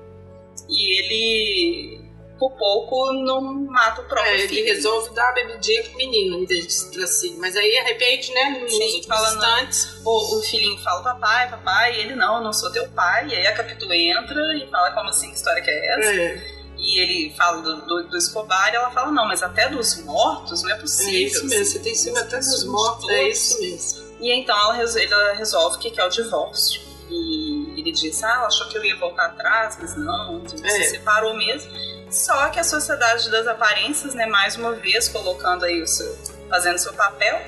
E 0.68 0.98
ele, 1.00 1.99
por 2.40 2.50
pouco, 2.56 3.12
não 3.12 3.40
mata 3.66 4.00
o 4.00 4.04
próprio 4.08 4.32
É, 4.32 4.38
ele 4.40 4.48
filho. 4.48 4.66
resolve 4.74 5.14
dar 5.14 5.28
a 5.28 5.32
bebidinha 5.32 5.82
pro 5.84 5.96
menino 5.96 6.38
em 6.38 6.46
vez 6.46 6.66
de 6.66 6.72
se 6.72 6.90
trazer. 6.90 7.36
Mas 7.38 7.54
aí, 7.54 7.70
de 7.70 7.80
repente, 7.82 8.32
né, 8.32 8.58
nos 8.62 8.72
Sim, 8.74 9.02
fala, 9.06 9.28
instantes, 9.28 10.00
O, 10.04 10.38
o 10.38 10.42
filhinho 10.42 10.78
fala, 10.82 11.02
papai, 11.02 11.50
papai, 11.50 11.94
e 11.96 12.00
ele, 12.00 12.14
não, 12.16 12.36
eu 12.38 12.42
não 12.42 12.52
sou 12.52 12.72
teu 12.72 12.88
pai. 12.88 13.28
E 13.28 13.34
aí 13.36 13.46
a 13.46 13.54
Capitu 13.54 13.92
entra 13.92 14.40
e 14.56 14.66
fala, 14.70 14.90
como 14.92 15.10
assim, 15.10 15.28
que 15.30 15.36
história 15.36 15.62
que 15.62 15.70
é 15.70 15.98
essa? 15.98 16.10
é, 16.10 16.60
E 16.78 16.98
ele 17.00 17.34
fala 17.36 17.60
do, 17.60 17.82
do, 17.86 18.08
do 18.08 18.16
Escobar 18.16 18.72
e 18.72 18.76
ela 18.76 18.90
fala, 18.90 19.12
não, 19.12 19.28
mas 19.28 19.42
até 19.42 19.68
dos 19.68 20.02
mortos 20.02 20.62
não 20.62 20.70
é 20.70 20.72
é 20.72 20.76
possível. 20.78 21.12
isso 21.28 21.46
mesmo. 21.46 21.66
Você 21.66 21.78
tem 21.80 21.94
ciúme 21.94 22.18
até 22.20 22.38
dos 22.38 22.64
mortos, 22.64 23.08
é 23.10 23.28
isso 23.28 23.60
mesmo. 23.60 24.10
E 24.18 24.32
então 24.32 24.56
ela, 24.74 24.82
ela 25.02 25.32
resolve 25.34 25.78
que 25.78 25.90
quer 25.90 26.04
o 26.04 26.08
divórcio. 26.08 26.80
E 27.10 27.80
ele 27.80 27.90
diz, 27.92 28.22
ah, 28.22 28.34
ela 28.34 28.46
achou 28.46 28.68
que 28.68 28.78
eu 28.78 28.84
ia 28.84 28.96
voltar 28.96 29.26
atrás, 29.26 29.76
mas 29.80 29.96
não, 29.96 30.46
se 30.48 30.64
É. 30.64 30.82
separou 30.84 31.34
mesmo. 31.34 31.70
Só 32.10 32.48
que 32.48 32.58
a 32.58 32.64
sociedade 32.64 33.30
das 33.30 33.46
aparências, 33.46 34.14
né, 34.14 34.26
mais 34.26 34.56
uma 34.56 34.72
vez 34.72 35.08
colocando 35.08 35.64
aí 35.64 35.80
o 35.80 35.86
seu, 35.86 36.16
fazendo 36.48 36.78
seu 36.78 36.92
papel, 36.92 37.40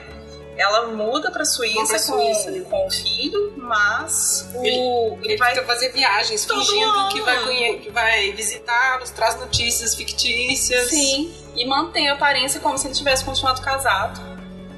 ela 0.56 0.88
muda 0.88 1.30
pra 1.30 1.44
Suíça, 1.44 1.94
com, 2.12 2.18
Suíça, 2.20 2.50
né? 2.50 2.60
com 2.68 2.86
o 2.86 2.90
filho, 2.90 3.54
mas 3.56 4.48
o, 4.54 4.64
Ele- 4.64 5.18
ele, 5.24 5.36
vai 5.36 5.54
fazer 5.64 5.90
viagens, 5.90 6.44
Todo 6.44 6.60
fingindo 6.60 7.08
que 7.08 7.20
vai, 7.22 7.74
que 7.78 7.90
vai 7.90 8.32
visitá-los, 8.32 9.10
traz 9.10 9.34
notícias 9.40 9.94
fictícias. 9.94 10.88
Sim, 10.90 11.34
e 11.56 11.66
mantém 11.66 12.08
a 12.10 12.12
aparência 12.14 12.60
como 12.60 12.76
se 12.78 12.86
ele 12.86 12.94
tivesse 12.94 13.24
continuado 13.24 13.60
casado. 13.62 14.20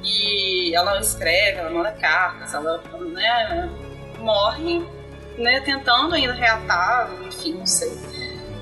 E 0.03 0.73
ela 0.75 0.99
escreve, 0.99 1.59
ela 1.59 1.69
manda 1.69 1.91
cartas, 1.91 2.53
ela 2.53 2.81
né, 3.11 3.69
morre 4.19 4.85
né, 5.37 5.59
tentando 5.61 6.15
ainda 6.15 6.33
reatar, 6.33 7.09
enfim, 7.25 7.53
não 7.55 7.65
sei. 7.65 7.91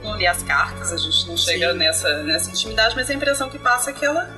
Não 0.03 0.17
li 0.17 0.27
as 0.27 0.43
cartas, 0.43 0.91
a 0.91 0.97
gente 0.97 1.27
não 1.27 1.37
chega 1.37 1.71
Sim. 1.71 1.77
nessa, 1.77 2.23
nessa 2.23 2.49
intimidade, 2.49 2.95
mas 2.95 3.09
a 3.09 3.13
impressão 3.13 3.49
que 3.49 3.57
passa 3.57 3.91
é 3.91 3.93
que 3.93 4.05
ela. 4.05 4.29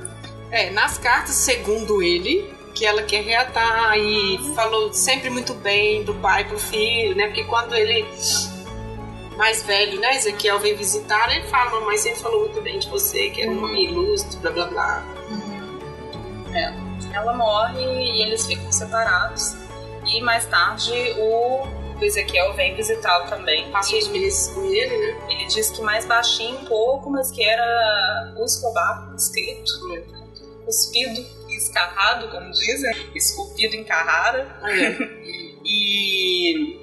É, 0.50 0.70
nas 0.70 0.96
cartas, 0.96 1.34
segundo 1.34 2.02
ele, 2.02 2.54
que 2.72 2.86
ela 2.86 3.02
quer 3.02 3.22
reatar 3.22 3.98
e 3.98 4.54
falou 4.54 4.92
sempre 4.92 5.28
muito 5.28 5.54
bem 5.54 6.04
do 6.04 6.14
pai 6.14 6.44
pro 6.44 6.58
filho, 6.58 7.16
né? 7.16 7.26
Porque 7.26 7.42
quando 7.44 7.74
ele 7.74 8.06
mais 9.36 9.62
velho, 9.62 10.00
né, 10.00 10.16
Ezequiel 10.16 10.58
vem 10.60 10.74
visitar, 10.74 11.30
ele 11.34 11.46
fala, 11.48 11.72
mamãe 11.72 11.98
sempre 11.98 12.20
falou 12.20 12.40
muito 12.40 12.60
bem 12.62 12.78
de 12.78 12.88
você, 12.88 13.28
que 13.30 13.42
era 13.42 13.50
um 13.50 13.64
homem 13.64 13.90
ilustre, 13.90 14.38
blá 14.38 14.50
blá 14.50 14.66
blá. 14.66 15.04
Ela 17.12 17.34
morre 17.34 17.82
e 17.82 18.22
eles 18.22 18.46
ficam 18.46 18.70
separados. 18.70 19.54
E 20.06 20.20
mais 20.20 20.46
tarde 20.46 20.92
o 21.18 21.66
Ezequiel 22.04 22.52
vem 22.54 22.74
visitá-lo 22.74 23.28
também. 23.28 23.70
E 23.70 23.96
uns 23.96 24.08
meses 24.08 24.48
com 24.52 24.64
ele, 24.64 24.96
né? 24.96 25.26
Ele 25.30 25.46
diz 25.46 25.70
que 25.70 25.80
mais 25.82 26.04
baixinho 26.04 26.58
um 26.58 26.64
pouco, 26.64 27.10
mas 27.10 27.30
que 27.30 27.42
era 27.42 28.34
o 28.36 28.44
Escobar 28.44 29.14
escrito, 29.16 29.72
cuspido 30.64 31.24
e 31.48 31.56
escarrado, 31.56 32.28
como 32.28 32.50
dizem, 32.50 32.92
esculpido 33.14 33.76
em 33.76 33.84
Carrara. 33.84 34.58
É. 34.64 35.26
E, 35.68 36.78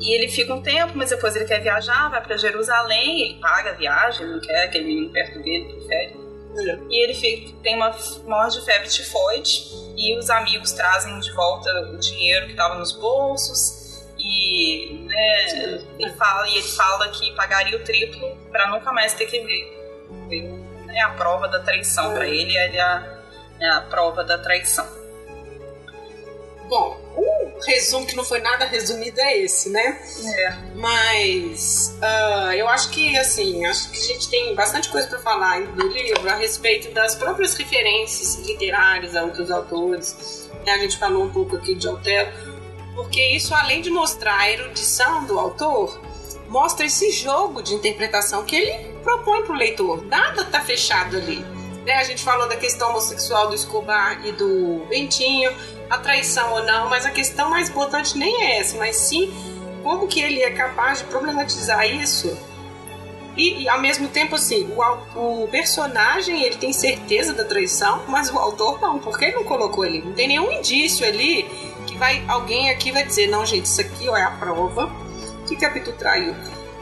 e 0.00 0.12
ele 0.12 0.28
fica 0.28 0.52
um 0.52 0.60
tempo, 0.60 0.94
mas 0.96 1.10
depois 1.10 1.36
ele 1.36 1.44
quer 1.44 1.62
viajar, 1.62 2.08
vai 2.08 2.20
para 2.20 2.36
Jerusalém, 2.36 3.22
ele 3.22 3.40
paga 3.40 3.70
a 3.70 3.74
viagem, 3.74 4.26
não 4.26 4.40
quer 4.40 4.64
aquele 4.64 4.84
menino 4.84 5.12
perto 5.12 5.40
dele, 5.40 5.72
prefere. 5.74 6.16
É. 6.56 6.78
E 6.90 7.04
ele 7.04 7.14
fica, 7.14 7.56
tem 7.62 7.76
uma 7.76 7.96
morte 8.26 8.58
de 8.58 8.64
febre 8.64 8.88
tifoide 8.88 9.62
e 9.96 10.18
os 10.18 10.28
amigos 10.28 10.72
trazem 10.72 11.20
de 11.20 11.30
volta 11.30 11.70
o 11.92 11.98
dinheiro 11.98 12.46
que 12.46 12.52
estava 12.52 12.74
nos 12.74 12.90
bolsos 12.90 13.87
e 14.18 15.06
né, 15.06 15.80
ele 15.98 16.12
fala, 16.12 16.48
e 16.48 16.58
ele 16.58 16.68
fala 16.68 17.08
que 17.08 17.32
pagaria 17.34 17.76
o 17.76 17.84
triplo 17.84 18.36
para 18.50 18.68
nunca 18.68 18.92
mais 18.92 19.14
ter 19.14 19.26
que 19.26 19.40
ver. 19.40 19.78
né, 20.86 21.00
a 21.00 21.10
prova 21.10 21.48
da 21.48 21.60
traição 21.60 22.12
para 22.14 22.26
ele 22.26 22.56
é 22.56 22.80
a, 22.80 23.18
é 23.60 23.68
a 23.70 23.80
prova 23.82 24.24
da 24.24 24.38
traição. 24.38 24.86
Bom, 26.68 27.00
o 27.16 27.64
resumo 27.64 28.06
que 28.06 28.14
não 28.14 28.24
foi 28.24 28.40
nada 28.40 28.66
resumido 28.66 29.18
é 29.20 29.38
esse, 29.38 29.70
né? 29.70 29.98
É. 30.26 30.52
Mas 30.74 31.96
ah, 32.02 32.54
eu 32.54 32.68
acho 32.68 32.90
que 32.90 33.16
assim, 33.16 33.64
acho 33.64 33.90
que 33.90 33.96
a 33.96 34.02
gente 34.02 34.28
tem 34.28 34.54
bastante 34.54 34.90
coisa 34.90 35.08
para 35.08 35.18
falar 35.18 35.62
do 35.62 35.88
livro 35.88 36.28
a 36.28 36.34
respeito 36.34 36.92
das 36.92 37.14
próprias 37.14 37.54
referências 37.54 38.36
literárias 38.46 39.16
a 39.16 39.24
outros 39.24 39.50
autores. 39.50 40.46
A 40.66 40.76
gente 40.76 40.98
falou 40.98 41.24
um 41.24 41.32
pouco 41.32 41.56
aqui 41.56 41.74
de 41.74 41.88
Otelo, 41.88 42.57
porque 42.98 43.22
isso, 43.22 43.54
além 43.54 43.80
de 43.80 43.90
mostrar 43.90 44.36
a 44.36 44.50
erudição 44.50 45.24
do 45.24 45.38
autor, 45.38 46.00
mostra 46.48 46.84
esse 46.84 47.12
jogo 47.12 47.62
de 47.62 47.72
interpretação 47.72 48.44
que 48.44 48.56
ele 48.56 48.92
propõe 49.04 49.42
para 49.42 49.54
o 49.54 49.56
leitor. 49.56 50.04
Nada 50.04 50.44
tá 50.44 50.60
fechado 50.60 51.16
ali. 51.16 51.36
Né? 51.86 51.94
A 51.94 52.02
gente 52.02 52.24
falou 52.24 52.48
da 52.48 52.56
questão 52.56 52.90
homossexual 52.90 53.50
do 53.50 53.54
Escobar 53.54 54.26
e 54.26 54.32
do 54.32 54.84
Bentinho, 54.88 55.54
a 55.88 55.98
traição 55.98 56.52
ou 56.54 56.64
não, 56.64 56.88
mas 56.88 57.06
a 57.06 57.10
questão 57.10 57.48
mais 57.48 57.68
importante 57.68 58.18
nem 58.18 58.42
é 58.42 58.58
essa, 58.58 58.76
mas 58.76 58.96
sim 58.96 59.32
como 59.84 60.08
que 60.08 60.20
ele 60.20 60.42
é 60.42 60.50
capaz 60.50 60.98
de 60.98 61.04
problematizar 61.04 61.88
isso 61.88 62.36
e, 63.36 63.62
e, 63.62 63.68
ao 63.68 63.80
mesmo 63.80 64.08
tempo 64.08 64.34
assim 64.34 64.68
o, 65.14 65.44
o 65.44 65.48
personagem 65.48 66.42
ele 66.42 66.56
tem 66.56 66.72
certeza 66.72 67.32
da 67.32 67.44
traição 67.44 68.02
mas 68.08 68.28
o 68.28 68.36
autor 68.36 68.80
não 68.80 68.98
porque 68.98 69.26
ele 69.26 69.36
não 69.36 69.44
colocou 69.44 69.84
ali 69.84 70.02
não 70.02 70.12
tem 70.12 70.26
nenhum 70.26 70.50
indício 70.50 71.06
ali 71.06 71.46
vai 71.98 72.24
alguém 72.28 72.70
aqui 72.70 72.92
vai 72.92 73.04
dizer 73.04 73.26
não 73.26 73.44
gente 73.44 73.66
isso 73.66 73.80
aqui 73.80 74.08
ó, 74.08 74.16
é 74.16 74.22
a 74.22 74.30
prova 74.30 74.90
que 75.46 75.56
Capitu 75.56 75.92
traiu 75.92 76.34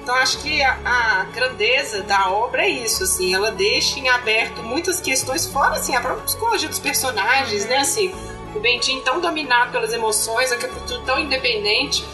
então 0.02 0.14
acho 0.16 0.38
que 0.38 0.62
a, 0.62 0.78
a 0.84 1.24
grandeza 1.24 2.02
da 2.02 2.30
obra 2.30 2.62
é 2.62 2.68
isso 2.68 3.02
assim 3.04 3.34
ela 3.34 3.50
deixa 3.50 3.98
em 3.98 4.08
aberto 4.08 4.62
muitas 4.62 5.00
questões 5.00 5.46
fora 5.46 5.76
assim 5.76 5.96
a 5.96 6.00
própria 6.00 6.24
psicologia 6.24 6.68
dos 6.68 6.78
personagens 6.78 7.66
né 7.66 7.78
assim 7.78 8.14
o 8.54 8.60
Bentinho 8.60 9.02
tão 9.02 9.20
dominado 9.20 9.72
pelas 9.72 9.92
emoções 9.92 10.52
a 10.52 10.56
Capitu 10.56 11.02
tão 11.04 11.18
independente 11.18 12.04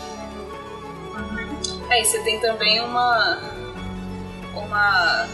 É, 1.91 2.01
e 2.01 2.05
você 2.05 2.19
tem 2.21 2.41
também 2.41 2.81
uma 2.81 3.39
uma 4.55 5.29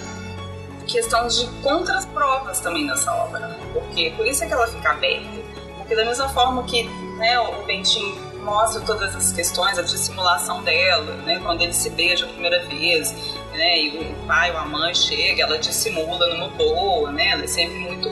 questão 0.86 1.26
de 1.28 1.46
contraprovas 1.62 2.60
também 2.60 2.86
nessa 2.86 3.12
obra, 3.14 3.40
né? 3.40 3.58
Porque 3.72 4.12
por 4.16 4.26
isso 4.26 4.42
é 4.42 4.46
que 4.46 4.52
ela 4.52 4.66
fica 4.66 4.90
aberta. 4.90 5.28
Porque 5.76 5.94
da 5.94 6.04
mesma 6.04 6.28
forma 6.30 6.64
que 6.64 6.88
né, 7.18 7.38
o 7.40 7.64
Bentinho 7.64 8.28
mostra 8.38 8.80
todas 8.80 9.14
as 9.14 9.32
questões, 9.32 9.78
a 9.78 9.82
dissimulação 9.82 10.62
dela, 10.62 11.14
né? 11.18 11.38
Quando 11.40 11.62
ele 11.62 11.72
se 11.74 11.90
beija 11.90 12.24
a 12.24 12.28
primeira 12.28 12.64
vez, 12.66 13.12
né? 13.52 13.78
E 13.78 13.98
o 13.98 14.26
pai 14.26 14.50
ou 14.52 14.58
a 14.58 14.64
mãe 14.64 14.94
chega, 14.94 15.42
ela 15.42 15.58
dissimula 15.58 16.26
numa 16.28 16.48
boa, 16.48 17.10
né? 17.10 17.32
Ela 17.32 17.44
é 17.44 17.46
sempre 17.46 17.76
muito, 17.76 18.08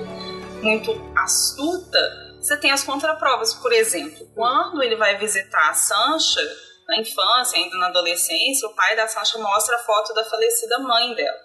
muito 0.62 1.12
astuta. 1.16 1.98
Você 2.40 2.56
tem 2.58 2.70
as 2.70 2.84
contraprovas, 2.84 3.54
por 3.54 3.72
exemplo, 3.72 4.26
quando 4.34 4.82
ele 4.82 4.96
vai 4.96 5.16
visitar 5.16 5.70
a 5.70 5.74
Sancha, 5.74 6.40
na 6.86 7.00
infância, 7.00 7.58
ainda 7.58 7.76
na 7.78 7.88
adolescência, 7.88 8.68
o 8.68 8.74
pai 8.74 8.94
da 8.94 9.08
Sancha 9.08 9.38
mostra 9.38 9.74
a 9.76 9.80
foto 9.80 10.14
da 10.14 10.24
falecida 10.24 10.78
mãe 10.78 11.14
dela, 11.14 11.38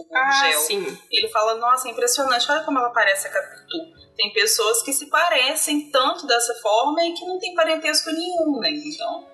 o 0.00 0.16
ah 0.16 0.30
Gel. 0.50 0.60
sim 0.60 0.98
Ele 1.10 1.28
fala, 1.28 1.54
nossa, 1.56 1.88
é 1.88 1.90
impressionante, 1.90 2.50
olha 2.50 2.64
como 2.64 2.78
ela 2.78 2.90
parece 2.90 3.26
a 3.28 3.30
Capitu. 3.30 3.78
Tem 4.16 4.32
pessoas 4.32 4.82
que 4.82 4.92
se 4.92 5.06
parecem 5.06 5.90
tanto 5.90 6.26
dessa 6.26 6.54
forma 6.56 7.02
e 7.04 7.12
que 7.14 7.24
não 7.24 7.38
tem 7.38 7.54
parentesco 7.54 8.10
nenhum, 8.10 8.58
né? 8.60 8.70
Então, 8.70 9.28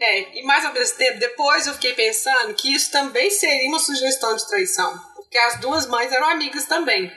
É, 0.00 0.38
e 0.38 0.42
mais 0.44 0.64
ao 0.64 0.72
mesmo 0.72 0.96
tempo, 0.96 1.18
depois 1.18 1.66
eu 1.66 1.74
fiquei 1.74 1.92
pensando 1.92 2.54
que 2.54 2.72
isso 2.74 2.90
também 2.90 3.30
seria 3.30 3.68
uma 3.68 3.78
sugestão 3.78 4.34
de 4.34 4.46
traição. 4.48 4.98
Porque 5.14 5.36
as 5.36 5.60
duas 5.60 5.86
mães 5.86 6.10
eram 6.10 6.28
amigas 6.30 6.64
também. 6.64 7.10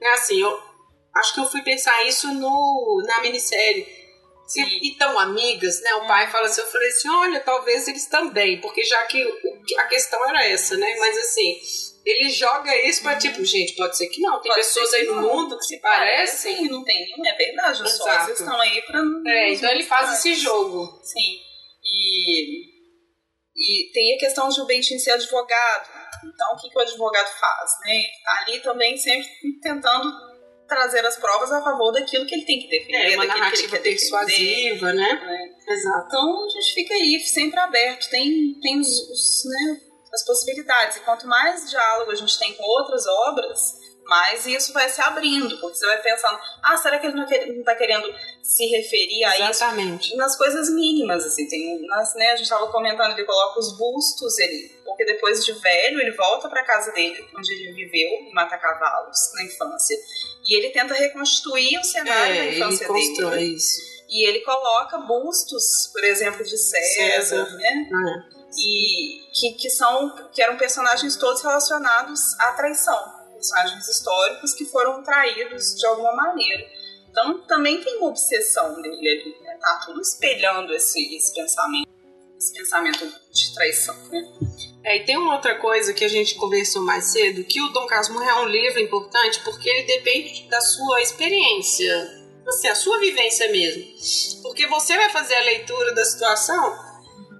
É 0.00 0.10
assim, 0.14 0.40
eu 0.42 0.58
acho 1.14 1.34
que 1.34 1.40
eu 1.40 1.46
fui 1.46 1.62
pensar 1.62 2.04
isso 2.04 2.26
no, 2.34 3.02
na 3.06 3.20
minissérie. 3.22 3.86
Sim. 4.48 4.64
E, 4.64 4.88
e 4.88 4.96
tão 4.98 5.16
amigas, 5.20 5.80
né? 5.82 5.94
O 5.94 6.08
pai 6.08 6.28
fala 6.32 6.46
assim, 6.48 6.60
eu 6.60 6.66
falei 6.66 6.88
assim, 6.88 7.08
olha, 7.08 7.38
talvez 7.40 7.86
eles 7.86 8.06
também, 8.06 8.60
porque 8.60 8.82
já 8.82 9.04
que 9.06 9.24
o- 9.24 9.62
que 9.64 9.78
a 9.78 9.86
questão 9.86 10.28
era 10.28 10.44
essa, 10.44 10.76
né? 10.76 10.96
Mas 10.98 11.16
assim, 11.18 11.60
ele 12.04 12.30
joga 12.30 12.74
isso 12.86 13.02
pra 13.02 13.16
tipo, 13.16 13.44
gente, 13.44 13.74
pode 13.76 13.96
ser 13.96 14.08
que 14.08 14.20
não. 14.20 14.40
Tem 14.40 14.50
Pode 14.50 14.64
pessoas 14.64 14.92
aí 14.94 15.04
no 15.06 15.16
não. 15.16 15.22
mundo 15.22 15.58
que 15.58 15.64
se 15.64 15.80
parecem. 15.80 16.64
e 16.64 16.68
não 16.68 16.82
tem 16.82 17.04
nenhum, 17.04 17.26
é 17.26 17.36
verdade, 17.36 17.82
os 17.82 17.96
sóis 17.96 18.28
estão 18.28 18.60
aí 18.60 18.82
pra... 18.82 19.00
É, 19.26 19.52
então 19.52 19.70
ele 19.70 19.84
faz 19.84 20.14
esse 20.14 20.34
jogo. 20.34 21.00
Sim. 21.02 21.38
E, 21.84 22.64
e 23.56 23.92
tem 23.92 24.14
a 24.14 24.18
questão 24.18 24.48
de 24.48 24.60
o 24.60 24.66
Bentinho 24.66 24.98
ser 25.00 25.12
advogado. 25.12 25.88
Então, 26.24 26.52
o 26.52 26.56
que, 26.56 26.68
que 26.68 26.78
o 26.78 26.82
advogado 26.82 27.28
faz? 27.38 27.70
Né? 27.84 27.96
Ele 27.96 28.22
tá 28.24 28.44
ali 28.46 28.60
também 28.60 28.96
sempre 28.96 29.28
tentando 29.62 30.30
trazer 30.70 31.04
as 31.04 31.16
provas 31.16 31.50
a 31.50 31.62
favor 31.62 31.92
daquilo 31.92 32.24
que 32.26 32.34
ele 32.34 32.44
tem 32.44 32.60
que 32.60 32.68
defender. 32.68 33.12
É 33.12 33.14
uma 33.16 33.26
que 33.26 33.28
narrativa 33.28 33.78
persuasiva, 33.78 34.92
né? 34.92 35.20
Exato. 35.68 36.06
Então 36.06 36.46
a 36.46 36.48
gente 36.48 36.74
fica 36.74 36.94
aí 36.94 37.20
sempre 37.20 37.58
aberto, 37.58 38.08
tem, 38.08 38.54
tem 38.60 38.78
os, 38.78 38.88
os, 38.88 39.42
né, 39.46 39.80
as 40.12 40.24
possibilidades. 40.24 40.96
E 40.96 41.00
quanto 41.00 41.26
mais 41.26 41.68
diálogo 41.70 42.10
a 42.10 42.14
gente 42.14 42.38
tem 42.38 42.54
com 42.54 42.62
outras 42.64 43.06
obras, 43.06 43.78
mais 44.06 44.44
isso 44.46 44.72
vai 44.72 44.88
se 44.88 45.00
abrindo, 45.00 45.56
porque 45.60 45.76
você 45.78 45.86
vai 45.86 46.02
pensando, 46.02 46.38
ah, 46.64 46.76
será 46.76 46.98
que 46.98 47.06
ele 47.06 47.14
não, 47.16 47.26
quer, 47.26 47.46
não 47.46 47.62
tá 47.62 47.76
querendo 47.76 48.12
se 48.42 48.66
referir 48.66 49.22
a 49.24 49.34
isso? 49.38 49.50
Exatamente. 49.50 50.16
Nas 50.16 50.36
coisas 50.36 50.68
mínimas, 50.70 51.24
assim, 51.24 51.46
tem, 51.48 51.80
nas, 51.86 52.12
né, 52.16 52.30
a 52.30 52.36
gente 52.36 52.48
tava 52.48 52.66
comentando, 52.72 53.12
ele 53.12 53.24
coloca 53.24 53.60
os 53.60 53.76
bustos, 53.78 54.36
ele, 54.40 54.68
porque 54.84 55.04
depois 55.04 55.44
de 55.44 55.52
velho, 55.52 56.00
ele 56.00 56.10
volta 56.16 56.48
pra 56.48 56.64
casa 56.64 56.90
dele, 56.90 57.24
onde 57.38 57.52
ele 57.52 57.72
viveu, 57.72 58.08
em 58.28 58.32
Mata-Cavalos, 58.34 59.18
na 59.34 59.44
infância, 59.44 59.96
e 60.44 60.56
ele 60.56 60.70
tenta 60.70 60.94
reconstituir 60.94 61.78
o 61.78 61.84
cenário 61.84 62.34
da 62.34 62.40
É, 62.40 62.46
ele 62.48 62.56
infância 62.56 62.86
constrói 62.88 63.38
dele. 63.38 63.56
isso. 63.56 63.80
E 64.08 64.28
ele 64.28 64.40
coloca 64.40 64.98
bustos, 64.98 65.88
por 65.92 66.02
exemplo, 66.02 66.44
de 66.44 66.58
César, 66.58 67.46
César. 67.46 67.56
né? 67.58 67.88
É. 68.36 68.39
E 68.58 69.20
que, 69.32 69.52
que 69.52 69.70
são 69.70 70.28
que 70.32 70.42
eram 70.42 70.56
personagens 70.56 71.16
todos 71.16 71.42
relacionados 71.42 72.20
à 72.40 72.52
traição, 72.52 72.98
personagens 73.32 73.88
históricos 73.88 74.54
que 74.54 74.64
foram 74.64 75.02
traídos 75.02 75.76
de 75.76 75.86
alguma 75.86 76.14
maneira. 76.14 76.66
Então 77.10 77.40
também 77.46 77.82
tem 77.82 77.98
uma 77.98 78.08
obsessão 78.08 78.80
dele 78.80 79.08
ali, 79.08 79.36
né? 79.42 79.56
Tá 79.60 79.80
tudo 79.84 80.00
espelhando 80.00 80.72
esse, 80.72 81.16
esse 81.16 81.34
pensamento, 81.34 81.88
esse 82.38 82.52
pensamento 82.52 83.12
de 83.32 83.54
traição, 83.54 83.96
né? 84.08 84.22
É, 84.82 84.96
e 84.96 85.04
tem 85.04 85.16
uma 85.16 85.34
outra 85.34 85.56
coisa 85.56 85.92
que 85.92 86.04
a 86.04 86.08
gente 86.08 86.36
conversou 86.36 86.82
mais 86.82 87.12
cedo, 87.12 87.44
que 87.44 87.60
o 87.60 87.68
Dom 87.68 87.86
Casmurro 87.86 88.24
é 88.24 88.42
um 88.42 88.46
livro 88.46 88.80
importante 88.80 89.40
porque 89.44 89.68
ele 89.68 89.86
depende 89.86 90.48
da 90.48 90.60
sua 90.60 91.02
experiência, 91.02 91.94
assim, 92.46 92.68
a 92.68 92.74
sua 92.74 92.98
vivência 92.98 93.50
mesmo. 93.52 93.84
Porque 94.42 94.66
você 94.68 94.96
vai 94.96 95.10
fazer 95.10 95.34
a 95.34 95.42
leitura 95.42 95.94
da 95.94 96.04
situação 96.04 96.89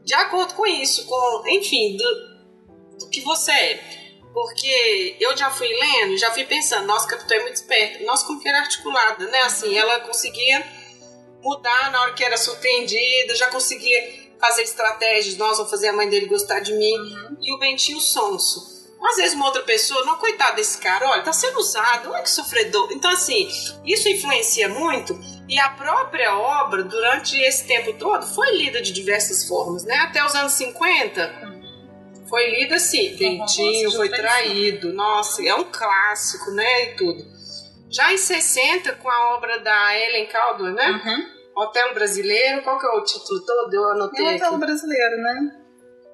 de 0.04 0.14
acordo 0.14 0.54
com 0.54 0.66
isso, 0.66 1.06
com, 1.06 1.42
enfim, 1.48 1.96
do, 1.96 2.98
do 2.98 3.08
que 3.10 3.20
você 3.20 3.52
é. 3.52 4.00
Porque 4.32 5.16
eu 5.18 5.36
já 5.36 5.50
fui 5.50 5.68
lendo, 5.68 6.16
já 6.16 6.30
fui 6.30 6.44
pensando, 6.44 6.86
nossa, 6.86 7.06
Capitão 7.06 7.36
é 7.36 7.42
muito 7.42 7.56
esperta. 7.56 8.04
Nossa, 8.04 8.24
como 8.26 8.40
que 8.40 8.48
era 8.48 8.60
articulada, 8.60 9.26
né? 9.26 9.42
Assim, 9.42 9.76
ela 9.76 10.00
conseguia 10.00 10.64
mudar 11.42 11.90
na 11.90 12.02
hora 12.02 12.14
que 12.14 12.24
era 12.24 12.36
surpreendida, 12.36 13.34
já 13.34 13.48
conseguia 13.50 14.30
fazer 14.38 14.62
estratégias, 14.62 15.36
nós 15.36 15.56
vamos 15.56 15.70
fazer 15.70 15.88
a 15.88 15.92
mãe 15.92 16.08
dele 16.08 16.26
gostar 16.26 16.60
de 16.60 16.72
mim. 16.74 16.96
E 17.40 17.52
o 17.52 17.58
Bentinho 17.58 18.00
sonso. 18.00 18.79
Às 19.02 19.16
vezes 19.16 19.34
uma 19.34 19.46
outra 19.46 19.62
pessoa, 19.62 20.04
não, 20.04 20.16
coitado 20.18 20.56
desse 20.56 20.78
cara, 20.78 21.08
olha, 21.08 21.22
tá 21.22 21.32
sendo 21.32 21.58
usado, 21.58 22.10
olha 22.12 22.22
que 22.22 22.30
sofredor. 22.30 22.92
Então, 22.92 23.10
assim, 23.10 23.48
isso 23.84 24.08
influencia 24.08 24.68
muito. 24.68 25.18
E 25.48 25.58
a 25.58 25.70
própria 25.70 26.36
obra, 26.36 26.84
durante 26.84 27.40
esse 27.40 27.66
tempo 27.66 27.94
todo, 27.94 28.24
foi 28.34 28.56
lida 28.56 28.80
de 28.80 28.92
diversas 28.92 29.48
formas, 29.48 29.84
né? 29.84 29.96
Até 29.96 30.24
os 30.24 30.34
anos 30.34 30.52
50, 30.52 31.50
foi 32.28 32.50
lida 32.50 32.76
assim, 32.76 33.16
Bentinho 33.16 33.90
de 33.90 33.96
foi 33.96 34.08
traído. 34.08 34.92
Nossa, 34.92 35.42
é 35.44 35.54
um 35.54 35.64
clássico, 35.64 36.50
né? 36.52 36.84
E 36.84 36.96
tudo. 36.96 37.24
Já 37.90 38.12
em 38.12 38.18
60, 38.18 38.92
com 38.96 39.08
a 39.10 39.34
obra 39.34 39.58
da 39.58 39.98
Ellen 39.98 40.28
Caldwell, 40.28 40.74
né? 40.74 40.90
Uhum. 41.04 41.40
Hotel 41.64 41.92
Brasileiro, 41.94 42.62
qual 42.62 42.78
que 42.78 42.86
é 42.86 42.90
o 42.90 43.02
título 43.02 43.40
todo? 43.44 43.74
Eu 43.74 43.88
É 43.88 43.92
anotei 43.92 44.26
aqui. 44.28 44.44
hotel 44.44 44.58
brasileiro, 44.58 45.16
né? 45.16 45.59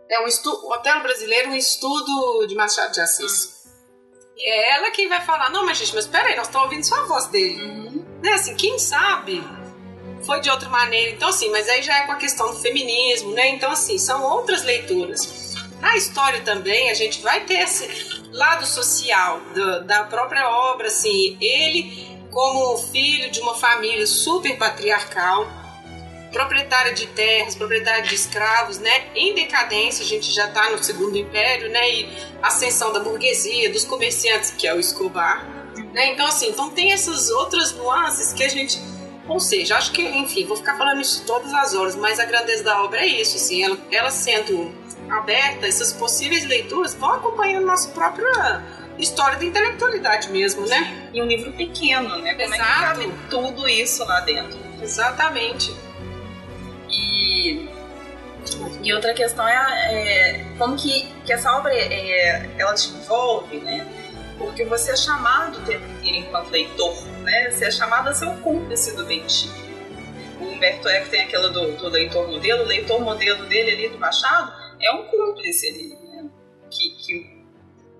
É 0.08 0.20
um 0.20 0.26
estudo, 0.26 0.68
Hotel 0.68 1.02
Brasileiro, 1.02 1.50
um 1.50 1.54
estudo 1.54 2.46
de 2.46 2.54
Machado 2.54 2.92
de 2.92 3.00
Assis. 3.00 3.56
E 4.36 4.48
é 4.48 4.76
ela 4.76 4.90
quem 4.90 5.08
vai 5.08 5.20
falar, 5.24 5.50
não, 5.50 5.64
mas 5.64 5.78
gente, 5.78 5.94
mas 5.94 6.06
peraí, 6.06 6.36
nós 6.36 6.46
estamos 6.46 6.66
ouvindo 6.66 6.84
só 6.84 6.94
a 6.96 7.04
voz 7.06 7.26
dele. 7.26 7.62
Uhum. 7.62 8.06
Né, 8.22 8.32
assim, 8.32 8.54
quem 8.54 8.78
sabe 8.78 9.42
foi 10.24 10.40
de 10.40 10.50
outra 10.50 10.68
maneira. 10.68 11.10
Então, 11.12 11.28
assim, 11.28 11.50
mas 11.50 11.68
aí 11.68 11.82
já 11.82 11.98
é 11.98 12.06
com 12.06 12.12
a 12.12 12.16
questão 12.16 12.48
do 12.50 12.58
feminismo, 12.60 13.32
né? 13.32 13.48
Então, 13.48 13.70
assim, 13.70 13.98
são 13.98 14.22
outras 14.24 14.62
leituras. 14.62 15.54
Na 15.80 15.96
história 15.96 16.40
também, 16.40 16.90
a 16.90 16.94
gente 16.94 17.20
vai 17.20 17.44
ter 17.44 17.60
esse 17.60 18.22
lado 18.32 18.66
social 18.66 19.40
do- 19.54 19.84
da 19.84 20.04
própria 20.04 20.48
obra, 20.48 20.86
assim, 20.88 21.36
ele 21.40 22.06
como 22.30 22.76
filho 22.78 23.30
de 23.30 23.40
uma 23.40 23.54
família 23.54 24.06
super 24.06 24.56
patriarcal, 24.58 25.46
proprietária 26.36 26.92
de 26.92 27.06
terras, 27.06 27.54
proprietária 27.54 28.02
de 28.02 28.14
escravos, 28.14 28.78
né? 28.78 29.06
Em 29.14 29.34
decadência, 29.34 30.04
a 30.04 30.06
gente 30.06 30.30
já 30.30 30.46
está 30.48 30.70
no 30.70 30.82
Segundo 30.84 31.16
Império, 31.16 31.70
né? 31.70 31.90
E 31.90 32.08
ascensão 32.42 32.92
da 32.92 33.00
burguesia, 33.00 33.72
dos 33.72 33.84
comerciantes, 33.84 34.50
que 34.50 34.66
é 34.66 34.74
o 34.74 34.78
Escobar, 34.78 35.46
né? 35.94 36.12
Então, 36.12 36.26
assim, 36.26 36.50
então 36.50 36.70
tem 36.70 36.92
essas 36.92 37.30
outras 37.30 37.72
nuances 37.72 38.34
que 38.34 38.44
a 38.44 38.48
gente. 38.48 38.78
Ou 39.26 39.40
seja, 39.40 39.76
acho 39.76 39.90
que, 39.92 40.02
enfim, 40.02 40.44
vou 40.44 40.56
ficar 40.56 40.76
falando 40.76 41.00
isso 41.00 41.24
todas 41.26 41.52
as 41.52 41.74
horas, 41.74 41.96
mas 41.96 42.20
a 42.20 42.24
grandeza 42.26 42.62
da 42.62 42.82
obra 42.84 43.00
é 43.00 43.06
isso, 43.06 43.36
assim, 43.36 43.64
ela, 43.64 43.78
ela 43.90 44.10
sendo 44.10 44.72
aberta, 45.10 45.66
essas 45.66 45.92
possíveis 45.92 46.44
leituras 46.44 46.94
vão 46.94 47.14
acompanhando 47.14 47.66
nossa 47.66 47.88
própria 47.88 48.62
história 48.98 49.36
da 49.38 49.44
intelectualidade 49.44 50.30
mesmo, 50.30 50.66
né? 50.66 51.10
E 51.12 51.20
um 51.20 51.26
livro 51.26 51.52
pequeno, 51.52 52.08
né? 52.18 52.34
Como 52.34 52.54
é 52.54 52.58
que 52.58 52.62
Exato. 52.62 52.80
cabe 52.80 53.12
tudo 53.28 53.68
isso 53.68 54.04
lá 54.04 54.20
dentro? 54.20 54.58
Exatamente. 54.80 55.85
E 58.86 58.94
outra 58.94 59.12
questão 59.12 59.46
é, 59.48 59.54
é 59.54 60.44
como 60.56 60.76
que, 60.76 61.12
que 61.24 61.32
essa 61.32 61.50
obra 61.58 61.74
é, 61.74 62.48
ela 62.56 62.72
te 62.72 62.88
envolve, 62.90 63.58
né? 63.58 63.84
Porque 64.38 64.64
você 64.64 64.92
é 64.92 64.96
chamado 64.96 65.58
o 65.58 65.64
tempo 65.64 65.84
inteiro 65.84 66.18
enquanto 66.18 66.50
leitor, 66.50 66.94
né? 67.22 67.50
Você 67.50 67.64
é 67.64 67.70
chamado 67.72 68.10
a 68.10 68.14
ser 68.14 68.26
o 68.26 68.36
cúmplice 68.42 68.94
do 68.94 69.04
Bentinho. 69.04 69.52
O 70.40 70.44
Humberto 70.44 70.88
Eco 70.88 71.10
tem 71.10 71.22
aquela 71.22 71.48
do, 71.48 71.72
do 71.72 71.88
leitor 71.88 72.28
modelo, 72.28 72.62
o 72.62 72.66
leitor 72.66 73.00
modelo 73.00 73.46
dele 73.46 73.72
ali 73.72 73.88
do 73.88 73.98
Machado 73.98 74.52
é 74.80 74.92
um 74.92 75.06
cúmplice 75.06 75.66
ali, 75.66 75.88
né? 75.88 76.30
Que, 76.70 76.90
que, 76.90 77.44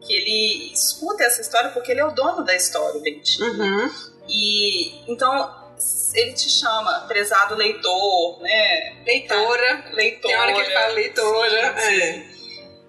que 0.03 0.13
ele 0.13 0.73
escuta 0.73 1.25
essa 1.25 1.41
história 1.41 1.71
porque 1.71 1.91
ele 1.91 2.01
é 2.01 2.05
o 2.07 2.13
dono 2.13 2.45
da 2.45 2.55
história, 2.55 2.97
o 2.97 3.03
Bentinho. 3.03 3.51
Uhum. 3.51 3.91
E 4.29 5.11
então 5.11 5.66
ele 6.15 6.33
te 6.33 6.49
chama 6.49 7.01
prezado 7.07 7.55
leitor, 7.55 8.41
né? 8.41 8.97
Leitora. 9.05 9.85
Leitora. 9.93 10.21
Tem 10.23 10.37
hora 10.37 10.53
que 10.53 10.61
ele 10.61 10.73
fala 10.73 10.89
leitora. 10.89 11.81
Sim, 11.81 11.91
sim. 11.91 12.03
é. 12.03 12.37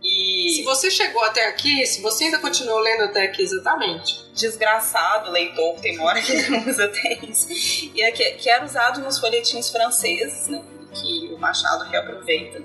E 0.04 0.54
Se 0.56 0.64
você 0.64 0.90
chegou 0.90 1.24
até 1.24 1.48
aqui, 1.48 1.86
se 1.86 2.02
você 2.02 2.26
ainda 2.26 2.38
continuou 2.40 2.80
lendo 2.80 3.04
até 3.04 3.24
aqui, 3.24 3.42
exatamente. 3.42 4.26
desgraçado 4.34 5.32
leitor, 5.32 5.80
tem 5.82 5.98
uma 5.98 6.06
hora 6.10 6.22
que 6.22 6.32
ele 6.32 6.70
usa 6.70 6.86
até 6.86 7.20
isso. 7.24 7.48
E 7.94 8.02
é 8.02 8.12
que, 8.12 8.24
que 8.34 8.50
era 8.50 8.64
usado 8.64 9.02
nos 9.02 9.20
folhetins 9.20 9.70
franceses, 9.70 10.48
né? 10.48 10.64
Que 10.94 11.34
o 11.34 11.38
Machado 11.38 11.84
reaproveita. 11.90 12.62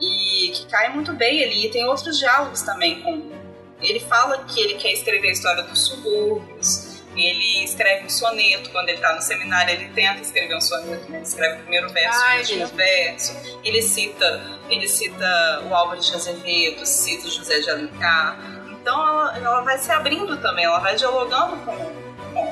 E 0.00 0.50
que 0.54 0.66
cai 0.66 0.92
muito 0.92 1.12
bem 1.14 1.42
ali. 1.42 1.66
E 1.66 1.70
tem 1.70 1.86
outros 1.86 2.18
diálogos 2.18 2.62
também 2.62 3.02
com. 3.02 3.32
Ele 3.80 4.00
fala 4.00 4.44
que 4.44 4.60
ele 4.60 4.74
quer 4.74 4.92
escrever 4.92 5.28
a 5.28 5.32
história 5.32 5.62
dos 5.62 5.86
subúrbios. 5.86 6.95
Ele 7.16 7.64
escreve 7.64 8.04
um 8.04 8.10
soneto 8.10 8.70
quando 8.70 8.88
ele 8.88 8.98
está 8.98 9.14
no 9.14 9.22
seminário, 9.22 9.72
ele 9.72 9.88
tenta 9.88 10.20
escrever 10.20 10.54
um 10.54 10.60
soneto, 10.60 11.10
né? 11.10 11.18
ele 11.18 11.26
escreve 11.26 11.54
o 11.54 11.60
primeiro 11.60 11.88
verso, 11.90 12.20
Ai, 12.24 12.36
o 12.36 12.40
último 12.40 12.66
verso. 12.68 13.58
Ele 13.64 13.82
cita, 13.82 14.60
ele 14.68 14.88
cita 14.88 15.62
o 15.68 15.74
Álvaro 15.74 16.00
de 16.00 16.14
Azevedo, 16.14 16.84
cita 16.84 17.26
o 17.26 17.30
José 17.30 17.60
de 17.60 17.70
Alencar. 17.70 18.38
Então 18.70 19.06
ela, 19.06 19.36
ela 19.38 19.60
vai 19.62 19.78
se 19.78 19.90
abrindo 19.90 20.36
também, 20.42 20.64
ela 20.64 20.78
vai 20.78 20.94
dialogando 20.94 21.56
com. 21.64 21.72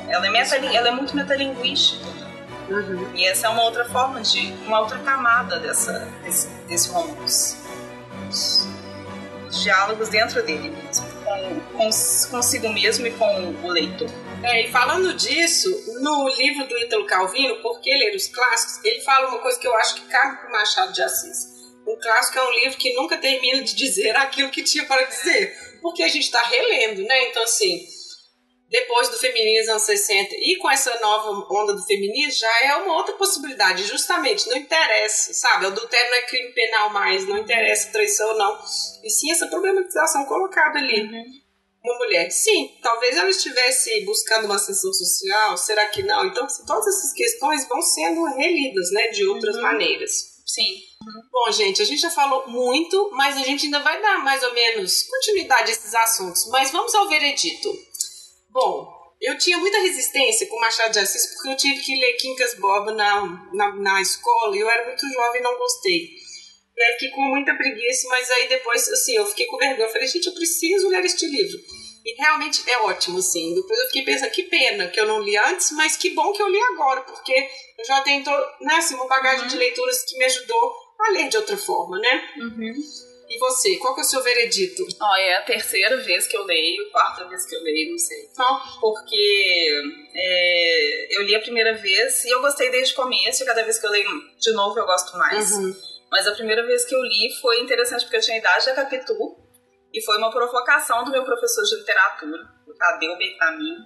ela, 0.08 0.26
é 0.26 0.30
meta, 0.30 0.56
ela 0.56 0.88
é 0.88 0.92
muito 0.92 1.14
metalinguística. 1.14 2.04
Uhum. 2.68 3.10
E 3.14 3.26
essa 3.26 3.46
é 3.46 3.50
uma 3.50 3.62
outra 3.62 3.84
forma 3.84 4.20
de. 4.22 4.52
uma 4.66 4.80
outra 4.80 4.98
camada 5.00 5.60
dessa, 5.60 6.08
desse, 6.22 6.48
desse 6.66 6.88
romance. 6.90 7.58
Os 8.28 9.62
diálogos 9.62 10.08
dentro 10.08 10.42
dele 10.42 10.70
mesmo, 10.70 11.06
com, 11.24 11.60
com, 11.76 11.90
consigo 12.30 12.68
mesmo 12.68 13.06
e 13.06 13.10
com 13.12 13.54
o 13.64 13.68
leitor. 13.68 14.08
É, 14.42 14.66
e 14.66 14.70
falando 14.70 15.14
disso, 15.14 15.70
no 16.00 16.28
livro 16.28 16.66
do 16.68 16.76
Ítalo 16.78 17.06
Calvino, 17.06 17.56
Por 17.62 17.80
que 17.80 17.90
Ler 17.90 18.14
os 18.14 18.28
Clássicos, 18.28 18.84
ele 18.84 19.00
fala 19.00 19.28
uma 19.28 19.38
coisa 19.38 19.58
que 19.58 19.66
eu 19.66 19.74
acho 19.76 19.94
que 19.96 20.02
cabe 20.02 20.36
para 20.38 20.48
o 20.48 20.52
Machado 20.52 20.92
de 20.92 21.02
Assis. 21.02 21.54
Um 21.86 21.96
clássico 22.00 22.38
é 22.38 22.42
um 22.42 22.52
livro 22.52 22.78
que 22.78 22.94
nunca 22.94 23.16
termina 23.16 23.62
de 23.62 23.74
dizer 23.74 24.14
aquilo 24.16 24.50
que 24.50 24.62
tinha 24.62 24.84
para 24.84 25.02
dizer, 25.04 25.78
porque 25.82 26.02
a 26.02 26.08
gente 26.08 26.24
está 26.24 26.42
relendo, 26.42 27.02
né? 27.02 27.28
Então, 27.28 27.42
assim, 27.42 27.86
depois 28.74 29.08
do 29.08 29.16
feminismo 29.18 29.70
anos 29.70 29.84
60 29.84 30.34
e 30.34 30.56
com 30.56 30.68
essa 30.68 30.98
nova 30.98 31.46
onda 31.48 31.74
do 31.74 31.86
feminismo, 31.86 32.40
já 32.40 32.60
é 32.64 32.74
uma 32.74 32.96
outra 32.96 33.14
possibilidade. 33.14 33.84
Justamente, 33.84 34.48
não 34.48 34.56
interessa, 34.56 35.32
sabe? 35.32 35.64
O 35.64 35.68
adultério 35.68 36.10
não 36.10 36.16
é 36.16 36.22
crime 36.22 36.52
penal 36.52 36.90
mais, 36.90 37.24
não 37.28 37.38
interessa 37.38 37.92
traição 37.92 38.30
ou 38.30 38.36
não. 38.36 38.58
E 39.04 39.08
sim 39.10 39.30
essa 39.30 39.46
problematização 39.46 40.24
colocada 40.24 40.80
ali 40.80 41.08
uma 41.84 41.98
mulher. 41.98 42.30
Sim, 42.30 42.76
talvez 42.82 43.16
ela 43.16 43.28
estivesse 43.28 44.04
buscando 44.06 44.46
uma 44.46 44.56
ascensão 44.56 44.92
social, 44.92 45.56
será 45.56 45.86
que 45.86 46.02
não? 46.02 46.26
Então, 46.26 46.44
assim, 46.46 46.64
todas 46.64 46.86
essas 46.88 47.12
questões 47.12 47.68
vão 47.68 47.80
sendo 47.82 48.24
relidas, 48.24 48.90
né, 48.90 49.08
de 49.08 49.24
outras 49.26 49.54
Uhum. 49.56 49.62
maneiras. 49.62 50.34
Sim. 50.46 50.66
Bom, 51.30 51.52
gente, 51.52 51.82
a 51.82 51.84
gente 51.84 52.00
já 52.00 52.10
falou 52.10 52.48
muito, 52.48 53.10
mas 53.12 53.36
a 53.36 53.42
gente 53.42 53.66
ainda 53.66 53.80
vai 53.80 54.00
dar 54.00 54.24
mais 54.24 54.42
ou 54.42 54.54
menos 54.54 55.02
continuidade 55.02 55.70
a 55.70 55.74
esses 55.74 55.94
assuntos. 55.94 56.46
Mas 56.48 56.70
vamos 56.70 56.94
ao 56.94 57.08
veredito. 57.08 57.70
Bom, 58.54 58.88
eu 59.20 59.36
tinha 59.36 59.58
muita 59.58 59.80
resistência 59.80 60.46
com 60.46 60.60
Machado 60.60 60.92
de 60.92 61.00
Assis 61.00 61.34
porque 61.34 61.48
eu 61.48 61.56
tive 61.56 61.80
que 61.82 61.96
ler 61.96 62.12
Quincas 62.12 62.54
Boba 62.54 62.92
na, 62.92 63.50
na, 63.52 63.74
na 63.74 64.00
escola 64.00 64.56
e 64.56 64.60
eu 64.60 64.70
era 64.70 64.86
muito 64.86 65.12
jovem 65.12 65.40
e 65.40 65.42
não 65.42 65.58
gostei. 65.58 66.10
E 66.76 66.82
aí 66.82 66.92
fiquei 66.92 67.10
com 67.10 67.22
muita 67.22 67.52
preguiça, 67.56 68.06
mas 68.08 68.30
aí 68.30 68.48
depois, 68.48 68.88
assim, 68.88 69.16
eu 69.16 69.26
fiquei 69.26 69.46
com 69.46 69.56
vergonha. 69.56 69.88
Eu 69.88 69.92
falei, 69.92 70.06
gente, 70.06 70.28
eu 70.28 70.34
preciso 70.34 70.88
ler 70.88 71.04
este 71.04 71.26
livro. 71.26 71.58
E 72.04 72.14
realmente 72.14 72.62
é 72.70 72.78
ótimo, 72.78 73.18
assim. 73.18 73.56
Depois 73.56 73.78
eu 73.80 73.86
fiquei 73.86 74.04
pensando, 74.04 74.30
que 74.30 74.44
pena 74.44 74.88
que 74.88 75.00
eu 75.00 75.08
não 75.08 75.20
li 75.20 75.36
antes, 75.36 75.72
mas 75.72 75.96
que 75.96 76.10
bom 76.10 76.32
que 76.32 76.42
eu 76.42 76.48
li 76.48 76.60
agora, 76.60 77.00
porque 77.00 77.32
eu 77.78 77.84
já 77.84 78.02
tenho, 78.02 78.24
né, 78.60 78.74
assim, 78.76 78.94
uma 78.94 79.08
bagagem 79.08 79.48
de 79.48 79.56
leituras 79.56 80.04
que 80.04 80.16
me 80.16 80.24
ajudou 80.26 80.74
a 81.00 81.10
ler 81.10 81.28
de 81.28 81.36
outra 81.38 81.56
forma, 81.56 81.98
né? 81.98 82.28
E 83.28 83.38
você, 83.38 83.76
qual 83.76 83.94
que 83.94 84.00
é 84.00 84.04
o 84.04 84.06
seu 84.06 84.22
veredito? 84.22 84.86
Ó, 85.00 85.16
é 85.16 85.36
a 85.36 85.42
terceira 85.42 85.96
vez 85.96 86.26
que 86.26 86.36
eu 86.36 86.44
leio, 86.44 86.90
quarta 86.90 87.24
vez 87.26 87.46
que 87.46 87.54
eu 87.54 87.62
leio, 87.62 87.90
não 87.90 87.98
sei. 87.98 88.28
Então, 88.30 88.60
Porque 88.80 89.82
é, 90.14 91.16
eu 91.18 91.22
li 91.22 91.34
a 91.34 91.40
primeira 91.40 91.74
vez 91.74 92.24
e 92.24 92.30
eu 92.30 92.40
gostei 92.40 92.70
desde 92.70 92.92
o 92.92 92.96
começo, 92.96 93.42
e 93.42 93.46
cada 93.46 93.62
vez 93.62 93.78
que 93.78 93.86
eu 93.86 93.90
leio 93.90 94.08
de 94.38 94.52
novo 94.52 94.78
eu 94.78 94.86
gosto 94.86 95.16
mais. 95.16 95.52
Uhum. 95.52 95.74
Mas 96.10 96.26
a 96.26 96.32
primeira 96.32 96.64
vez 96.66 96.84
que 96.84 96.94
eu 96.94 97.02
li 97.02 97.34
foi 97.40 97.60
interessante 97.60 98.04
porque 98.04 98.18
eu 98.18 98.20
tinha 98.20 98.38
idade 98.38 98.66
da 98.66 98.74
Capitu 98.74 99.36
e 99.92 100.02
foi 100.02 100.18
uma 100.18 100.30
provocação 100.30 101.04
do 101.04 101.10
meu 101.10 101.24
professor 101.24 101.64
de 101.64 101.76
literatura, 101.76 102.42
o 102.68 102.74
Tadeu 102.74 103.16
Bertamin, 103.16 103.76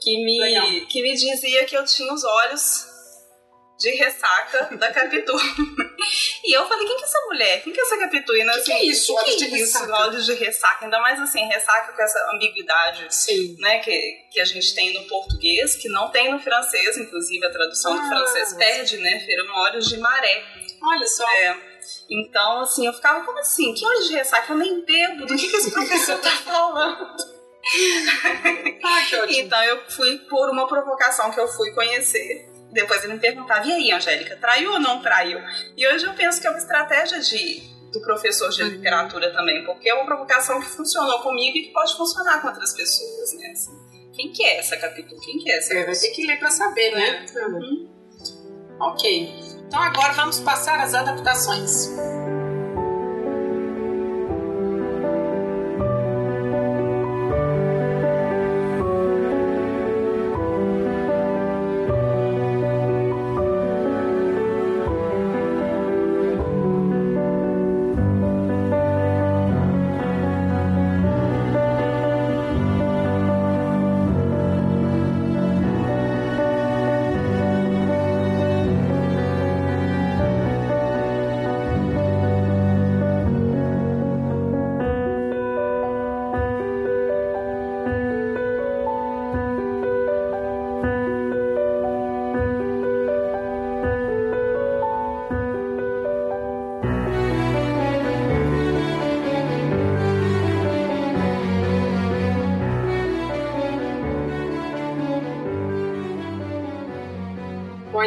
que 0.00 0.24
Legal. 0.24 0.70
me, 0.70 0.86
que 0.86 1.02
me 1.02 1.12
dizia 1.12 1.64
que 1.64 1.76
eu 1.76 1.84
tinha 1.84 2.12
os 2.12 2.24
olhos 2.24 2.93
de 3.78 3.90
ressaca 3.90 4.76
da 4.76 4.92
Capitu. 4.92 5.32
e 6.44 6.56
eu 6.56 6.66
falei, 6.68 6.86
quem 6.86 6.96
que 6.96 7.02
é 7.02 7.06
essa 7.06 7.20
mulher? 7.26 7.62
Quem 7.62 7.72
que 7.72 7.80
é 7.80 7.82
essa 7.82 7.98
Capitu? 7.98 8.36
E, 8.36 8.44
né, 8.44 8.52
Que 8.58 8.62
que 8.64 8.72
é 8.72 8.84
isso, 8.84 9.16
que 9.24 9.24
que 9.32 9.36
de 9.36 9.44
é 9.44 9.48
isso, 9.58 9.78
ressaca? 9.78 10.02
olhos 10.02 10.26
de 10.26 10.34
ressaca? 10.34 10.84
Ainda 10.84 11.00
mais 11.00 11.20
assim, 11.20 11.44
ressaca 11.46 11.92
com 11.92 12.02
essa 12.02 12.30
ambiguidade 12.34 13.06
sim. 13.14 13.56
né, 13.58 13.80
que, 13.80 14.00
que 14.30 14.40
a 14.40 14.44
gente 14.44 14.74
tem 14.74 14.92
no 14.94 15.02
português, 15.08 15.74
que 15.74 15.88
não 15.88 16.10
tem 16.10 16.30
no 16.30 16.38
francês, 16.38 16.96
inclusive 16.96 17.44
a 17.44 17.50
tradução 17.50 17.92
Ah, 17.94 18.00
do 18.02 18.08
francês 18.08 18.52
mas- 18.54 18.58
perde, 18.58 18.96
né? 18.98 19.20
Foram 19.26 19.54
olhos 19.62 19.88
de 19.88 19.96
maré. 19.98 20.44
Olha 20.82 21.06
só. 21.06 21.28
É. 21.36 21.56
Então, 22.10 22.60
assim, 22.60 22.86
eu 22.86 22.92
ficava 22.92 23.24
como 23.24 23.38
assim? 23.38 23.74
Que 23.74 23.84
olhos 23.84 24.06
de 24.08 24.14
ressaca? 24.14 24.52
Eu 24.52 24.58
nem 24.58 24.84
bebo. 24.84 25.26
Do 25.26 25.36
que, 25.36 25.48
que 25.48 25.56
esse 25.56 25.70
professor 25.70 26.18
tá 26.20 26.30
falando? 26.30 27.16
Ah, 28.84 29.04
que. 29.08 29.40
Então, 29.40 29.62
eu 29.64 29.82
fui 29.90 30.18
por 30.18 30.50
uma 30.50 30.68
provocação 30.68 31.30
que 31.32 31.40
eu 31.40 31.48
fui 31.48 31.72
conhecer. 31.72 32.46
Depois 32.74 33.04
ele 33.04 33.14
me 33.14 33.20
perguntava, 33.20 33.66
e 33.66 33.72
aí, 33.72 33.92
Angélica, 33.92 34.36
traiu 34.36 34.72
ou 34.72 34.80
não 34.80 35.00
traiu? 35.00 35.38
E 35.76 35.86
hoje 35.86 36.04
eu 36.04 36.12
penso 36.12 36.40
que 36.40 36.46
é 36.46 36.50
uma 36.50 36.58
estratégia 36.58 37.20
de, 37.20 37.62
do 37.92 38.00
professor 38.00 38.50
de 38.50 38.64
literatura 38.64 39.32
também, 39.32 39.64
porque 39.64 39.88
é 39.88 39.94
uma 39.94 40.04
provocação 40.04 40.60
que 40.60 40.66
funcionou 40.66 41.20
comigo 41.20 41.56
e 41.56 41.62
que 41.62 41.72
pode 41.72 41.96
funcionar 41.96 42.42
com 42.42 42.48
outras 42.48 42.74
pessoas, 42.74 43.32
né? 43.38 43.46
Assim, 43.52 43.72
quem 44.12 44.32
que 44.32 44.44
é 44.44 44.58
essa 44.58 44.76
capítulo? 44.76 45.20
Quem 45.20 45.38
que 45.38 45.50
é 45.50 45.58
essa 45.58 45.72
É, 45.72 45.84
vai 45.84 45.94
ter 45.94 46.10
que 46.10 46.26
ler 46.26 46.38
pra 46.38 46.50
saber, 46.50 46.90
né? 46.92 47.24
Uhum. 47.36 47.88
Ok. 48.80 49.32
Então 49.66 49.80
agora 49.80 50.12
vamos 50.12 50.40
passar 50.40 50.80
às 50.80 50.94
adaptações. 50.94 51.88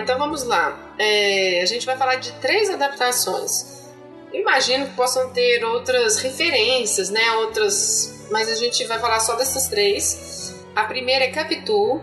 Então 0.07 0.17
vamos 0.17 0.43
lá. 0.43 0.95
É, 0.97 1.61
a 1.61 1.65
gente 1.65 1.85
vai 1.85 1.97
falar 1.97 2.15
de 2.15 2.31
três 2.39 2.69
adaptações. 2.69 3.91
Imagino 4.31 4.85
que 4.85 4.93
possam 4.93 5.31
ter 5.31 5.65
outras 5.65 6.19
referências, 6.19 7.09
né? 7.09 7.29
Outras. 7.39 8.25
Mas 8.31 8.47
a 8.47 8.55
gente 8.55 8.85
vai 8.85 8.99
falar 8.99 9.19
só 9.19 9.35
dessas 9.35 9.67
três. 9.67 10.55
A 10.73 10.85
primeira 10.85 11.25
é 11.25 11.27
Capitu, 11.27 12.01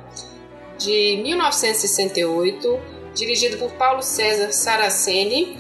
de 0.77 1.19
1968, 1.23 2.79
dirigido 3.15 3.57
por 3.57 3.73
Paulo 3.73 4.03
César 4.03 4.53
Saraceni. 4.53 5.57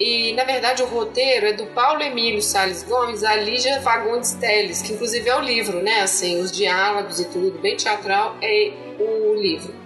E, 0.00 0.32
na 0.32 0.42
verdade, 0.42 0.82
o 0.82 0.86
roteiro 0.86 1.46
é 1.46 1.52
do 1.52 1.66
Paulo 1.66 2.02
Emílio 2.02 2.42
Salles 2.42 2.82
Gomes, 2.82 3.22
a 3.22 3.36
Lígia 3.36 3.80
Fagundes 3.82 4.32
Teles, 4.32 4.82
que 4.82 4.94
inclusive 4.94 5.28
é 5.28 5.36
o 5.36 5.40
livro, 5.40 5.80
né? 5.80 6.00
Assim, 6.00 6.40
os 6.40 6.50
diálogos 6.50 7.20
e 7.20 7.26
tudo, 7.26 7.60
bem 7.60 7.76
teatral, 7.76 8.36
é 8.42 8.72
o 8.98 9.34
livro. 9.40 9.83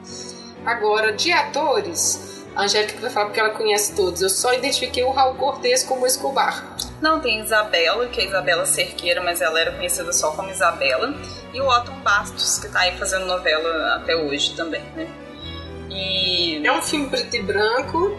Agora, 0.68 1.12
de 1.12 1.32
atores, 1.32 2.44
a 2.54 2.64
Angélica 2.64 3.00
vai 3.00 3.08
falar 3.08 3.26
porque 3.26 3.40
ela 3.40 3.48
conhece 3.48 3.94
todos. 3.94 4.20
Eu 4.20 4.28
só 4.28 4.52
identifiquei 4.52 5.02
o 5.02 5.10
Raul 5.10 5.34
Cortez 5.36 5.82
como 5.82 6.06
Escobar. 6.06 6.76
Não, 7.00 7.20
tem 7.20 7.40
Isabela, 7.40 8.06
que 8.08 8.20
é 8.20 8.26
Isabela 8.26 8.66
Cerqueira, 8.66 9.22
mas 9.22 9.40
ela 9.40 9.58
era 9.58 9.72
conhecida 9.72 10.12
só 10.12 10.32
como 10.32 10.50
Isabela. 10.50 11.14
E 11.54 11.60
o 11.62 11.66
Otton 11.66 11.98
Bastos, 12.00 12.58
que 12.58 12.68
tá 12.68 12.80
aí 12.80 12.98
fazendo 12.98 13.24
novela 13.24 13.94
até 13.94 14.14
hoje 14.14 14.54
também, 14.54 14.82
né? 14.94 15.08
E. 15.88 16.60
É 16.62 16.70
um 16.70 16.82
filme 16.82 17.08
preto 17.08 17.34
e 17.34 17.42
branco. 17.42 18.18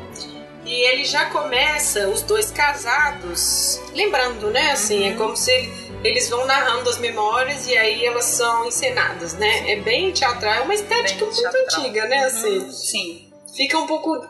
E 0.66 0.88
ele 0.88 1.06
já 1.06 1.26
começa 1.26 2.08
os 2.10 2.24
dois 2.24 2.50
casados, 2.50 3.80
lembrando, 3.94 4.50
né? 4.50 4.72
Assim, 4.72 5.08
é 5.08 5.14
como 5.14 5.38
se 5.38 5.52
ele- 5.52 5.89
eles 6.04 6.30
vão 6.30 6.46
narrando 6.46 6.90
as 6.90 6.98
memórias 6.98 7.68
e 7.68 7.78
aí 7.78 8.06
elas 8.06 8.26
são 8.26 8.66
encenadas, 8.66 9.34
né? 9.34 9.72
É 9.72 9.76
bem 9.82 10.12
teatral, 10.12 10.54
é 10.54 10.62
uma 10.62 10.74
estética 10.74 11.26
Bem 11.26 11.26
muito 11.26 11.42
teatral. 11.42 11.64
antiga, 11.82 12.06
né? 12.08 12.24
Assim, 12.26 12.72
Sim. 12.72 13.34
fica 13.56 13.78
um 13.78 13.88
pouco 13.88 14.26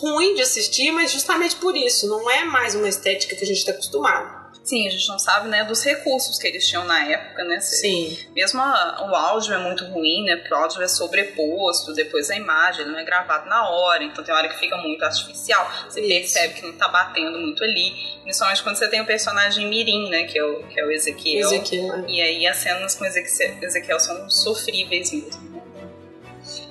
ruim 0.00 0.34
de 0.34 0.42
assistir, 0.42 0.90
mas 0.92 1.12
justamente 1.12 1.56
por 1.56 1.76
isso, 1.76 2.08
não 2.08 2.30
é 2.30 2.44
mais 2.44 2.74
uma 2.74 2.88
estética 2.88 3.36
que 3.36 3.44
a 3.44 3.46
gente 3.46 3.58
está 3.58 3.72
acostumado. 3.72 4.43
Sim, 4.64 4.88
a 4.88 4.90
gente 4.90 5.06
não 5.08 5.18
sabe, 5.18 5.48
né, 5.48 5.62
dos 5.62 5.84
recursos 5.84 6.38
que 6.38 6.46
eles 6.46 6.66
tinham 6.66 6.84
na 6.86 7.04
época, 7.06 7.44
né? 7.44 7.60
Se- 7.60 7.76
Sim. 7.82 8.18
Mesmo 8.34 8.62
a- 8.62 9.06
o 9.10 9.14
áudio 9.14 9.52
é 9.52 9.58
muito 9.58 9.84
ruim, 9.84 10.24
né? 10.24 10.36
Porque 10.36 10.54
o 10.54 10.56
áudio 10.56 10.80
é 10.82 10.88
sobreposto 10.88 11.92
depois 11.92 12.28
da 12.28 12.34
imagem, 12.36 12.80
ele 12.80 12.92
não 12.92 12.98
é 12.98 13.04
gravado 13.04 13.46
na 13.46 13.68
hora, 13.68 14.02
então 14.02 14.24
tem 14.24 14.34
hora 14.34 14.48
que 14.48 14.58
fica 14.58 14.78
muito 14.78 15.04
artificial. 15.04 15.70
Você 15.86 16.00
Isso. 16.00 16.08
percebe 16.08 16.54
que 16.54 16.62
não 16.66 16.72
tá 16.72 16.88
batendo 16.88 17.38
muito 17.38 17.62
ali. 17.62 17.92
Principalmente 18.22 18.62
quando 18.62 18.76
você 18.76 18.88
tem 18.88 19.02
o 19.02 19.06
personagem 19.06 19.68
Mirim, 19.68 20.08
né? 20.08 20.24
Que 20.24 20.38
é 20.38 20.42
o, 20.44 20.62
que 20.66 20.80
é 20.80 20.84
o 20.86 20.90
Ezequiel. 20.90 21.46
Ezequiel. 21.46 22.08
E 22.08 22.22
aí 22.22 22.46
as 22.46 22.56
cenas 22.56 22.94
com 22.94 23.04
Ezequiel, 23.04 23.58
Ezequiel 23.62 24.00
são 24.00 24.30
sofríveis 24.30 25.12
mesmo. 25.12 25.50
né? 25.50 25.60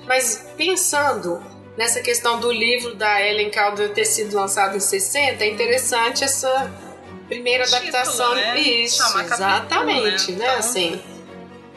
Mas 0.04 0.50
pensando 0.56 1.40
nessa 1.76 2.00
questão 2.00 2.38
do 2.40 2.50
livro 2.50 2.94
da 2.96 3.22
Ellen 3.22 3.50
Calder 3.50 3.92
ter 3.94 4.04
sido 4.04 4.34
lançado 4.36 4.76
em 4.76 4.80
60, 4.80 5.44
é 5.44 5.48
interessante 5.48 6.24
essa 6.24 6.70
primeira 7.28 7.64
Título, 7.64 7.82
adaptação. 7.82 8.34
né? 8.34 8.60
Isso, 8.60 8.96
Chamar 8.96 9.24
capítulo, 9.24 9.34
exatamente, 9.34 10.32
né? 10.32 10.38
né? 10.38 10.44
Então, 10.46 10.58
Assim, 10.58 11.02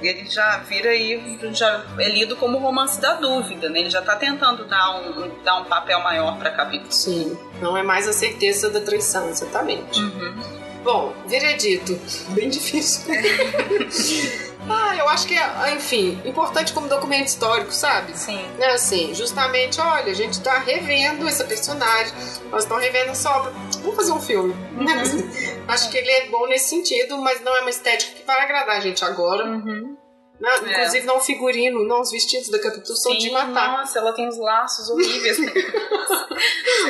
Ele 0.01 0.29
já 0.29 0.57
vira 0.59 0.89
aí, 0.91 1.39
já 1.53 1.83
é 1.97 2.09
lido 2.09 2.35
como 2.35 2.59
romance 2.59 2.99
da 3.01 3.13
dúvida, 3.15 3.67
né? 3.69 3.79
Ele 3.79 3.89
já 3.89 4.01
tá 4.01 4.15
tentando 4.15 4.65
dar 4.65 4.99
um, 4.99 5.31
dar 5.43 5.55
um 5.61 5.65
papel 5.65 5.99
maior 6.01 6.37
pra 6.37 6.51
capítulo. 6.51 6.91
sim, 6.91 7.37
não 7.61 7.75
é 7.75 7.81
mais 7.83 8.07
a 8.07 8.13
certeza 8.13 8.69
da 8.69 8.79
traição, 8.81 9.27
exatamente. 9.29 9.99
Uhum. 9.99 10.57
Bom, 10.83 11.13
veredito. 11.25 11.99
Bem 12.29 12.47
difícil. 12.49 13.01
ah, 14.69 14.95
eu 14.95 15.09
acho 15.09 15.27
que 15.27 15.37
é, 15.37 15.73
enfim, 15.73 16.21
importante 16.23 16.71
como 16.73 16.87
documento 16.87 17.27
histórico, 17.27 17.73
sabe? 17.73 18.17
Sim. 18.17 18.39
né, 18.57 18.67
assim, 18.67 19.13
justamente, 19.13 19.81
olha, 19.81 20.11
a 20.11 20.15
gente 20.15 20.39
tá 20.39 20.59
revendo 20.59 21.27
essa 21.27 21.43
personagem, 21.43 22.13
nós 22.51 22.63
estamos 22.63 22.83
revendo 22.83 23.11
essa 23.11 23.29
obra, 23.31 23.51
vamos 23.89 23.95
fazer 23.95 24.11
um 24.11 24.21
filme, 24.21 24.53
né? 24.75 25.03
Acho 25.67 25.89
que 25.89 25.97
ele 25.97 26.09
é 26.09 26.27
bom 26.29 26.47
nesse 26.47 26.69
sentido, 26.69 27.17
mas 27.17 27.41
não 27.41 27.55
é 27.55 27.61
uma 27.61 27.69
estética 27.69 28.13
que 28.13 28.23
vai 28.25 28.41
agradar 28.41 28.77
a 28.77 28.79
gente 28.79 29.03
agora, 29.03 29.45
Uhum. 29.45 29.97
Né? 30.39 30.49
Inclusive, 30.69 31.07
não 31.07 31.17
o 31.17 31.19
figurino, 31.19 31.83
não 31.87 31.99
os 31.99 32.11
vestidos 32.11 32.49
da 32.49 32.59
Capitu 32.59 32.95
são 32.95 33.11
Sim, 33.13 33.17
de 33.17 33.31
matar. 33.31 33.79
Nossa, 33.79 33.97
ela 33.97 34.13
tem 34.13 34.27
os 34.27 34.37
laços 34.37 34.87
horríveis. 34.87 35.35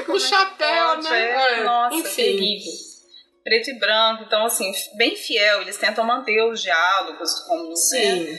O 0.09 0.19
chapéu, 0.19 0.87
Pode, 0.95 1.09
né? 1.09 1.31
é, 1.31 1.59
É, 1.59 1.63
Nossa, 1.63 1.95
Enfim. 1.95 2.15
terrível. 2.15 2.71
Preto 3.43 3.69
e 3.69 3.79
branco, 3.79 4.23
então 4.23 4.45
assim, 4.45 4.69
bem 4.97 5.15
fiel, 5.15 5.61
eles 5.61 5.77
tentam 5.77 6.03
manter 6.05 6.41
os 6.51 6.61
diálogos 6.61 7.39
como 7.47 7.69
né? 7.69 7.75
Sim. 7.75 8.37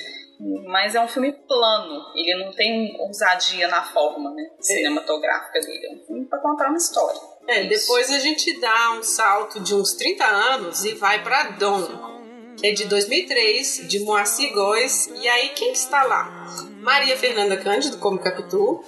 Mas 0.66 0.94
é 0.94 1.00
um 1.00 1.08
filme 1.08 1.32
plano, 1.32 2.12
ele 2.14 2.44
não 2.44 2.52
tem 2.52 2.94
ousadia 3.00 3.66
na 3.68 3.82
forma 3.82 4.30
né, 4.34 4.44
cinematográfica 4.60 5.58
dele. 5.60 5.86
É 5.86 5.94
um 5.94 6.06
filme 6.06 6.26
pra 6.26 6.38
contar 6.40 6.68
uma 6.68 6.76
história. 6.76 7.18
É, 7.48 7.62
Isso. 7.62 7.68
depois 7.70 8.10
a 8.10 8.18
gente 8.18 8.60
dá 8.60 8.92
um 8.92 9.02
salto 9.02 9.58
de 9.60 9.74
uns 9.74 9.94
30 9.94 10.24
anos 10.24 10.84
e 10.84 10.92
vai 10.94 11.22
pra 11.22 11.44
Dom, 11.58 12.54
que 12.58 12.66
é 12.66 12.72
de 12.72 12.84
2003, 12.84 13.88
de 13.88 14.00
Moacir 14.00 14.52
Góes. 14.52 15.08
E 15.14 15.26
aí, 15.26 15.48
quem 15.50 15.72
que 15.72 15.78
está 15.78 16.02
lá? 16.04 16.46
Maria 16.80 17.16
Fernanda 17.16 17.56
Cândido, 17.56 17.96
como 17.98 18.18
Capitu. 18.18 18.84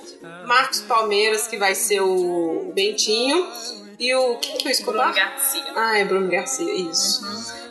Marcos 0.47 0.81
Palmeiras, 0.83 1.47
que 1.47 1.57
vai 1.57 1.75
ser 1.75 2.01
o 2.01 2.71
Bentinho. 2.75 3.49
E 3.99 4.15
o... 4.15 4.37
Quem 4.39 4.57
que 4.59 4.67
é 4.67 4.71
o 4.71 4.73
Escobar? 4.73 5.13
Bruno 5.13 5.31
Garcia. 5.31 5.65
Ah, 5.77 5.99
é 5.99 6.05
Bruno 6.05 6.31
Garcia, 6.31 6.73
isso. 6.75 7.21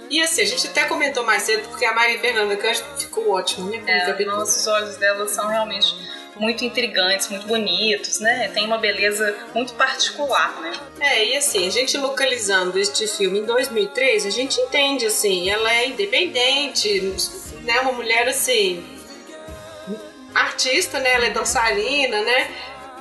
E 0.10 0.22
assim, 0.22 0.42
a 0.42 0.46
gente 0.46 0.68
até 0.68 0.86
comentou 0.86 1.24
mais 1.24 1.44
cedo, 1.44 1.68
porque 1.70 1.86
a 1.86 1.94
Maria 1.94 2.20
Fernanda 2.20 2.56
Cândido 2.58 2.88
ficou 2.98 3.30
ótima, 3.30 3.70
né? 3.70 3.78
Como 3.78 3.90
É, 3.90 4.06
Capitu. 4.08 4.36
os 4.38 4.68
olhos 4.68 4.98
dela 4.98 5.28
são 5.28 5.48
realmente 5.48 5.94
muito 6.40 6.64
intrigantes, 6.64 7.28
muito 7.28 7.46
bonitos, 7.46 8.20
né? 8.20 8.50
Tem 8.54 8.66
uma 8.66 8.78
beleza 8.78 9.36
muito 9.54 9.74
particular, 9.74 10.60
né? 10.62 10.72
É, 11.00 11.26
e 11.26 11.38
assim, 11.38 11.68
a 11.68 11.70
gente 11.70 11.98
localizando 11.98 12.80
este 12.80 13.06
filme 13.08 13.40
em 13.40 13.46
2003, 13.46 14.26
a 14.26 14.30
gente 14.30 14.60
entende, 14.60 15.06
assim, 15.06 15.50
ela 15.50 15.72
é 15.72 15.88
independente, 15.88 17.14
né, 17.64 17.82
uma 17.82 17.92
mulher, 17.92 18.28
assim, 18.28 18.84
artista, 20.34 21.00
né, 21.00 21.14
ela 21.14 21.26
é 21.26 21.30
dançarina, 21.30 22.22
né, 22.22 22.52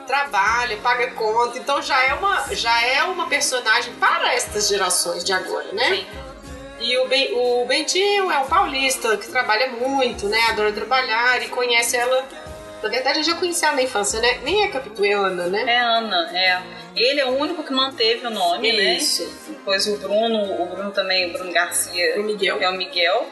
trabalha, 0.07 0.77
paga 0.79 1.11
conta, 1.13 1.59
então 1.59 1.81
já 1.81 2.03
é 2.05 2.15
uma, 2.15 2.55
já 2.55 2.83
é 2.87 3.03
uma 3.05 3.29
personagem 3.29 3.93
para 3.95 4.35
estas 4.35 4.69
gerações 4.69 5.23
de 5.23 5.33
agora, 5.33 5.71
né? 5.73 5.97
Sim. 5.97 6.07
E 6.81 6.97
o, 6.99 7.09
ben, 7.09 7.33
o 7.35 7.67
Bentinho 7.67 8.31
é 8.31 8.39
um 8.39 8.47
paulista 8.47 9.17
que 9.17 9.29
trabalha 9.29 9.69
muito, 9.73 10.29
né, 10.29 10.41
adora 10.49 10.73
trabalhar 10.73 11.43
e 11.43 11.49
conhece 11.49 11.97
ela... 11.97 12.48
Na 12.83 12.89
verdade, 12.89 13.19
eu 13.19 13.25
já 13.25 13.35
conheci 13.35 13.65
ela 13.65 13.75
na 13.77 13.83
infância, 13.83 14.21
né? 14.21 14.39
Nem 14.43 14.63
é 14.65 14.69
capituana, 14.69 15.47
né? 15.49 15.65
É 15.67 15.79
Ana, 15.79 16.31
é. 16.33 16.63
Ele 16.95 17.21
é 17.21 17.27
o 17.27 17.37
único 17.37 17.63
que 17.65 17.73
manteve 17.73 18.27
o 18.27 18.31
nome, 18.31 18.73
né? 18.73 18.97
Isso. 18.97 19.29
Depois 19.49 19.87
o 19.87 19.97
Bruno, 19.99 20.63
o 20.63 20.67
Bruno 20.67 20.91
também, 20.93 21.29
o 21.31 21.33
Bruno 21.33 21.53
Garcia 21.53 22.21
O 22.21 22.23
Miguel. 22.23 22.59
é 22.61 22.69
o 22.69 22.73
Miguel. 22.77 23.27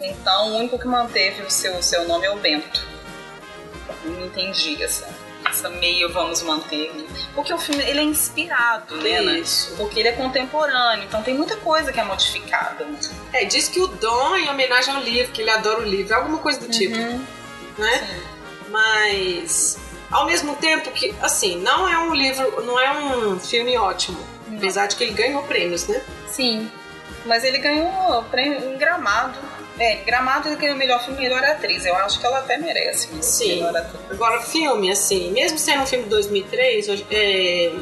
Então 0.00 0.52
o 0.52 0.56
único 0.58 0.78
que 0.78 0.86
manteve 0.86 1.42
o 1.42 1.50
seu, 1.50 1.76
o 1.76 1.82
seu 1.82 2.06
nome 2.08 2.26
é 2.26 2.30
o 2.30 2.36
Bento. 2.36 2.84
Não 4.04 4.26
entendi 4.26 4.82
essa, 4.82 5.08
essa 5.48 5.68
meia 5.70 6.08
vamos 6.08 6.42
manter. 6.42 6.92
né? 6.94 7.04
Porque 7.36 7.52
o 7.54 7.58
filme 7.58 7.82
ele 7.84 8.00
é 8.00 8.02
inspirado, 8.02 8.96
né? 8.96 9.18
Ana? 9.18 9.38
Isso. 9.38 9.74
Porque 9.76 10.00
ele 10.00 10.08
é 10.08 10.12
contemporâneo, 10.12 11.04
então 11.04 11.22
tem 11.22 11.34
muita 11.34 11.56
coisa 11.58 11.92
que 11.92 12.00
é 12.00 12.04
modificada. 12.04 12.84
né? 12.84 12.98
É, 13.32 13.44
diz 13.44 13.68
que 13.68 13.80
o 13.80 13.86
Dom 13.86 14.34
é 14.34 14.40
em 14.40 14.48
homenagem 14.50 14.92
ao 14.94 15.00
livro, 15.00 15.32
que 15.32 15.42
ele 15.42 15.50
adora 15.50 15.78
o 15.80 15.84
livro, 15.84 16.14
alguma 16.16 16.38
coisa 16.38 16.58
do 16.60 16.68
tipo, 16.68 16.96
Uhum. 16.96 17.24
né? 17.78 17.98
Sim. 17.98 18.31
Mas 18.72 19.78
ao 20.10 20.26
mesmo 20.26 20.56
tempo 20.56 20.90
que, 20.90 21.14
assim, 21.22 21.56
não 21.60 21.88
é 21.88 21.98
um 21.98 22.14
livro, 22.14 22.62
não 22.64 22.78
é 22.80 22.90
um 22.92 23.38
filme 23.38 23.76
ótimo, 23.76 24.18
Não. 24.48 24.56
apesar 24.58 24.86
de 24.86 24.96
que 24.96 25.04
ele 25.04 25.12
ganhou 25.12 25.42
prêmios, 25.44 25.86
né? 25.86 26.02
Sim. 26.28 26.70
Mas 27.24 27.44
ele 27.44 27.58
ganhou 27.58 28.22
prêmio 28.24 28.58
em 28.72 28.76
Gramado. 28.78 29.38
É, 29.78 29.96
Gramado 30.04 30.48
ele 30.48 30.56
ganhou 30.56 30.76
melhor 30.76 31.02
filme 31.04 31.18
e 31.20 31.22
melhor 31.22 31.42
atriz. 31.44 31.84
Eu 31.86 31.94
acho 31.96 32.18
que 32.20 32.26
ela 32.26 32.40
até 32.40 32.58
merece. 32.58 33.08
né? 33.08 33.22
Sim. 33.22 33.62
Agora, 34.10 34.40
filme, 34.42 34.90
assim, 34.90 35.30
mesmo 35.32 35.56
sendo 35.58 35.82
um 35.82 35.86
filme 35.86 36.04
de 36.04 36.10
2003, 36.10 36.88
hoje- 36.88 37.06
é, 37.10 37.72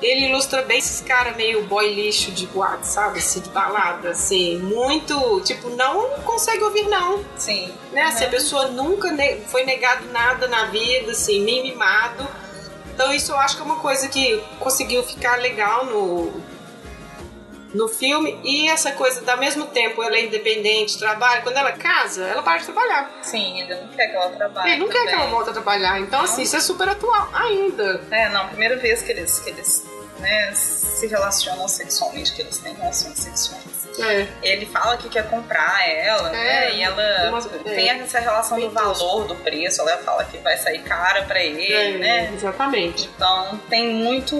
ele 0.00 0.26
ilustra 0.28 0.62
bem 0.62 0.78
esses 0.78 1.00
caras 1.00 1.36
meio 1.36 1.64
boy 1.66 1.92
lixo 1.94 2.30
de 2.30 2.46
boate, 2.46 2.86
sabe? 2.86 3.18
Assim, 3.18 3.40
de 3.40 3.48
balada, 3.50 4.10
assim, 4.10 4.58
muito, 4.58 5.40
tipo, 5.40 5.70
não 5.70 6.10
consegue 6.20 6.62
ouvir 6.62 6.84
não, 6.88 7.24
Sim. 7.36 7.72
né? 7.92 8.02
Assim, 8.02 8.24
a 8.24 8.26
Uhum. 8.26 8.32
pessoa 8.32 8.68
nunca 8.68 9.10
ne- 9.10 9.38
foi 9.46 9.64
negado 9.64 10.06
nada 10.12 10.46
na 10.46 10.66
vida, 10.66 11.12
assim, 11.12 11.40
nem 11.40 11.62
mimado. 11.62 12.26
Então 12.94 13.12
isso 13.12 13.32
eu 13.32 13.38
acho 13.38 13.56
que 13.56 13.62
é 13.62 13.64
uma 13.64 13.80
coisa 13.80 14.08
que 14.08 14.42
conseguiu 14.58 15.02
ficar 15.04 15.36
legal 15.36 15.84
no, 15.86 16.32
no 17.74 17.88
filme. 17.88 18.38
E 18.44 18.68
essa 18.68 18.92
coisa, 18.92 19.22
ao 19.30 19.38
mesmo 19.38 19.66
tempo, 19.66 20.02
ela 20.02 20.16
é 20.16 20.24
independente, 20.24 20.98
trabalha. 20.98 21.42
Quando 21.42 21.56
ela 21.56 21.72
casa, 21.72 22.24
ela 22.24 22.42
para 22.42 22.58
de 22.58 22.64
trabalhar. 22.64 23.10
Sim, 23.22 23.60
ele 23.60 23.74
não 23.74 23.88
quer 23.88 24.08
que 24.08 24.16
ela 24.16 24.30
trabalhe. 24.30 24.70
Ele 24.72 24.80
não 24.80 24.88
quer 24.88 25.02
que 25.02 25.08
ela 25.08 25.16
também. 25.18 25.30
volte 25.30 25.50
a 25.50 25.52
trabalhar. 25.52 26.00
Então, 26.00 26.20
assim, 26.22 26.42
isso 26.42 26.56
é 26.56 26.60
super 26.60 26.88
atual 26.88 27.28
ainda. 27.32 28.00
É, 28.10 28.28
não, 28.30 28.48
primeira 28.48 28.76
vez 28.76 29.02
que 29.02 29.12
eles, 29.12 29.38
que 29.40 29.50
eles 29.50 29.84
né, 30.18 30.52
se 30.54 31.06
relacionam 31.06 31.68
sexualmente, 31.68 32.32
que 32.32 32.42
eles 32.42 32.58
têm 32.58 32.74
relações 32.74 33.18
sexuais. 33.18 33.78
É. 34.00 34.28
Ele 34.42 34.64
fala 34.66 34.96
que 34.96 35.08
quer 35.08 35.28
comprar 35.28 35.88
ela, 35.88 36.28
É, 36.28 36.32
né? 36.32 36.74
E 36.76 36.82
ela 36.82 37.30
uma- 37.30 37.42
tem 37.42 37.88
essa 37.90 38.20
relação 38.20 38.60
do 38.60 38.70
valor, 38.70 39.26
do 39.26 39.34
preço. 39.36 39.80
Ela 39.80 39.98
fala 39.98 40.24
que 40.24 40.38
vai 40.38 40.56
sair 40.56 40.82
cara 40.82 41.22
pra 41.24 41.42
ele, 41.42 41.72
É, 41.72 41.98
né? 41.98 42.32
Exatamente. 42.32 43.10
Então 43.16 43.60
tem 43.68 43.88
muito 43.94 44.36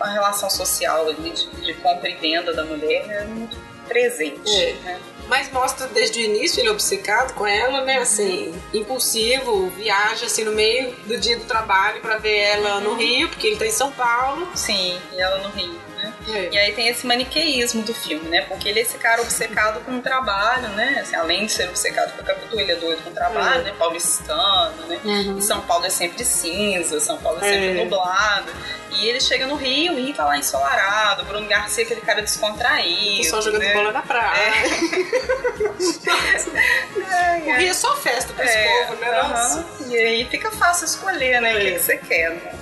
a 0.00 0.08
relação 0.10 0.50
social 0.50 1.08
ali 1.08 1.30
de, 1.30 1.48
de 1.60 1.74
compra 1.74 2.08
e 2.08 2.14
venda 2.14 2.52
da 2.52 2.64
mulher 2.64 3.06
é 3.08 3.24
muito 3.24 3.56
presente. 3.86 4.50
É. 4.50 4.72
Né? 4.82 5.00
Mas 5.28 5.50
mostra 5.50 5.86
desde 5.88 6.20
o 6.20 6.22
início 6.22 6.60
ele 6.60 6.68
é 6.68 6.72
obcecado 6.72 7.34
com 7.34 7.46
ela, 7.46 7.82
né? 7.82 7.98
Assim, 7.98 8.54
impulsivo, 8.72 9.70
viaja 9.70 10.26
assim 10.26 10.44
no 10.44 10.52
meio 10.52 10.94
do 11.06 11.18
dia 11.18 11.38
do 11.38 11.44
trabalho 11.44 12.00
pra 12.00 12.18
ver 12.18 12.36
ela 12.36 12.80
no 12.80 12.94
Rio, 12.94 13.28
porque 13.28 13.46
ele 13.46 13.56
tá 13.56 13.66
em 13.66 13.70
São 13.70 13.90
Paulo. 13.92 14.46
Sim, 14.54 14.98
e 15.12 15.20
ela 15.20 15.38
no 15.38 15.48
Rio, 15.50 15.80
né? 16.04 16.12
E 16.52 16.58
aí 16.58 16.72
tem 16.72 16.88
esse 16.88 17.06
maniqueísmo 17.06 17.82
do 17.82 17.94
filme, 17.94 18.28
né? 18.28 18.42
Porque 18.42 18.68
ele 18.68 18.80
é 18.80 18.82
esse 18.82 18.98
cara 18.98 19.22
obcecado 19.22 19.80
com 19.84 19.96
o 19.98 20.02
trabalho, 20.02 20.68
né? 20.70 20.98
Assim, 21.02 21.16
além 21.16 21.46
de 21.46 21.52
ser 21.52 21.68
obcecado 21.68 22.12
com 22.14 22.20
a 22.22 22.24
Capitu, 22.24 22.58
ele 22.60 22.72
é 22.72 22.76
doido 22.76 23.02
com 23.02 23.10
o 23.10 23.14
trabalho, 23.14 23.60
É. 23.60 23.64
né? 23.64 23.74
Paulistano, 23.78 24.86
né? 24.86 25.00
Uhum. 25.04 25.38
E 25.38 25.42
São 25.42 25.60
Paulo 25.62 25.86
é 25.86 25.90
sempre 25.90 26.24
cinza, 26.24 27.00
São 27.00 27.16
Paulo 27.18 27.38
é 27.42 27.48
sempre 27.48 27.80
É. 27.80 27.84
nublado. 27.84 28.52
E 28.96 29.08
ele 29.08 29.20
chega 29.20 29.46
no 29.46 29.56
Rio, 29.56 29.94
o 29.94 29.96
Rio 29.96 30.14
tá 30.14 30.24
lá 30.24 30.38
ensolarado, 30.38 31.24
Bruno 31.24 31.48
Garcia 31.48 31.82
aquele 31.84 32.00
cara 32.00 32.22
descontraído. 32.22 33.22
Pessoal 33.22 33.42
jogando 33.42 33.62
né? 33.62 33.72
bola 33.74 33.92
na 33.92 34.02
praia. 34.02 34.40
É, 34.40 34.64
O 37.44 37.56
Rio 37.58 37.70
é 37.70 37.74
só 37.74 37.94
festa 37.96 38.32
pra 38.32 38.44
esse 38.44 38.56
É, 38.56 38.84
povo, 38.86 39.00
né? 39.00 39.10
Nossa. 39.22 39.58
aham. 39.58 39.66
E 39.90 39.96
aí 39.98 40.24
fica 40.26 40.50
fácil 40.50 40.86
escolher, 40.86 41.40
né? 41.40 41.54
O 41.54 41.60
que, 41.60 41.66
É. 41.66 41.70
que 41.72 41.78
você 41.80 41.96
quer, 41.98 42.30
né? 42.30 42.54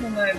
Não 0.00 0.24
é? 0.24 0.36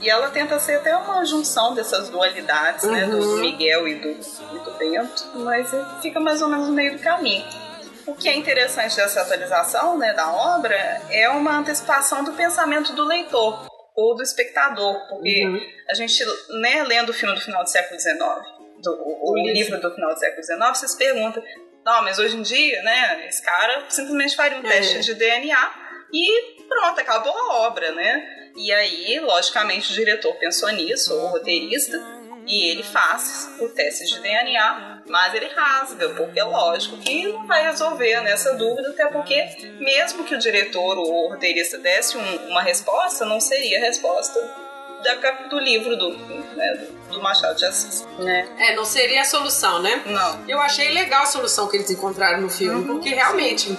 E 0.00 0.08
ela 0.08 0.30
tenta 0.30 0.58
ser 0.60 0.76
até 0.76 0.96
uma 0.96 1.24
junção 1.24 1.74
dessas 1.74 2.08
dualidades, 2.08 2.84
né? 2.84 3.06
Do 3.06 3.16
Uhum. 3.18 3.40
Miguel 3.40 3.88
e 3.88 3.94
do, 3.96 4.08
e 4.10 4.58
do 4.64 4.70
Bento, 4.78 5.24
mas 5.34 5.68
fica 6.00 6.20
mais 6.20 6.40
ou 6.40 6.48
menos 6.48 6.68
no 6.68 6.72
meio 6.72 6.96
do 6.96 7.02
caminho. 7.02 7.44
O 8.06 8.14
que 8.14 8.28
é 8.28 8.34
interessante 8.36 8.96
dessa 8.96 9.20
atualização 9.22 9.98
né, 9.98 10.14
da 10.14 10.32
obra 10.32 10.76
é 11.10 11.28
uma 11.28 11.58
antecipação 11.58 12.24
do 12.24 12.32
pensamento 12.32 12.92
do 12.94 13.04
leitor 13.04 13.66
ou 13.94 14.14
do 14.16 14.22
espectador, 14.22 15.06
porque 15.08 15.44
Uhum. 15.44 15.60
a 15.90 15.94
gente, 15.94 16.24
né, 16.60 16.84
lendo 16.84 17.10
o 17.10 17.12
filme 17.12 17.34
do 17.34 17.40
final 17.40 17.62
do 17.64 17.68
século 17.68 17.98
XIX, 18.00 18.18
do, 18.80 18.92
o, 19.22 19.36
livro. 19.36 19.80
do 19.80 19.92
final 19.94 20.14
do 20.14 20.18
século 20.18 20.42
XIX, 20.42 20.78
você 20.78 20.88
se 20.88 20.96
pergunta, 20.96 21.42
não, 21.84 22.02
mas 22.02 22.18
hoje 22.18 22.36
em 22.36 22.42
dia, 22.42 22.80
né, 22.82 23.26
esse 23.28 23.42
cara 23.42 23.84
simplesmente 23.88 24.36
faria 24.36 24.56
um 24.58 24.64
É. 24.64 24.70
teste 24.70 25.00
de 25.00 25.14
DNA 25.14 25.70
e 26.12 26.57
pronto, 26.68 27.00
acabou 27.00 27.32
a 27.36 27.54
obra, 27.66 27.92
né? 27.92 28.26
E 28.56 28.72
aí, 28.72 29.20
logicamente, 29.20 29.90
o 29.92 29.94
diretor 29.94 30.34
pensou 30.34 30.68
nisso, 30.70 31.14
ou 31.14 31.26
o 31.26 31.28
roteirista, 31.28 31.96
e 32.46 32.70
ele 32.70 32.82
faz 32.82 33.50
o 33.60 33.68
teste 33.68 34.06
de 34.06 34.20
DNA, 34.20 35.02
mas 35.06 35.34
ele 35.34 35.48
rasga, 35.48 36.08
porque 36.10 36.40
é 36.40 36.44
lógico 36.44 36.96
que 36.98 37.26
não 37.28 37.46
vai 37.46 37.62
resolver 37.62 38.20
nessa 38.22 38.54
dúvida, 38.54 38.88
até 38.88 39.06
porque 39.06 39.44
mesmo 39.78 40.24
que 40.24 40.34
o 40.34 40.38
diretor 40.38 40.96
ou 40.98 41.26
o 41.26 41.28
roteirista 41.30 41.78
desse 41.78 42.16
um- 42.16 42.48
uma 42.48 42.62
resposta, 42.62 43.24
não 43.26 43.38
seria 43.38 43.78
a 43.78 43.82
resposta 43.82 44.40
da 45.04 45.30
do 45.48 45.58
livro 45.60 45.94
do, 45.96 46.10
né, 46.56 46.74
do- 46.74 46.98
do 47.12 47.22
Machado 47.22 47.56
de 47.56 47.64
Assis, 47.66 48.04
né? 48.18 48.48
É, 48.58 48.74
não 48.74 48.84
seria 48.84 49.20
a 49.20 49.24
solução, 49.24 49.80
né? 49.80 50.02
Não. 50.06 50.44
Eu 50.48 50.58
achei 50.60 50.88
legal 50.90 51.22
a 51.22 51.26
solução 51.26 51.68
que 51.68 51.76
eles 51.76 51.90
encontraram 51.90 52.40
no 52.40 52.48
filme, 52.50 52.80
Uhum, 52.80 52.86
porque 52.86 53.10
realmente 53.10 53.78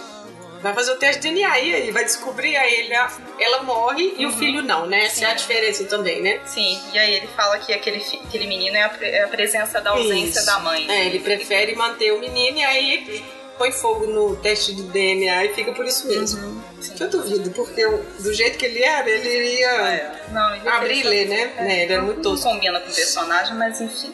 vai 0.61 0.73
fazer 0.73 0.91
o 0.91 0.97
teste 0.97 1.21
de 1.21 1.29
DNA 1.29 1.59
e 1.59 1.73
aí 1.75 1.91
vai 1.91 2.03
descobrir 2.03 2.55
aí 2.57 2.73
ele, 2.81 2.93
ela 3.39 3.63
morre 3.63 4.13
e 4.17 4.25
o 4.25 4.31
filho 4.33 4.61
não, 4.61 4.85
né? 4.85 5.05
Essa 5.05 5.25
é 5.25 5.27
a 5.27 5.29
Sim. 5.31 5.35
diferença 5.37 5.83
também, 5.85 6.21
né? 6.21 6.39
Sim, 6.45 6.79
e 6.93 6.99
aí 6.99 7.13
ele 7.15 7.27
fala 7.27 7.57
que 7.59 7.73
aquele, 7.73 7.97
aquele 8.27 8.47
menino 8.47 8.75
é 8.75 8.83
a, 8.83 8.91
é 9.01 9.23
a 9.23 9.27
presença 9.27 9.79
da 9.81 9.91
ausência 9.91 10.39
Isso. 10.39 10.45
da 10.45 10.59
mãe. 10.59 10.89
É, 10.89 11.05
ele 11.05 11.19
prefere 11.19 11.75
manter 11.75 12.11
o 12.13 12.19
menino 12.19 12.57
e 12.57 12.63
aí 12.63 13.23
põe 13.57 13.71
fogo 13.73 14.05
no 14.07 14.35
teste 14.37 14.73
de 14.73 14.83
DNA 14.83 15.45
e 15.45 15.53
fica 15.53 15.73
por 15.73 15.85
isso 15.85 16.07
mesmo. 16.07 16.41
Uhum, 16.45 16.61
sim. 16.81 16.93
Que 16.93 17.03
eu 17.03 17.09
duvido, 17.09 17.49
porque 17.51 17.81
eu- 17.81 18.05
do 18.19 18.33
jeito 18.33 18.57
que 18.57 18.65
ele 18.65 18.81
era, 18.81 19.09
ele 19.09 19.27
iria 19.29 19.67
É, 19.67 20.21
não, 20.31 20.55
ele 20.55 20.67
abrir 20.69 20.99
e 20.99 21.03
ler, 21.03 21.27
né? 21.27 21.53
É, 21.57 21.63
né? 21.63 21.83
Ele 21.83 21.91
era 21.93 22.01
não- 22.01 22.05
muito 22.07 22.17
não 22.23 22.31
tosco. 22.35 22.49
combina 22.49 22.79
com 22.79 22.89
o 22.89 22.93
personagem, 22.95 23.55
mas 23.55 23.81
enfim. 23.81 24.13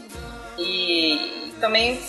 E 0.58 1.52
também 1.60 2.00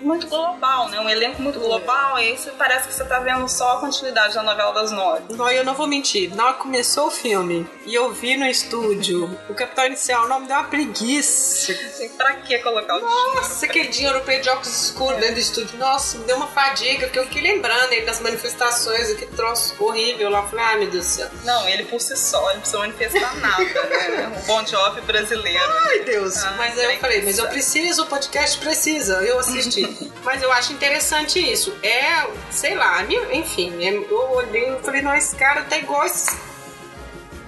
muito 0.00 0.26
global, 0.26 0.88
né? 0.88 1.00
Um 1.00 1.08
elenco 1.08 1.40
muito 1.42 1.58
global, 1.58 2.18
e 2.18 2.22
aí 2.22 2.38
você 2.38 2.50
parece 2.50 2.88
que 2.88 2.94
você 2.94 3.04
tá 3.04 3.18
vendo 3.20 3.48
só 3.48 3.76
a 3.76 3.80
continuidade 3.80 4.34
da 4.34 4.42
novela 4.42 4.72
das 4.72 4.90
nove. 4.90 5.22
Não, 5.30 5.50
eu 5.50 5.64
não 5.64 5.74
vou 5.74 5.86
mentir. 5.86 6.34
Na 6.34 6.44
hora 6.44 6.54
que 6.54 6.60
começou 6.60 7.06
o 7.08 7.10
filme 7.10 7.68
e 7.84 7.94
eu 7.94 8.12
vi 8.12 8.36
no 8.36 8.46
estúdio 8.46 9.30
o 9.48 9.54
Capitão 9.54 9.86
Inicial, 9.86 10.24
o 10.24 10.28
nome 10.28 10.46
deu 10.46 10.56
uma 10.56 10.64
preguiça. 10.64 11.72
Assim, 11.72 12.08
pra 12.10 12.34
que 12.34 12.58
colocar 12.58 12.96
o 12.96 13.00
Nossa, 13.00 13.66
aquele 13.66 13.88
dia 13.88 14.08
eu 14.10 14.40
de 14.40 14.50
óculos 14.50 14.84
escuros 14.84 15.18
dentro 15.18 15.34
do 15.34 15.40
estúdio. 15.40 15.78
Nossa, 15.78 16.18
me 16.18 16.24
deu 16.24 16.36
uma 16.36 16.48
fadiga, 16.48 17.06
porque 17.06 17.18
eu 17.18 17.24
fiquei 17.24 17.42
lembrando 17.42 17.92
ele 17.92 18.04
das 18.04 18.20
manifestações, 18.20 19.10
aquele 19.10 19.30
troço 19.32 19.74
horrível 19.78 20.30
lá. 20.30 20.40
Eu 20.40 20.48
falei, 20.48 20.64
ai 20.64 20.78
meu 20.78 20.90
Deus 20.90 21.06
do 21.06 21.10
céu. 21.10 21.28
Não, 21.44 21.68
ele 21.68 21.84
por 21.84 22.00
si 22.00 22.16
só, 22.16 22.42
ele 22.50 22.54
não 22.54 22.60
precisa 22.60 22.78
manifestar 22.78 23.36
nada, 23.36 23.64
né? 23.64 24.40
O 24.42 24.46
Bon 24.46 24.66
Jovi 24.66 25.00
brasileiro. 25.02 25.64
Ai, 25.86 26.00
Deus. 26.00 26.36
Ah, 26.44 26.54
mas 26.58 26.78
aí 26.78 26.94
eu 26.94 27.00
falei, 27.00 27.22
mas 27.22 27.38
eu 27.38 27.48
preciso, 27.48 28.02
o 28.02 28.06
podcast 28.06 28.58
precisa. 28.58 29.22
Eu 29.22 29.38
assisti. 29.50 30.12
mas 30.24 30.42
eu 30.42 30.50
acho 30.52 30.72
interessante 30.72 31.38
isso. 31.38 31.72
É, 31.82 32.26
sei 32.50 32.74
lá, 32.74 33.02
enfim, 33.32 33.72
é- 33.84 33.94
eu 33.94 34.30
olhei 34.32 34.70
e 34.76 34.82
falei, 34.82 35.02
não, 35.02 35.14
esse 35.14 35.34
cara 35.36 35.62
tá 35.64 35.76
igual 35.78 36.04
esse. 36.06 36.36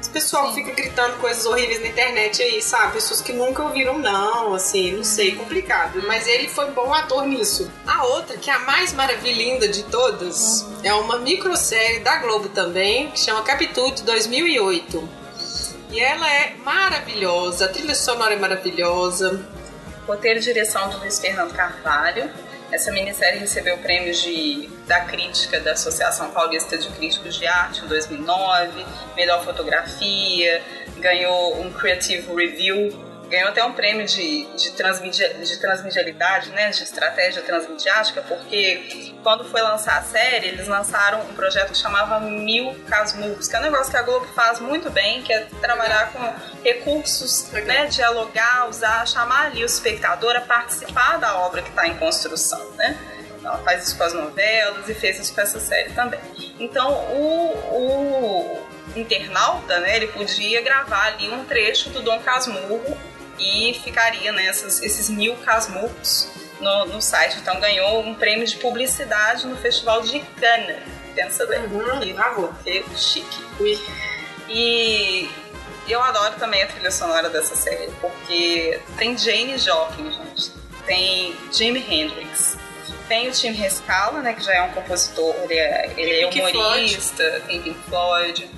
Esse 0.01 0.11
pessoal 0.11 0.49
Sim. 0.49 0.55
fica 0.55 0.73
gritando 0.81 1.17
coisas 1.19 1.45
horríveis 1.45 1.81
na 1.81 1.89
internet 1.89 2.41
aí, 2.41 2.63
sabe? 2.63 2.93
Pessoas 2.93 3.21
que 3.21 3.33
nunca 3.33 3.65
ouviram, 3.65 3.99
não, 3.99 4.55
assim, 4.55 4.93
não 4.93 5.03
sei, 5.03 5.35
complicado. 5.35 6.01
Mas 6.07 6.27
ele 6.29 6.49
foi 6.49 6.71
bom 6.71 6.95
ator 6.95 7.27
nisso. 7.27 7.69
A 7.85 8.05
outra, 8.05 8.37
que 8.37 8.49
é 8.49 8.55
a 8.55 8.61
mais 8.61 8.93
maravilhinda 8.93 9.67
de 9.67 9.83
todas, 9.85 10.65
é 10.85 10.95
uma 10.95 11.19
microsérie 11.19 11.99
da 11.99 12.17
Globo 12.19 12.49
também, 12.49 13.11
que 13.11 13.19
chama 13.19 13.43
Capitude 13.43 14.05
2008. 14.05 15.09
E 15.91 15.99
ela 16.01 16.33
é 16.33 16.55
maravilhosa, 16.65 17.65
a 17.65 17.69
trilha 17.69 17.95
sonora 17.95 18.35
é 18.35 18.39
maravilhosa. 18.39 19.45
Roteiro 20.09 20.39
e 20.39 20.43
direção 20.43 20.89
do 20.89 20.97
Luiz 20.97 21.21
Fernando 21.21 21.53
Carvalho. 21.53 22.31
Essa 22.73 22.91
minissérie 22.91 23.39
recebeu 23.39 23.77
prêmios 23.77 24.23
de, 24.23 24.67
da 24.87 25.03
crítica 25.03 25.61
da 25.61 25.73
Associação 25.73 26.31
Paulista 26.31 26.79
de 26.79 26.89
Críticos 26.89 27.37
de 27.37 27.47
Arte 27.47 27.85
em 27.85 27.89
2009, 27.89 28.87
melhor 29.15 29.45
fotografia, 29.45 30.63
ganhou 30.97 31.61
um 31.61 31.71
Creative 31.71 32.27
Review, 32.35 32.89
ganhou 33.29 33.51
até 33.51 33.63
um 33.65 33.73
prêmio 33.73 34.07
de, 34.07 34.45
de, 34.57 34.73
transmedia, 34.73 35.35
de 35.35 35.57
transmedialidade, 35.59 36.51
né, 36.51 36.71
de 36.71 36.83
estratégia 36.83 37.43
transmediática, 37.43 38.23
porque 38.23 39.13
quando 39.23 39.45
foi 39.45 39.61
lançar 39.61 39.99
a 39.99 40.03
série, 40.03 40.49
eles 40.49 40.67
lançaram 40.67 41.21
um 41.23 41.35
projeto 41.35 41.73
que 41.73 41.79
chamava 41.79 42.21
Mil 42.21 42.75
Casmurros, 42.89 43.47
que 43.47 43.57
é 43.57 43.59
um 43.59 43.63
negócio 43.63 43.91
que 43.91 43.97
a 43.97 44.03
Globo 44.03 44.27
faz 44.35 44.61
muito 44.61 44.91
bem, 44.91 45.23
que 45.23 45.33
é 45.33 45.47
trabalhar 45.61 46.13
com 46.13 46.35
recursos, 46.65 47.51
né, 47.53 47.87
dialogar, 47.87 48.69
usar, 48.69 49.07
chamar 49.07 49.47
ali 49.47 49.63
o 49.63 49.67
espectador 49.67 50.35
a 50.37 50.41
participar 50.41 51.19
da 51.19 51.39
obra 51.39 51.63
que 51.63 51.71
está 51.71 51.87
em 51.87 51.97
construção, 51.97 52.71
né? 52.73 52.97
Ela 53.45 53.59
faz 53.59 53.87
isso 53.87 53.97
com 53.97 54.05
as 54.05 54.13
novelas 54.13 54.89
e 54.89 54.95
fez 54.95 55.19
isso 55.21 55.35
com 55.35 55.41
essa 55.41 55.61
série 55.61 55.91
também. 55.93 56.21
Então, 56.59 56.93
o, 56.93 57.53
o 57.73 58.69
internauta, 58.97 59.79
né, 59.81 59.97
ele 59.97 60.09
podia 60.09 60.61
gravar 60.61 61.07
ali 61.07 61.31
um 61.31 61.45
trecho 61.45 61.91
do 61.91 62.03
Dom 62.03 62.19
Casmurro 62.21 62.97
e 63.39 63.81
ficaria 63.83 64.33
nessas 64.33 64.83
esses 64.83 65.09
mil 65.09 65.37
casmurros 65.37 66.29
no, 66.61 66.87
no 66.87 67.03
site. 67.03 67.39
Então, 67.39 67.59
ganhou 67.61 68.01
um 68.01 68.15
prêmio 68.15 68.47
de 68.47 68.57
publicidade 68.57 69.47
no 69.47 69.57
Festival 69.57 70.03
de 70.03 70.21
Cannes. 70.21 70.77
Pensa 71.15 71.47
bem. 71.47 71.61
Uhum, 71.61 72.53
que, 72.65 72.85
chique. 72.97 73.45
E 74.49 75.29
eu 75.89 76.03
adoro 76.03 76.35
também 76.39 76.63
a 76.63 76.67
trilha 76.67 76.91
sonora 76.91 77.29
dessa 77.29 77.57
série, 77.57 77.91
porque 78.01 78.79
tem 78.97 79.17
Jane 79.17 79.59
Joplin, 79.59 80.13
gente. 80.13 80.53
Tem 80.87 81.35
Jimi 81.53 81.85
Hendrix. 81.89 82.57
Tem 83.09 83.29
o 83.29 83.33
Tim 83.33 83.53
Rescala, 83.53 84.21
né, 84.21 84.35
que 84.35 84.45
já 84.45 84.55
é 84.55 84.63
um 84.63 84.71
compositor, 84.73 85.35
ele 85.45 85.55
é, 85.55 85.95
ele 85.97 86.21
é 86.21 86.27
humorista, 86.27 87.43
tem 87.47 87.63
Pink 87.63 87.79
Floyd. 87.89 88.51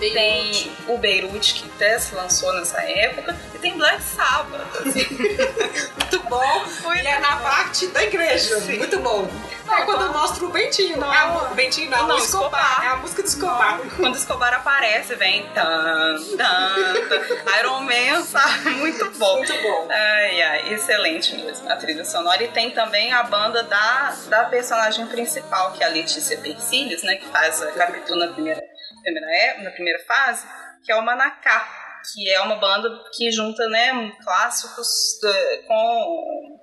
Tem 0.00 0.72
o 0.88 0.96
Beirute, 0.96 1.54
que 1.54 1.70
até 1.76 1.98
se 1.98 2.14
lançou 2.14 2.52
nessa 2.54 2.80
época, 2.82 3.36
e 3.54 3.58
tem 3.58 3.76
Black 3.76 4.02
Sabbath. 4.02 4.60
assim. 4.86 5.06
Muito 6.00 6.20
bom. 6.28 6.64
Ele 6.94 7.08
é 7.08 7.18
na 7.18 7.36
parte 7.36 7.86
da 7.88 8.02
igreja. 8.02 8.58
Muito 8.60 8.98
bom. 9.00 9.28
É 9.70 9.82
quando 9.82 10.12
mostra 10.12 10.44
o 10.44 10.48
Bentinho. 10.48 10.96
Não, 10.98 11.14
é 11.14 11.24
o 11.26 11.54
Bentinho 11.54 11.90
não, 11.90 12.08
Não, 12.08 12.16
o 12.16 12.18
Escobar. 12.18 12.60
Escobar. 12.60 12.84
É 12.84 12.88
a 12.88 12.96
música 12.96 13.22
do 13.22 13.28
Escobar. 13.28 13.80
Quando 13.96 14.16
Escobar 14.16 14.54
aparece, 14.54 15.14
vem 15.14 15.46
tan, 15.54 16.16
tan. 16.36 17.58
Iron 17.60 17.80
Man, 17.82 18.22
sabe? 18.24 18.70
Muito 18.80 19.10
bom. 19.12 19.36
Muito 19.36 19.52
bom. 19.62 19.88
Ai, 19.90 20.42
ai, 20.42 20.74
excelente 20.74 21.36
mesmo 21.36 21.70
a 21.70 21.76
trilha 21.76 22.04
sonora. 22.04 22.42
E 22.42 22.48
tem 22.48 22.70
também 22.72 23.12
a 23.12 23.22
banda 23.22 23.62
da, 23.62 24.16
da 24.28 24.44
personagem 24.44 25.06
principal, 25.06 25.72
que 25.72 25.84
é 25.84 25.86
a 25.86 25.90
Letícia 25.90 26.36
Persílios, 26.38 27.02
né? 27.04 27.16
Que 27.16 27.28
faz 27.28 27.62
a 27.62 27.70
Capitu 27.72 28.16
na 28.16 28.28
primeira, 28.28 28.60
primeira, 29.02 29.26
é- 29.36 29.62
na 29.62 29.70
primeira 29.70 29.98
fase, 30.04 30.46
que 30.84 30.92
é 30.92 30.96
o 30.96 31.02
Manacá, 31.04 32.00
que 32.12 32.30
é 32.30 32.40
uma 32.40 32.56
banda 32.56 32.88
que 33.14 33.30
junta, 33.30 33.68
né, 33.68 34.12
clássicos 34.22 34.88
da- 35.22 35.62
com, 35.66 36.58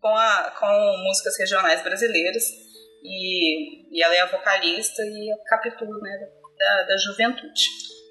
com, 0.00 0.16
a, 0.16 0.54
com 0.58 0.96
músicas 1.04 1.38
regionais 1.38 1.82
brasileiras. 1.82 2.44
E, 3.02 3.96
e 3.96 4.02
ela 4.02 4.14
é 4.14 4.20
a 4.20 4.26
vocalista 4.26 5.02
e 5.02 5.32
a 5.32 5.36
Capitu, 5.48 5.86
né? 5.86 6.18
Da, 6.58 6.82
da 6.82 6.96
juventude. 6.98 7.62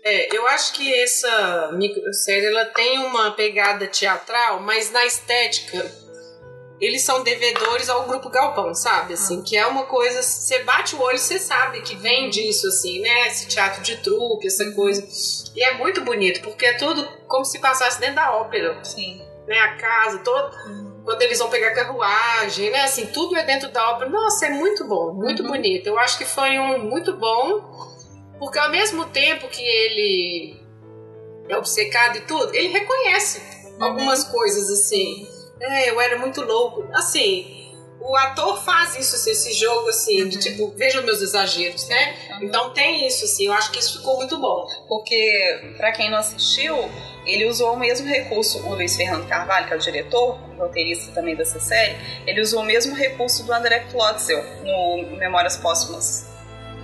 É, 0.03 0.35
eu 0.35 0.47
acho 0.47 0.73
que 0.73 0.91
essa 1.01 1.71
microsérie 1.73 2.47
ela 2.47 2.65
tem 2.65 2.97
uma 2.97 3.35
pegada 3.35 3.85
teatral, 3.85 4.61
mas 4.61 4.89
na 4.91 5.05
estética 5.05 5.77
eles 6.79 7.01
são 7.03 7.23
devedores 7.23 7.89
ao 7.89 8.05
grupo 8.05 8.29
Galpão, 8.29 8.73
sabe? 8.73 9.13
Assim, 9.13 9.41
que 9.41 9.57
é 9.57 9.65
uma 9.65 9.83
coisa, 9.85 10.21
você 10.21 10.59
bate 10.63 10.95
o 10.95 11.01
olho, 11.01 11.17
você 11.17 11.37
sabe 11.37 11.81
que 11.81 11.95
vem 11.95 12.29
disso, 12.29 12.67
assim, 12.67 13.01
né? 13.01 13.27
Esse 13.27 13.47
teatro 13.47 13.81
de 13.81 13.97
trupe, 13.97 14.47
essa 14.47 14.71
coisa. 14.71 15.05
E 15.55 15.63
é 15.63 15.73
muito 15.77 16.01
bonito, 16.01 16.41
porque 16.41 16.65
é 16.65 16.73
tudo 16.73 17.05
como 17.27 17.43
se 17.43 17.59
passasse 17.59 17.99
dentro 17.99 18.15
da 18.15 18.31
ópera, 18.35 18.79
Sim. 18.83 19.21
né? 19.47 19.57
A 19.59 19.75
casa, 19.75 20.19
todo. 20.19 20.55
Quando 21.03 21.21
eles 21.21 21.39
vão 21.39 21.49
pegar 21.49 21.73
carruagem, 21.73 22.69
né? 22.69 22.81
Assim, 22.83 23.07
tudo 23.07 23.35
é 23.35 23.43
dentro 23.43 23.69
da 23.71 23.91
ópera. 23.91 24.09
Nossa, 24.09 24.45
é 24.45 24.49
muito 24.49 24.85
bom, 24.85 25.13
muito 25.13 25.43
Uhum. 25.43 25.49
bonito. 25.49 25.87
Eu 25.87 25.97
acho 25.99 26.17
que 26.17 26.25
foi 26.25 26.57
um 26.59 26.79
muito 26.87 27.13
bom, 27.17 27.61
porque 28.37 28.59
ao 28.59 28.69
mesmo 28.69 29.05
tempo 29.05 29.47
que 29.49 29.61
ele 29.61 30.59
é 31.49 31.57
obcecado 31.57 32.17
e 32.17 32.21
tudo, 32.21 32.53
ele 32.53 32.67
reconhece 32.67 33.41
algumas 33.79 34.23
coisas 34.23 34.69
assim. 34.69 35.27
É, 35.61 35.89
eu 35.89 35.99
era 35.99 36.17
muito 36.17 36.41
louco. 36.41 36.87
Assim, 36.93 37.73
o 37.99 38.15
ator 38.15 38.63
faz 38.63 38.97
isso, 38.97 39.15
assim, 39.15 39.31
esse 39.31 39.53
jogo 39.53 39.89
assim, 39.89 40.27
de 40.29 40.39
tipo, 40.39 40.73
vejam 40.77 41.03
meus 41.03 41.21
exageros, 41.21 41.87
né? 41.87 42.15
Então 42.41 42.69
tem 42.71 43.05
isso, 43.05 43.25
assim, 43.25 43.47
eu 43.47 43.53
acho 43.53 43.71
que 43.71 43.79
isso 43.79 43.97
ficou 43.99 44.17
muito 44.17 44.37
bom. 44.39 44.65
Porque, 44.87 45.73
pra 45.77 45.91
quem 45.91 46.09
não 46.09 46.17
assistiu, 46.19 46.75
ele 47.25 47.45
usou 47.45 47.73
o 47.73 47.79
mesmo 47.79 48.07
recurso, 48.07 48.65
o 48.65 48.73
Luiz 48.73 48.95
Fernando 48.95 49.27
Carvalho, 49.27 49.67
que 49.67 49.73
é 49.73 49.75
o 49.75 49.79
diretor, 49.79 50.39
roteirista 50.57 51.11
também 51.13 51.35
dessa 51.35 51.59
série, 51.59 51.95
ele 52.25 52.41
usou 52.41 52.61
o 52.61 52.65
mesmo 52.65 52.95
recurso 52.95 53.43
do 53.43 53.53
André 53.53 53.81
Klotzel 53.91 54.43
no 54.63 55.17
Memórias 55.17 55.57
Póstumas. 55.57 56.25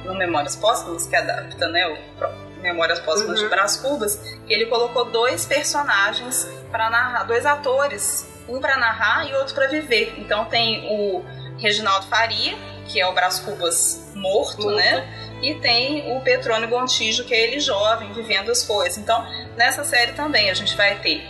No 0.03 0.13
Memórias 0.15 0.55
Póstumas, 0.55 1.07
que 1.07 1.15
adapta, 1.15 1.67
né, 1.69 1.87
o 1.87 2.61
Memórias 2.61 2.99
Póstumas 2.99 3.39
Uhum. 3.39 3.45
de 3.45 3.49
Brás 3.49 3.77
Cubas, 3.77 4.15
que 4.45 4.53
ele 4.53 4.65
colocou 4.67 5.05
dois 5.05 5.45
personagens 5.45 6.47
para 6.69 6.89
narrar, 6.89 7.23
dois 7.23 7.45
atores, 7.45 8.27
um 8.47 8.59
para 8.59 8.77
narrar 8.77 9.27
e 9.29 9.33
outro 9.35 9.53
para 9.53 9.67
viver. 9.67 10.13
Então 10.17 10.45
tem 10.45 10.87
o 10.89 11.23
Reginaldo 11.57 12.07
Faria, 12.07 12.55
que 12.87 12.99
é 12.99 13.07
o 13.07 13.13
Brás 13.13 13.39
Cubas 13.39 14.11
morto, 14.15 14.63
Morto. 14.63 14.77
né? 14.77 15.21
E 15.41 15.55
tem 15.55 16.15
o 16.15 16.21
Petrônio 16.21 16.67
Gontijo, 16.69 17.25
que 17.25 17.33
é 17.33 17.41
ele 17.41 17.59
jovem, 17.59 18.11
vivendo 18.13 18.49
as 18.51 18.63
coisas. 18.63 18.97
Então, 18.97 19.25
nessa 19.55 19.83
série 19.83 20.13
também 20.13 20.49
a 20.49 20.53
gente 20.53 20.75
vai 20.75 20.95
ter 20.99 21.23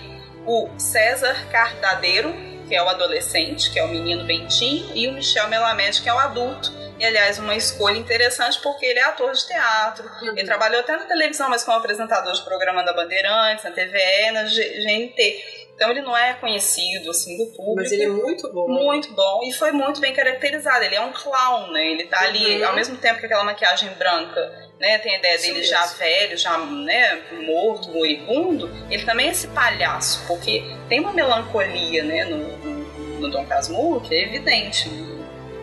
o 0.46 0.70
César 0.78 1.36
Cardadeiro, 1.52 2.34
que 2.68 2.76
é 2.76 2.82
o 2.82 2.88
adolescente, 2.88 3.72
que 3.72 3.80
é 3.80 3.84
o 3.84 3.88
menino 3.88 4.24
Bentinho, 4.24 4.92
e 4.96 5.08
o 5.08 5.14
Michel 5.14 5.48
Melamed, 5.48 6.02
que 6.02 6.10
é 6.10 6.14
o 6.14 6.20
adulto. 6.20 6.72
E, 6.98 7.04
aliás, 7.04 7.38
uma 7.40 7.56
escolha 7.56 7.98
interessante 7.98 8.60
porque 8.62 8.86
ele 8.86 9.00
é 9.00 9.04
ator 9.04 9.34
de 9.34 9.46
teatro. 9.46 10.10
Ele 10.22 10.44
trabalhou 10.46 10.80
até 10.80 10.96
na 10.96 11.04
televisão, 11.04 11.50
mas 11.50 11.64
como 11.64 11.78
apresentador 11.78 12.32
de 12.34 12.42
programa 12.44 12.84
da 12.84 12.94
Bandeirantes, 12.94 13.66
na 13.66 13.72
TVE, 13.72 14.32
na 14.32 14.44
GNT. 14.44 15.65
Então 15.76 15.90
ele 15.92 16.02
não 16.02 16.16
é 16.18 16.34
conhecido, 16.34 17.12
assim, 17.12 17.38
do 17.38 17.48
público. 17.48 17.76
Mas 17.76 17.92
ele 17.92 18.04
é 18.04 18.08
muito 18.08 18.50
bom. 18.54 18.68
Muito 18.70 19.12
bom 19.14 19.42
e 19.44 19.52
foi 19.52 19.74
muito 19.74 20.00
bem 20.00 20.14
caracterizado. 20.14 20.84
Ele 20.86 20.96
é 20.96 21.02
um 21.02 21.12
clown, 21.12 21.70
né? 21.72 21.86
Ele 21.92 22.06
tá 22.06 22.22
ali, 22.22 22.62
Uhum. 22.62 22.68
ao 22.70 22.76
mesmo 22.76 22.96
tempo 22.98 23.20
que 23.20 23.26
aquela 23.26 23.44
maquiagem 23.44 23.90
branca, 24.00 24.40
né? 24.80 24.98
Tem 25.00 25.16
a 25.16 25.20
ideia 25.20 25.36
Isso 25.36 25.44
dele 25.48 25.60
mesmo. 25.60 25.72
já 25.74 25.86
velho, 25.88 26.38
já, 26.38 26.58
né? 26.58 27.22
Morto, 27.46 27.90
moribundo. 27.90 28.70
Ele 28.90 29.04
também 29.04 29.28
é 29.28 29.32
esse 29.32 29.48
palhaço, 29.48 30.24
porque 30.28 30.64
tem 30.88 31.02
uma 31.02 31.12
melancolia, 31.12 32.04
né? 32.04 32.24
No, 32.24 32.38
no, 32.58 33.20
no 33.20 33.30
Dom 33.30 33.46
Casmurro 33.46 34.00
que 34.00 34.16
é 34.16 34.24
evidente. 34.24 34.90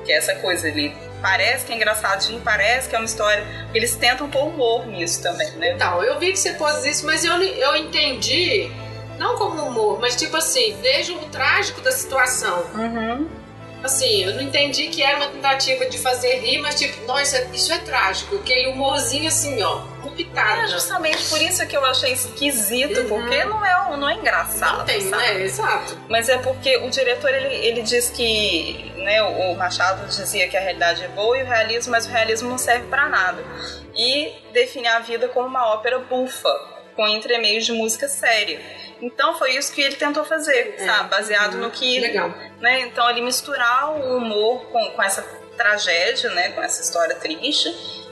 Que 0.05 0.13
é 0.13 0.17
essa 0.17 0.35
coisa, 0.35 0.69
ele 0.69 0.93
parece 1.23 1.65
que 1.65 1.73
é 1.73 1.77
engraçadinho, 1.77 2.41
parece 2.41 2.87
que 2.89 2.95
é 2.95 2.99
uma 2.99 3.05
história. 3.07 3.43
Eles 3.73 3.97
tentam 3.97 4.29
pôr 4.29 4.49
humor 4.49 4.87
nisso 4.87 5.23
também, 5.23 5.49
né? 5.53 5.71
Então, 5.73 6.03
eu 6.03 6.19
vi 6.19 6.33
que 6.33 6.39
você 6.39 6.53
pôs 6.55 6.85
isso, 6.85 7.07
mas 7.07 7.25
eu, 7.25 7.41
eu 7.43 7.77
entendi 7.77 8.71
Não 9.19 9.37
como 9.37 9.63
humor, 9.63 10.01
mas 10.01 10.17
tipo 10.17 10.37
assim, 10.37 10.77
vejo 10.81 11.15
o 11.17 11.27
trágico 11.27 11.81
da 11.81 11.93
situação. 11.93 12.65
Uhum. 12.75 13.29
Assim, 13.83 14.23
eu 14.23 14.35
não 14.35 14.43
entendi 14.43 14.87
que 14.89 15.03
era 15.03 15.17
uma 15.17 15.27
tentativa 15.27 15.87
de 15.87 15.99
fazer 15.99 16.37
rir, 16.37 16.59
mas 16.61 16.77
tipo, 16.77 17.05
nossa, 17.05 17.49
isso 17.53 17.73
é 17.73 17.79
trágico. 17.79 18.37
Aquele 18.37 18.69
humorzinho 18.69 19.27
assim, 19.27 19.61
ó, 19.61 19.81
com 20.01 20.13
É 20.15 20.69
justamente 20.69 21.25
por 21.29 21.41
isso 21.43 21.67
que 21.67 21.77
eu 21.77 21.85
achei 21.85 22.13
esquisito, 22.13 23.01
Uhum. 23.01 23.09
porque 23.09 23.45
não 23.45 23.65
é, 23.65 23.97
não 23.97 24.09
é 24.09 24.15
engraçado. 24.15 24.79
Não 24.79 24.85
tem, 24.85 25.01
sabe? 25.01 25.23
né? 25.23 25.43
Exato. 25.43 25.99
Mas 26.09 26.29
é 26.29 26.39
porque 26.39 26.77
o 26.77 26.91
diretor 26.91 27.31
ele, 27.35 27.55
ele 27.55 27.83
diz 27.83 28.09
que 28.11 28.93
né, 28.99 29.21
o 29.23 29.55
Machado 29.57 30.07
dizia 30.07 30.47
que 30.49 30.57
a 30.57 30.61
realidade 30.61 31.03
é 31.03 31.09
boa 31.09 31.37
e 31.39 31.43
o 31.43 31.47
realismo, 31.47 31.91
mas 31.91 32.07
o 32.07 32.11
realismo 32.11 32.51
não 32.51 32.59
serve 32.59 32.87
pra 32.87 33.09
nada. 33.09 33.43
E 33.97 34.33
define 34.53 34.87
a 34.87 35.01
vida 35.01 35.29
como 35.29 35.49
uma 35.49 35.73
ópera 35.75 35.99
bufa, 35.99 36.49
com 36.95 37.07
entremeios 37.09 37.65
de 37.65 37.73
música 37.73 38.09
séria. 38.09 38.61
Então 39.01 39.37
foi 39.37 39.57
isso 39.57 39.73
que 39.73 39.81
ele 39.81 39.97
tentou 39.97 40.25
fazer, 40.25 40.77
É. 40.79 40.87
sabe? 40.87 41.09
Baseado 41.11 41.57
no 41.59 41.71
que. 41.71 41.99
Legal. 41.99 42.29
Né? 42.61 42.81
Então 42.83 43.09
ele 43.11 43.21
misturar 43.21 43.93
o 43.93 44.17
humor 44.17 44.67
com, 44.71 44.91
com 44.91 45.03
essa 45.03 45.23
tragédia, 45.57 46.31
né? 46.31 46.51
Com 46.51 46.63
essa 46.63 46.81
história 46.81 47.15
triste. 47.17 47.69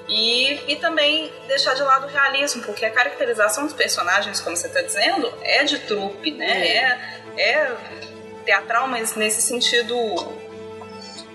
E, 0.08 0.72
e 0.72 0.76
também 0.76 1.32
deixar 1.46 1.74
de 1.74 1.82
lado 1.82 2.06
o 2.06 2.10
realismo, 2.10 2.64
porque 2.64 2.84
a 2.84 2.90
caracterização 2.90 3.64
dos 3.64 3.72
personagens, 3.72 4.40
como 4.40 4.56
você 4.56 4.66
está 4.66 4.82
dizendo, 4.82 5.32
é 5.42 5.62
de 5.62 5.78
trupe, 5.78 6.32
né? 6.32 6.66
É, 6.66 7.40
é 7.40 7.76
teatral, 8.44 8.88
mas 8.88 9.14
nesse 9.14 9.40
sentido. 9.40 9.94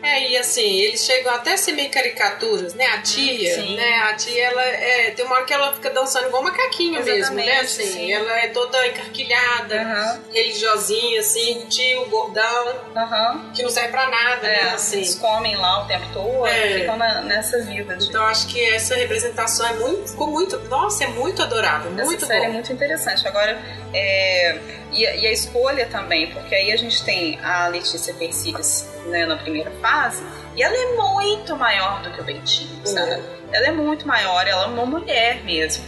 É, 0.05 0.29
e 0.29 0.37
assim, 0.37 0.79
eles 0.81 1.03
chegam 1.05 1.33
até 1.33 1.53
a 1.53 1.57
ser 1.57 1.71
meio 1.73 1.89
caricaturas, 1.89 2.73
né? 2.73 2.85
A 2.87 3.01
tia, 3.01 3.55
Sim. 3.55 3.75
né? 3.75 3.95
A 4.09 4.13
tia, 4.15 4.45
ela 4.45 4.63
é. 4.63 5.11
Tem 5.11 5.25
uma 5.25 5.35
hora 5.35 5.45
que 5.45 5.53
ela 5.53 5.73
fica 5.73 5.89
dançando 5.89 6.27
igual 6.27 6.43
macaquinho 6.43 7.03
mesmo, 7.03 7.35
né? 7.35 7.59
Assim, 7.59 7.85
sim. 7.85 8.11
ela 8.13 8.31
é 8.39 8.47
toda 8.49 8.85
encarquilhada, 8.87 9.75
Aham, 9.81 10.21
religiosinha, 10.31 11.19
assim, 11.19 11.63
o 11.63 11.67
tio, 11.67 12.05
gordão, 12.09 12.75
aham. 12.95 13.51
que 13.55 13.63
não 13.63 13.69
serve 13.69 13.89
pra 13.89 14.07
nada, 14.09 14.47
É, 14.47 14.63
né? 14.65 14.71
Assim. 14.73 14.97
eles 14.97 15.15
comem 15.15 15.55
lá 15.55 15.83
o 15.83 15.87
tempo 15.87 16.05
todo, 16.13 16.45
É. 16.47 16.79
ficam 16.79 16.97
na- 16.97 17.21
nessa 17.21 17.61
vida. 17.63 17.97
Então 18.01 18.23
acho 18.25 18.47
que 18.47 18.63
essa 18.63 18.95
representação 18.95 19.65
é 19.67 19.73
muito. 19.73 20.09
Ficou 20.11 20.27
muito. 20.27 20.57
Nossa, 20.69 21.03
é 21.03 21.07
muito 21.07 21.41
adorável. 21.41 21.91
Essa 21.93 22.03
Muito 22.05 22.25
série 22.25 22.43
é 22.43 22.47
bom. 22.47 22.53
muito 22.53 22.71
interessante. 22.71 23.27
Agora, 23.27 23.57
é, 23.93 24.57
e, 24.95 25.05
a- 25.05 25.15
e 25.15 25.27
a 25.27 25.31
escolha 25.31 25.85
também, 25.87 26.31
porque 26.31 26.53
aí 26.55 26.71
a 26.71 26.77
gente 26.77 27.03
tem 27.03 27.39
a 27.43 27.67
Letícia 27.67 28.13
Persílios 28.13 28.85
né, 29.07 29.25
na 29.25 29.35
primeira 29.37 29.69
fase, 29.81 30.23
e 30.55 30.63
ela 30.63 30.75
é 30.75 30.95
muito 30.95 31.55
maior 31.55 32.01
do 32.01 32.11
que 32.11 32.21
o 32.21 32.23
Bentinho, 32.23 32.79
sabe? 32.85 33.21
Ela 33.51 33.67
é 33.67 33.71
muito 33.71 34.07
maior, 34.07 34.47
ela 34.47 34.63
é 34.63 34.67
uma 34.67 34.85
mulher 34.85 35.43
mesmo. 35.43 35.83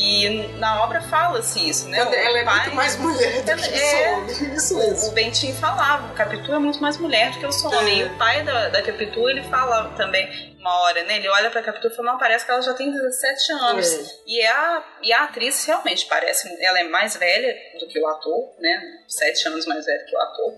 E 0.00 0.28
na 0.58 0.82
obra 0.84 1.00
fala-se 1.02 1.68
isso, 1.68 1.88
né? 1.88 2.02
O 2.04 2.14
ela 2.14 2.38
é 2.38 2.44
pai- 2.44 2.58
muito 2.60 2.74
mais 2.76 2.96
mulher 2.96 3.42
do 3.42 3.56
que 3.56 3.74
É. 3.74 4.10
o 4.12 4.18
homem. 4.18 4.54
Isso 4.54 4.76
mesmo. 4.78 5.08
O 5.08 5.12
Bentinho 5.12 5.54
falava, 5.56 6.12
o 6.12 6.14
Capitu 6.14 6.52
é 6.54 6.58
muito 6.58 6.80
mais 6.80 6.96
mulher 6.98 7.32
do 7.32 7.40
que 7.40 7.46
o 7.46 7.52
seu 7.52 7.68
homem. 7.70 8.02
É. 8.02 8.04
E 8.04 8.08
o 8.08 8.16
pai 8.18 8.42
da, 8.44 8.68
da 8.68 8.80
Capitu, 8.82 9.28
ele 9.28 9.42
fala 9.44 9.92
também 9.96 10.56
uma 10.60 10.82
hora, 10.82 11.02
né? 11.04 11.16
Ele 11.16 11.28
olha 11.28 11.50
pra 11.50 11.62
Capitu 11.62 11.88
e 11.88 11.90
fala, 11.90 12.12
não, 12.12 12.18
parece 12.18 12.44
que 12.44 12.50
ela 12.50 12.62
já 12.62 12.74
tem 12.74 12.90
17 12.92 13.52
anos. 13.52 13.92
É. 13.92 14.04
E, 14.26 14.46
a, 14.46 14.84
e 15.02 15.12
a 15.12 15.24
atriz 15.24 15.64
realmente 15.66 16.06
parece, 16.06 16.48
ela 16.62 16.78
é 16.80 16.84
mais 16.84 17.16
velha 17.16 17.56
do 17.80 17.86
que 17.88 17.98
o 17.98 18.06
ator, 18.06 18.54
né? 18.60 18.80
Sete 19.08 19.48
anos 19.48 19.66
mais 19.66 19.84
velha 19.84 20.04
que 20.08 20.14
o 20.16 20.20
ator. 20.20 20.54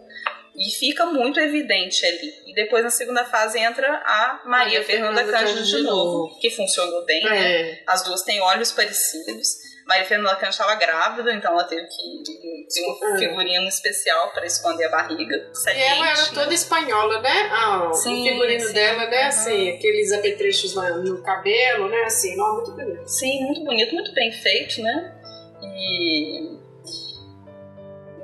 E 0.57 0.71
fica 0.71 1.07
muito 1.07 1.39
evidente 1.41 2.05
ali. 2.05 2.35
E 2.47 2.55
depois 2.55 2.83
na 2.85 2.91
segunda 2.91 3.25
fase 3.25 3.59
entra 3.59 3.87
a 4.05 4.41
Maria, 4.45 4.81
Maria 4.81 4.85
Fernanda, 4.85 5.23
Fernanda 5.25 5.39
Cândido 5.47 5.65
de 5.65 5.77
de 5.77 5.83
novo, 5.83 6.39
que 6.41 6.51
funcionou 6.51 7.05
bem, 7.05 7.23
né? 7.25 7.71
É. 7.73 7.83
As 7.87 8.03
duas 8.05 8.23
têm 8.23 8.41
olhos 8.41 8.73
parecidos. 8.73 9.71
Maria 9.87 10.05
Fernanda 10.05 10.37
Cândido 10.37 10.51
estava 10.51 10.75
grávida, 10.77 11.33
então 11.33 11.53
ela 11.53 11.65
teve 11.65 11.87
que 11.87 12.65
ter 12.73 12.87
um 12.87 13.15
É. 13.15 13.19
figurino 13.19 13.67
especial 13.69 14.33
para 14.33 14.47
esconder 14.47 14.85
a 14.85 14.91
barriga. 14.91 15.35
E 15.35 15.39
ela 15.39 16.07
era 16.07 16.17
Saliente, 16.17 16.35
né? 16.35 16.43
toda 16.43 16.55
espanhola, 16.55 17.21
né? 17.23 17.49
Ah, 17.51 17.91
Sim, 17.95 18.21
o 18.21 18.31
figurino 18.33 18.67
sim. 18.67 18.73
dela, 18.73 19.07
né? 19.07 19.23
Uhum. 19.23 19.29
Assim, 19.29 19.71
aqueles 19.71 20.13
apetrechos 20.13 20.75
no 20.75 21.23
cabelo, 21.23 21.89
né? 21.89 22.03
Assim, 22.05 22.37
não, 22.37 22.55
muito 22.55 22.73
bonito. 22.73 23.09
Sim, 23.09 23.45
muito 23.47 23.65
bonito, 23.65 23.95
muito 23.95 24.13
bem 24.15 24.31
feito, 24.31 24.81
né? 24.83 25.17
E. 25.63 26.50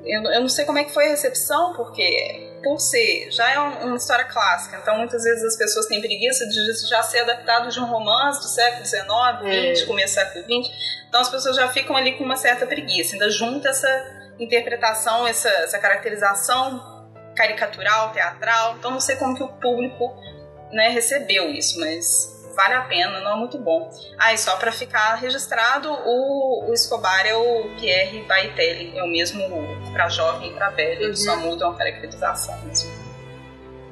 Eu, 0.06 0.22
eu 0.22 0.40
não 0.40 0.48
sei 0.48 0.64
como 0.64 0.78
é 0.78 0.84
que 0.84 0.92
foi 0.92 1.06
a 1.06 1.10
recepção, 1.10 1.72
porque 1.74 2.54
por 2.62 2.78
ser, 2.80 3.28
já 3.30 3.50
é 3.52 3.58
um- 3.60 3.86
uma 3.88 3.96
história 3.96 4.24
clássica, 4.24 4.78
então 4.80 4.96
muitas 4.98 5.22
vezes 5.24 5.42
as 5.44 5.56
pessoas 5.56 5.86
têm 5.86 6.00
preguiça 6.00 6.46
de 6.46 6.88
já 6.88 7.02
ser 7.02 7.20
adaptado 7.20 7.68
de 7.70 7.80
um 7.80 7.86
romance 7.86 8.40
do 8.40 8.46
século 8.48 8.84
XIX, 8.84 9.44
É. 9.44 9.74
XX, 9.74 9.86
começo 9.86 10.14
do 10.14 10.20
século 10.20 10.44
XX, 10.64 10.74
então 11.08 11.20
as 11.20 11.28
pessoas 11.28 11.56
já 11.56 11.68
ficam 11.68 11.96
ali 11.96 12.16
com 12.16 12.24
uma 12.24 12.36
certa 12.36 12.66
preguiça, 12.66 13.14
ainda 13.14 13.30
junta 13.30 13.68
essa 13.68 13.88
interpretação, 14.38 15.26
essa, 15.26 15.48
essa 15.48 15.78
caracterização 15.78 17.08
caricatural, 17.36 18.12
teatral, 18.12 18.76
então 18.78 18.90
não 18.92 19.00
sei 19.00 19.16
como 19.16 19.34
que 19.36 19.42
o 19.42 19.48
público 19.48 20.14
né, 20.72 20.88
recebeu 20.88 21.50
isso, 21.50 21.78
mas 21.80 22.35
vale 22.56 22.74
a 22.74 22.80
pena, 22.82 23.20
não 23.20 23.32
é 23.32 23.36
muito 23.36 23.58
bom. 23.58 23.90
Ah, 24.18 24.32
e 24.32 24.38
só 24.38 24.56
para 24.56 24.72
ficar 24.72 25.14
registrado, 25.16 25.92
o, 25.92 26.70
o 26.70 26.72
Escobar 26.72 27.26
é 27.26 27.34
o 27.36 27.68
Pierre 27.78 28.22
Baitelli, 28.26 28.96
é 28.96 29.02
o 29.02 29.06
mesmo 29.08 29.44
para 29.92 30.08
jovem 30.08 30.50
e 30.50 30.54
para 30.54 30.70
velho, 30.70 31.08
Uhum. 31.10 31.16
só 31.16 31.36
mudam 31.36 31.70
a 31.70 31.74
caracterização 31.76 32.58
mesmo. 32.64 32.90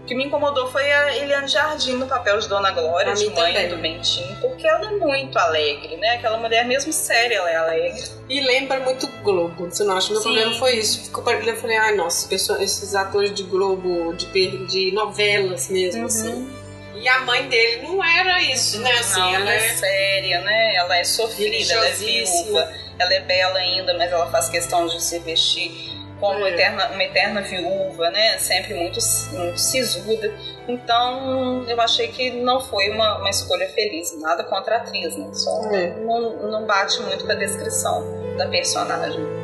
O 0.03 0.07
que 0.07 0.15
me 0.15 0.27
incomodou 0.27 0.71
foi 0.71 0.93
a 0.93 1.17
Eliane 1.17 1.49
Jardim 1.49 1.95
no 1.95 2.07
papel 2.07 2.39
de 2.39 2.47
Dona 2.47 2.71
Glória, 2.73 3.13
A 3.13 3.15
de 3.15 3.25
mãe 3.31 3.55
também. 3.55 3.69
do 3.71 3.77
Bentinho, 3.79 4.37
porque 4.39 4.67
ela 4.67 4.87
é 4.87 4.91
muito 4.97 5.39
alegre, 5.39 5.97
né? 5.97 6.17
Aquela 6.17 6.37
mulher, 6.37 6.67
mesmo 6.67 6.93
séria, 6.93 7.37
ela 7.37 7.51
é 7.51 7.57
alegre. 7.57 8.03
E 8.29 8.39
lembra 8.41 8.81
muito 8.81 9.07
Globo, 9.23 9.65
você 9.65 9.83
não 9.83 9.97
acha? 9.97 10.13
Meu 10.13 10.21
Sim. 10.21 10.25
problema 10.35 10.55
foi 10.59 10.77
isso. 10.77 11.05
Ficou 11.05 11.25
parecendo, 11.25 11.53
eu 11.53 11.57
falei, 11.57 11.79
ai, 11.79 11.95
nossa, 11.97 12.35
esses 12.35 12.95
atores 12.95 13.33
de 13.33 13.45
Globo, 13.45 14.13
de, 14.13 14.67
de 14.67 14.93
novelas 14.93 15.71
mesmo, 15.71 16.05
assim. 16.05 16.51
E 16.95 17.09
a 17.09 17.21
mãe 17.21 17.49
dele 17.49 17.83
não 17.83 18.03
era 18.05 18.41
isso, 18.43 18.81
né? 18.81 18.91
Assim, 18.93 19.21
Não, 19.21 19.29
ela 19.35 19.51
ela 19.51 19.53
é 19.55 19.67
é. 19.67 19.75
séria, 19.75 20.41
né? 20.41 20.75
Ela 20.77 20.97
é 20.99 21.05
sofrida, 21.05 21.73
ela 21.75 21.87
é 21.89 21.93
viúva, 21.93 22.73
ela 22.99 23.15
é 23.15 23.21
bela 23.21 23.59
ainda, 23.59 23.95
mas 23.99 24.11
ela 24.13 24.31
faz 24.31 24.49
questão 24.49 24.87
de 24.87 25.03
se 25.03 25.19
vestir 25.19 25.93
como 26.21 26.47
É. 26.47 26.51
eterna, 26.51 26.87
uma 26.93 27.03
eterna 27.03 27.41
viúva, 27.43 28.11
né? 28.11 28.39
Sempre 28.39 28.75
muito, 28.75 28.99
muito 29.33 29.59
sisuda. 29.59 30.33
Então, 30.69 31.65
eu 31.69 31.81
achei 31.81 32.09
que 32.09 32.31
não 32.31 32.61
foi 32.61 32.89
uma, 32.91 33.19
uma 33.19 33.29
escolha 33.31 33.69
feliz. 33.71 34.17
Nada 34.21 34.45
contra 34.45 34.77
a 34.77 34.79
atriz, 34.79 35.17
né? 35.17 35.29
Só 35.33 35.51
É. 35.75 35.89
não, 36.01 36.51
não 36.51 36.65
bate 36.67 37.01
muito 37.03 37.25
com 37.27 37.33
a 37.33 37.35
descrição 37.35 38.37
da 38.37 38.47
personagem. 38.47 39.44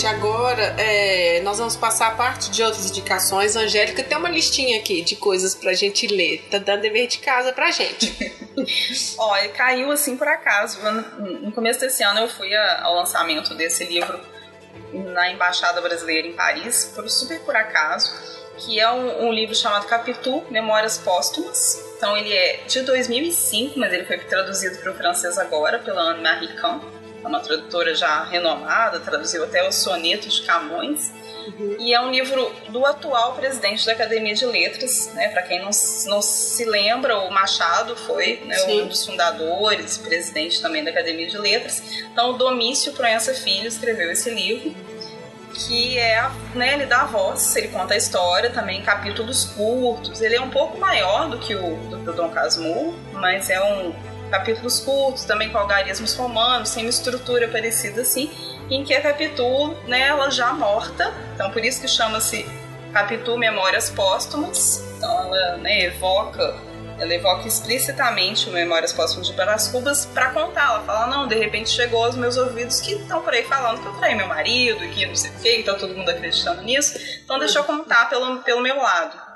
Gente, 0.00 0.14
agora 0.14 0.62
é, 0.78 1.42
nós 1.42 1.58
vamos 1.58 1.76
passar 1.76 2.08
a 2.08 2.10
parte 2.12 2.50
de 2.50 2.62
outras 2.62 2.88
indicações. 2.88 3.54
Angélica 3.54 4.02
tem 4.02 4.16
uma 4.16 4.30
listinha 4.30 4.78
aqui 4.78 5.02
de 5.02 5.14
coisas 5.14 5.54
pra 5.54 5.74
gente 5.74 6.06
ler. 6.06 6.42
Tá 6.50 6.56
dando 6.56 6.80
dever 6.80 7.06
de 7.06 7.18
casa 7.18 7.52
pra 7.52 7.70
gente. 7.70 8.34
Olha, 9.18 9.50
caiu 9.50 9.92
assim 9.92 10.16
por 10.16 10.26
acaso. 10.26 10.78
No 11.42 11.52
começo 11.52 11.80
desse 11.80 12.02
ano 12.02 12.20
eu 12.20 12.28
fui 12.28 12.50
ao 12.56 12.94
lançamento 12.94 13.54
desse 13.54 13.84
livro 13.84 14.18
na 14.90 15.32
Embaixada 15.32 15.82
Brasileira 15.82 16.26
em 16.26 16.32
Paris, 16.32 16.90
por 16.94 17.06
super 17.10 17.38
por 17.40 17.54
acaso, 17.54 18.10
que 18.56 18.80
é 18.80 18.90
um, 18.90 19.26
um 19.26 19.32
livro 19.34 19.54
chamado 19.54 19.86
Capitu, 19.86 20.42
Memórias 20.48 20.96
Póstumas. 20.96 21.78
Então 21.98 22.16
ele 22.16 22.32
é 22.32 22.62
de 22.66 22.80
2005, 22.80 23.78
mas 23.78 23.92
ele 23.92 24.06
foi 24.06 24.16
traduzido 24.16 24.78
para 24.78 24.92
o 24.92 24.94
francês 24.94 25.36
agora 25.36 25.78
pela 25.78 26.00
Anne-Marie 26.00 26.54
Camp, 26.54 26.84
é 27.22 27.26
uma 27.26 27.40
tradutora 27.40 27.94
já 27.94 28.24
renomada, 28.24 29.00
traduziu 29.00 29.44
até 29.44 29.66
os 29.68 29.76
sonetos 29.76 30.34
de 30.34 30.42
Camões. 30.42 31.12
E 31.78 31.94
é 31.94 32.00
um 32.00 32.10
livro 32.10 32.52
do 32.68 32.84
atual 32.84 33.34
presidente 33.34 33.84
da 33.86 33.92
Academia 33.92 34.34
de 34.34 34.44
Letras, 34.44 35.12
né? 35.14 35.28
Para 35.28 35.42
quem 35.42 35.58
não, 35.58 35.70
não 36.06 36.22
se 36.22 36.64
lembra, 36.64 37.18
o 37.18 37.30
Machado 37.30 37.96
foi 37.96 38.42
né, 38.44 38.56
um 38.64 38.86
dos 38.86 39.04
fundadores, 39.04 39.98
presidente 39.98 40.60
também 40.60 40.84
da 40.84 40.90
Academia 40.90 41.26
de 41.26 41.38
Letras. 41.38 41.82
Então, 42.12 42.30
o 42.30 42.32
Domício 42.34 42.92
Proença 42.92 43.34
Filho 43.34 43.66
escreveu 43.66 44.10
esse 44.10 44.30
livro 44.30 44.74
que 45.52 45.98
é, 45.98 46.30
né, 46.54 46.74
ele 46.74 46.86
dá 46.86 47.04
voz, 47.04 47.56
ele 47.56 47.68
conta 47.68 47.94
a 47.94 47.96
história 47.96 48.50
também 48.50 48.80
em 48.80 48.82
capítulos 48.82 49.44
curtos. 49.44 50.20
Ele 50.20 50.36
é 50.36 50.40
um 50.40 50.50
pouco 50.50 50.78
maior 50.78 51.28
do 51.28 51.38
que 51.38 51.54
o 51.54 51.76
do, 51.88 51.98
do 51.98 52.12
Dom 52.12 52.30
Casmurro, 52.30 52.94
mas 53.12 53.50
é 53.50 53.60
um 53.60 53.92
capítulos 54.30 54.80
curtos, 54.80 55.24
também 55.24 55.50
com 55.50 55.58
algarismos 55.58 56.14
romanos, 56.14 56.76
uma 56.76 56.88
estrutura 56.88 57.48
parecida 57.48 58.02
assim, 58.02 58.30
em 58.70 58.84
que 58.84 58.94
a 58.94 59.00
Capitu, 59.00 59.74
né, 59.86 60.06
ela 60.06 60.30
já 60.30 60.52
morta, 60.52 61.12
então 61.34 61.50
por 61.50 61.64
isso 61.64 61.80
que 61.80 61.88
chama-se 61.88 62.46
Capitu 62.92 63.36
Memórias 63.36 63.90
Póstumas, 63.90 64.82
então 64.96 65.34
ela 65.34 65.56
né, 65.58 65.84
evoca 65.84 66.70
ela 67.00 67.14
evoca 67.14 67.48
explicitamente 67.48 68.50
o 68.50 68.52
Memórias 68.52 68.92
Póstumas 68.92 69.26
de 69.26 69.32
Brás 69.32 69.68
Cubas 69.68 70.04
para 70.04 70.30
contar. 70.32 70.66
Ela 70.66 70.80
fala: 70.80 71.06
não, 71.06 71.26
de 71.26 71.34
repente 71.34 71.70
chegou 71.70 72.04
aos 72.04 72.14
meus 72.14 72.36
ouvidos 72.36 72.78
que 72.78 72.92
estão 72.92 73.22
por 73.22 73.32
aí 73.32 73.42
falando 73.44 73.80
que 73.80 73.86
eu 73.86 73.94
traí 73.94 74.14
meu 74.14 74.26
marido 74.26 74.86
que 74.90 75.06
não 75.06 75.16
sei 75.16 75.30
o 75.30 75.34
que, 75.40 75.56
então 75.56 75.78
todo 75.78 75.94
mundo 75.94 76.10
acreditando 76.10 76.60
nisso. 76.60 76.98
Então 77.24 77.38
deixa 77.38 77.58
eu 77.58 77.64
contar 77.64 78.10
pelo, 78.10 78.40
pelo 78.40 78.60
meu 78.60 78.76
lado. 78.76 79.29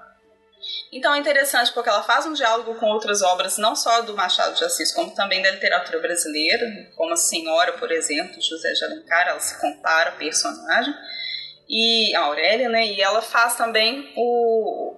Então 0.95 1.12
é 1.12 1.18
interessante 1.18 1.72
porque 1.72 1.88
ela 1.88 2.05
faz 2.05 2.24
um 2.24 2.32
diálogo 2.32 2.76
com 2.76 2.86
outras 2.86 3.20
obras, 3.20 3.59
não 3.59 3.74
só 3.74 4.03
do 4.03 4.14
Machado 4.14 4.55
de 4.55 4.64
Assis, 4.64 4.92
como 4.92 5.12
também 5.12 5.42
da 5.42 5.51
literatura 5.51 5.99
brasileira, 5.99 6.64
como 6.95 7.12
a 7.12 7.16
Senhora, 7.16 7.72
por 7.72 7.90
exemplo, 7.90 8.40
José 8.40 8.72
de 8.72 8.84
Alencar, 8.84 9.26
ela 9.26 9.40
se 9.40 9.61
compara 9.61 10.11
a 10.11 10.12
personagem, 10.12 10.95
e 11.68 12.14
a 12.14 12.20
Aurélia, 12.20 12.68
né? 12.68 12.86
E 12.86 13.01
ela 13.03 13.20
faz 13.20 13.57
também 13.57 14.12
o, 14.16 14.95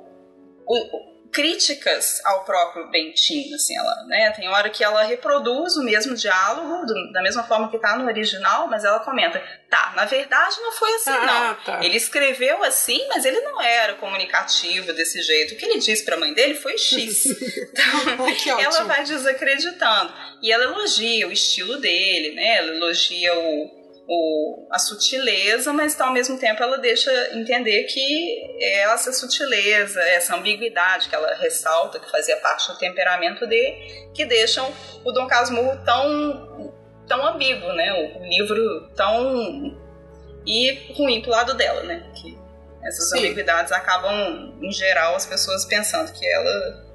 o 0.67 1.16
críticas 1.33 2.21
ao 2.25 2.45
próprio 2.45 2.89
Bentinho, 2.91 3.55
assim, 3.55 3.77
ela, 3.77 4.05
né, 4.07 4.31
tem 4.31 4.49
hora 4.49 4.71
que 4.71 4.83
ela 4.83 5.03
reproduz 5.03 5.77
o 5.77 5.83
mesmo 5.83 6.15
diálogo, 6.15 6.87
do, 6.87 7.13
da 7.13 7.23
mesma 7.23 7.43
forma 7.43 7.71
que 7.71 7.79
tá 7.79 7.97
no 7.97 8.07
original, 8.07 8.69
mas 8.69 8.85
ela 8.85 9.01
comenta, 9.01 9.43
tá, 9.69 9.93
na 9.95 10.05
verdade 10.05 10.57
não 10.61 10.73
foi 10.73 10.95
assim, 10.95 11.11
ah, 11.11 11.27
não. 11.27 11.55
Tá. 11.65 11.85
Ele 11.85 11.97
escreveu 11.97 12.63
assim, 12.65 13.07
mas 13.09 13.25
ele 13.25 13.41
não 13.41 13.61
era 13.61 13.95
comunicativo 13.95 14.93
desse 14.93 15.23
jeito. 15.23 15.55
O 15.55 15.57
que 15.57 15.65
ele 15.65 15.79
disse 15.79 16.05
pra 16.05 16.17
mãe 16.17 16.33
dele 16.33 16.55
foi 16.55 16.77
X. 16.79 17.27
Então, 18.37 18.61
ela 18.61 18.85
vai 18.85 19.05
desacreditando. 19.05 20.13
E 20.43 20.51
ela 20.51 20.65
elogia 20.65 21.27
o 21.29 21.33
estilo 21.33 21.79
dele, 21.79 22.35
né, 22.35 22.57
ela 22.59 22.75
elogia 22.75 23.35
o 23.39 23.76
o, 24.09 24.67
a 24.71 24.79
sutileza, 24.79 25.73
mas 25.73 26.01
ao 26.01 26.13
mesmo 26.13 26.39
tempo 26.39 26.63
ela 26.63 26.79
deixa 26.79 27.11
entender 27.37 27.85
que 27.85 28.57
essa 28.85 29.13
sutileza, 29.13 30.01
essa 30.01 30.37
ambiguidade 30.37 31.09
que 31.09 31.15
ela 31.15 31.35
ressalta, 31.35 31.99
que 31.99 32.11
fazia 32.11 32.37
parte 32.37 32.69
do 32.69 32.79
temperamento 32.79 33.47
dele, 33.47 34.11
que 34.15 34.25
deixam 34.25 34.73
o 35.05 35.13
Dom 35.13 35.27
Casmurro 35.27 35.77
tão, 35.85 36.73
tão 37.09 37.27
ambíguo, 37.27 37.73
né? 37.73 37.93
O, 37.93 38.25
livro 38.25 38.89
tão. 38.95 39.77
e 40.47 40.93
ruim 40.95 41.21
pro 41.21 41.31
lado 41.31 41.55
dela, 41.55 41.83
né? 41.83 42.09
Que 42.15 42.37
essas 42.85 43.11
Sim. 43.11 43.19
ambiguidades 43.19 43.73
acabam, 43.73 44.57
em 44.63 44.71
geral, 44.71 45.17
as 45.17 45.27
pessoas 45.27 45.65
pensando 45.65 46.13
que 46.13 46.25
ela. 46.25 46.87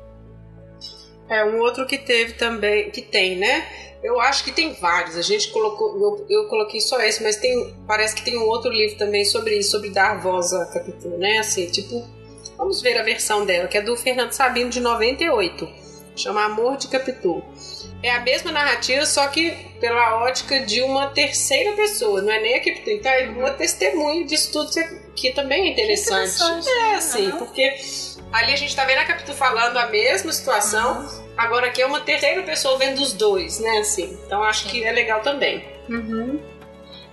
É, 1.30 1.44
um 1.46 1.60
outro 1.60 1.86
que 1.86 1.98
teve 1.98 2.34
também, 2.34 2.90
que 2.90 3.02
tem, 3.02 3.38
né? 3.38 3.91
Eu 4.04 4.20
acho 4.20 4.44
que 4.44 4.52
tem 4.52 4.74
vários. 4.74 5.16
A 5.16 5.22
gente 5.22 5.52
colocou, 5.52 6.00
eu, 6.00 6.26
eu, 6.30 6.48
coloquei 6.48 6.82
só 6.82 7.00
esse, 7.02 7.22
mas 7.22 7.36
tem, 7.36 7.74
parece 7.86 8.16
que 8.16 8.24
tem 8.24 8.38
um 8.38 8.48
outro 8.48 8.72
livro 8.72 8.98
também 8.98 9.24
sobre 9.24 9.58
isso, 9.60 9.72
sobre 9.72 9.90
dar 9.90 10.20
voz 10.20 10.54
à 10.54 10.66
Capitu, 10.66 11.10
né? 11.10 11.38
Assim, 11.38 11.68
tipo, 11.68 12.04
vamos 12.58 12.82
ver 12.82 12.98
a 12.98 13.04
versão 13.04 13.46
dela, 13.46 13.68
que 13.68 13.78
é 13.78 13.82
do 13.82 13.96
Fernando 13.96 14.32
Sabino 14.32 14.70
de 14.70 14.80
98. 14.80 15.68
Chama 16.16 16.46
Amor 16.46 16.78
de 16.78 16.88
Capitu. 16.88 17.44
É 18.04 18.12
a 18.12 18.20
mesma 18.22 18.52
narrativa, 18.52 19.06
só 19.06 19.28
que 19.28 19.52
pela 19.80 20.24
ótica 20.24 20.60
de 20.62 20.82
uma 20.82 21.08
terceira 21.10 21.74
pessoa, 21.74 22.22
não 22.22 22.32
é 22.32 22.40
nem 22.40 22.56
a 22.56 22.60
Capitu. 22.60 22.90
Então 22.90 23.12
é 23.12 23.30
uma 23.30 23.52
testemunha 23.52 24.26
disso 24.26 24.52
tudo 24.52 24.72
que 25.16 25.32
também 25.32 25.68
é 25.68 25.72
interessante. 25.72 26.36
interessante. 26.36 26.70
É, 26.70 26.96
assim, 26.96 27.28
uhum. 27.28 27.38
porque 27.38 27.76
ali 28.32 28.54
a 28.54 28.58
gente 28.58 28.76
tá 28.76 28.86
vendo 28.86 29.00
a 29.00 29.06
Capitu 29.06 29.34
falando 29.34 29.78
a 29.78 29.88
mesma 29.88 30.32
situação. 30.32 31.02
Uhum 31.02 31.22
Agora 31.42 31.68
aqui 31.68 31.82
é 31.82 31.86
uma 31.86 32.02
terceira 32.02 32.44
pessoa 32.44 32.78
vendo 32.78 33.02
os 33.02 33.14
dois, 33.14 33.60
né? 33.60 33.80
Assim. 33.80 34.18
Então 34.26 34.44
acho 34.44 34.68
que 34.70 34.84
é 34.84 34.92
legal 34.92 35.22
também. 35.22 35.66
Uhum. 35.90 36.40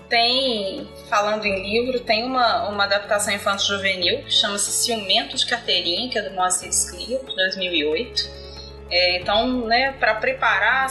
Tem, 0.08 0.88
falando 1.08 1.44
em 1.44 1.62
livro, 1.62 2.00
tem 2.00 2.24
uma, 2.24 2.68
uma 2.68 2.84
adaptação 2.84 3.32
infanto-juvenil 3.32 4.22
que 4.24 4.30
chama-se 4.30 4.70
Ciumento 4.70 5.36
de 5.36 5.46
Carteirinha, 5.46 6.10
que 6.10 6.18
é 6.18 6.22
do 6.22 6.34
Moacir 6.34 6.70
Sclia, 6.70 7.18
de 7.18 7.34
2008. 7.34 8.47
É, 8.90 9.18
então, 9.18 9.66
né, 9.66 9.92
para 9.98 10.14
preparar 10.14 10.88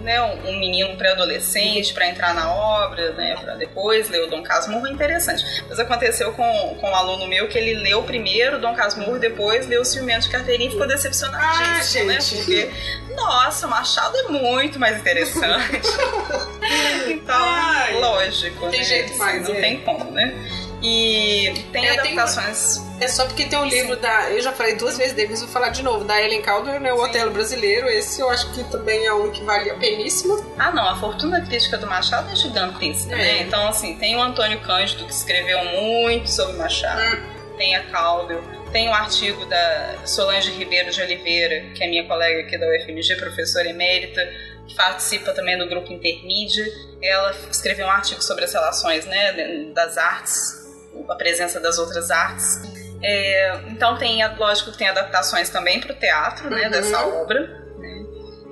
né, 0.00 0.20
um 0.44 0.58
menino 0.58 0.96
pré-adolescente 0.96 1.94
para 1.94 2.08
entrar 2.08 2.34
na 2.34 2.52
obra, 2.52 3.12
né, 3.12 3.36
para 3.36 3.54
depois 3.54 4.08
ler 4.08 4.24
o 4.24 4.26
Dom 4.26 4.42
Casmurro, 4.42 4.86
é 4.88 4.90
interessante. 4.90 5.44
Mas 5.68 5.78
aconteceu 5.78 6.32
com, 6.32 6.76
com 6.80 6.90
um 6.90 6.94
aluno 6.94 7.28
meu 7.28 7.46
que 7.48 7.56
ele 7.56 7.74
leu 7.74 8.02
primeiro 8.02 8.56
o 8.56 8.60
Dom 8.60 8.74
Casmurro, 8.74 9.18
depois 9.18 9.66
leu 9.68 9.82
o 9.82 9.84
Ciumento 9.84 10.22
de 10.22 10.30
Carteirinha 10.30 10.68
e 10.68 10.72
ficou 10.72 10.86
decepcionadíssimo, 10.86 12.10
ah, 12.10 12.14
né? 12.14 12.18
Porque, 12.28 12.70
nossa, 13.14 13.66
o 13.66 13.70
Machado 13.70 14.16
é 14.16 14.22
muito 14.28 14.78
mais 14.80 14.98
interessante. 14.98 15.88
então, 17.08 17.36
Ai, 17.36 18.00
lógico. 18.00 18.68
Tem 18.70 18.80
né? 18.80 18.86
jeito 18.86 19.16
mais. 19.18 19.48
Não 19.48 19.54
é. 19.54 19.60
tem 19.60 19.80
como, 19.80 20.10
né? 20.10 20.34
E 20.82 21.54
tem 21.70 21.86
é, 21.86 21.92
adaptações. 21.92 22.78
Tem. 22.98 23.06
É 23.06 23.08
só 23.08 23.24
porque 23.26 23.44
tem 23.44 23.58
um 23.58 23.64
livro 23.64 23.94
Sim. 23.94 24.00
da. 24.00 24.30
Eu 24.30 24.42
já 24.42 24.52
falei 24.52 24.74
duas 24.74 24.98
vezes 24.98 25.12
dele, 25.12 25.28
mas 25.30 25.40
vou 25.40 25.48
falar 25.48 25.68
de 25.68 25.82
novo. 25.82 26.04
Da 26.04 26.20
Ellen 26.20 26.42
Calder, 26.42 26.80
né? 26.80 26.92
O 26.92 26.96
Sim. 26.96 27.04
Otelo 27.04 27.30
Brasileiro. 27.30 27.88
Esse 27.88 28.20
eu 28.20 28.28
acho 28.28 28.52
que 28.52 28.64
também 28.64 29.06
é 29.06 29.14
um 29.14 29.30
que 29.30 29.44
vale 29.44 29.70
a 29.70 29.74
peníssimo. 29.74 30.44
Ah, 30.58 30.72
não. 30.72 30.88
A 30.88 30.96
fortuna 30.96 31.40
crítica 31.40 31.78
do 31.78 31.86
Machado 31.86 32.32
é 32.32 32.36
gigantesca, 32.36 33.14
né? 33.14 33.22
é. 33.22 33.34
né? 33.34 33.42
Então, 33.42 33.68
assim, 33.68 33.96
tem 33.96 34.16
o 34.16 34.20
Antônio 34.22 34.60
Cândido, 34.60 35.04
que 35.04 35.12
escreveu 35.12 35.64
muito 35.64 36.28
sobre 36.28 36.56
Machado. 36.56 37.00
Hum. 37.00 37.56
Tem 37.56 37.76
a 37.76 37.84
Calder. 37.84 38.40
Tem 38.72 38.88
o 38.88 38.94
artigo 38.94 39.44
da 39.44 39.98
Solange 40.04 40.50
Ribeiro 40.50 40.90
de 40.90 41.00
Oliveira, 41.00 41.60
que 41.74 41.84
é 41.84 41.88
minha 41.88 42.08
colega 42.08 42.40
aqui 42.40 42.56
da 42.56 42.66
UFMG, 42.66 43.16
professora 43.16 43.68
emérita, 43.68 44.26
participa 44.74 45.32
também 45.32 45.58
do 45.58 45.68
grupo 45.68 45.92
Intermídia. 45.92 46.64
Ela 47.02 47.32
escreveu 47.50 47.86
um 47.86 47.90
artigo 47.90 48.22
sobre 48.22 48.44
as 48.44 48.52
relações 48.52 49.06
né, 49.06 49.70
das 49.74 49.96
artes 49.96 50.62
a 51.08 51.14
presença 51.14 51.60
das 51.60 51.78
outras 51.78 52.10
artes. 52.10 52.60
É, 53.02 53.60
então 53.68 53.98
tem, 53.98 54.20
lógico 54.36 54.70
que 54.70 54.78
tem 54.78 54.88
adaptações 54.88 55.50
também 55.50 55.80
para 55.80 55.92
o 55.92 55.96
teatro, 55.96 56.50
né, 56.50 56.64
uhum. 56.64 56.70
dessa 56.70 57.06
obra. 57.06 57.40
Né? 57.78 58.04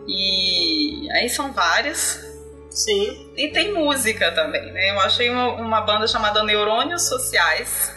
E 0.07 1.09
aí 1.13 1.29
são 1.29 1.53
várias. 1.53 2.29
Sim. 2.71 3.33
E 3.37 3.49
tem 3.49 3.73
música 3.73 4.33
também, 4.33 4.73
né? 4.73 4.91
Eu 4.91 5.01
achei 5.01 5.29
uma, 5.29 5.55
uma 5.55 5.81
banda 5.81 6.07
chamada 6.07 6.43
Neurônios 6.45 7.09
Sociais, 7.09 7.93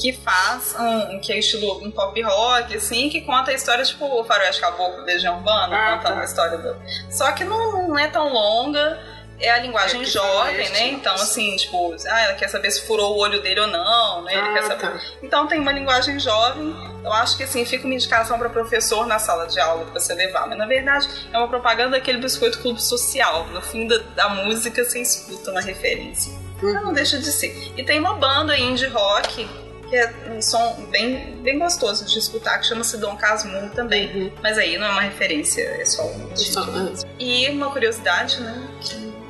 que 0.00 0.12
faz 0.12 0.74
um, 0.78 1.20
que 1.20 1.32
é 1.32 1.38
estilo 1.38 1.84
um 1.84 1.90
pop 1.90 2.20
rock, 2.22 2.76
assim, 2.76 3.10
que 3.10 3.20
conta 3.20 3.50
a 3.50 3.54
história, 3.54 3.84
tipo, 3.84 4.04
o 4.04 4.24
Faroeste 4.24 4.60
Caboclo, 4.60 5.04
Legião 5.04 5.36
Urbana, 5.36 5.76
ah, 5.76 5.96
contando 5.96 6.14
tá. 6.14 6.20
a 6.20 6.24
história 6.24 6.58
do... 6.58 6.76
Só 7.10 7.30
que 7.32 7.44
não, 7.44 7.88
não 7.88 7.98
é 7.98 8.08
tão 8.08 8.32
longa, 8.32 8.98
é 9.40 9.50
a 9.50 9.58
linguagem 9.58 10.02
é 10.02 10.04
jovem, 10.04 10.68
né? 10.70 10.88
Então, 10.88 11.14
assim, 11.14 11.56
tipo, 11.56 11.94
ah, 12.08 12.20
ela 12.20 12.34
quer 12.34 12.48
saber 12.48 12.70
se 12.70 12.86
furou 12.86 13.14
o 13.14 13.18
olho 13.18 13.42
dele 13.42 13.60
ou 13.60 13.66
não, 13.66 14.22
né? 14.22 14.32
Ele 14.32 14.48
ah, 14.48 14.52
quer 14.52 14.62
saber. 14.64 14.98
Tá. 14.98 15.00
Então 15.22 15.46
tem 15.46 15.58
uma 15.58 15.72
linguagem 15.72 16.18
jovem. 16.18 16.74
Eu 17.02 17.12
acho 17.14 17.36
que 17.36 17.44
assim, 17.44 17.64
fica 17.64 17.86
uma 17.86 17.94
indicação 17.94 18.38
para 18.38 18.50
professor 18.50 19.06
na 19.06 19.18
sala 19.18 19.46
de 19.46 19.58
aula 19.58 19.86
pra 19.86 19.98
você 19.98 20.14
levar. 20.14 20.46
Mas 20.46 20.58
na 20.58 20.66
verdade 20.66 21.08
é 21.32 21.38
uma 21.38 21.48
propaganda 21.48 21.92
daquele 21.92 22.18
biscoito 22.18 22.58
clube 22.60 22.82
social. 22.82 23.46
No 23.46 23.62
fim 23.62 23.86
da, 23.86 23.98
da 24.14 24.28
música 24.28 24.84
você 24.84 25.00
escuta 25.00 25.50
uma 25.50 25.62
referência. 25.62 26.30
Uhum. 26.32 26.68
Então 26.68 26.84
não 26.84 26.92
deixa 26.92 27.18
de 27.18 27.32
ser. 27.32 27.72
E 27.76 27.82
tem 27.82 27.98
uma 27.98 28.14
banda 28.14 28.56
indie 28.58 28.86
rock 28.88 29.48
que 29.90 29.96
é 29.96 30.14
um 30.30 30.40
som 30.40 30.86
bem, 30.88 31.36
bem 31.42 31.58
gostoso 31.58 32.04
de 32.06 32.16
escutar, 32.16 32.60
que 32.60 32.66
chama-se 32.66 32.96
Dom 32.96 33.16
Casmurro 33.16 33.70
também. 33.70 34.08
Uhum. 34.14 34.32
Mas 34.40 34.56
aí 34.56 34.78
não 34.78 34.86
é 34.86 34.90
uma 34.90 35.00
referência, 35.02 35.62
é 35.62 35.84
só 35.84 36.06
um 36.06 36.28
título. 36.32 36.94
E 37.18 37.48
uma 37.50 37.70
curiosidade, 37.72 38.40
né? 38.40 38.68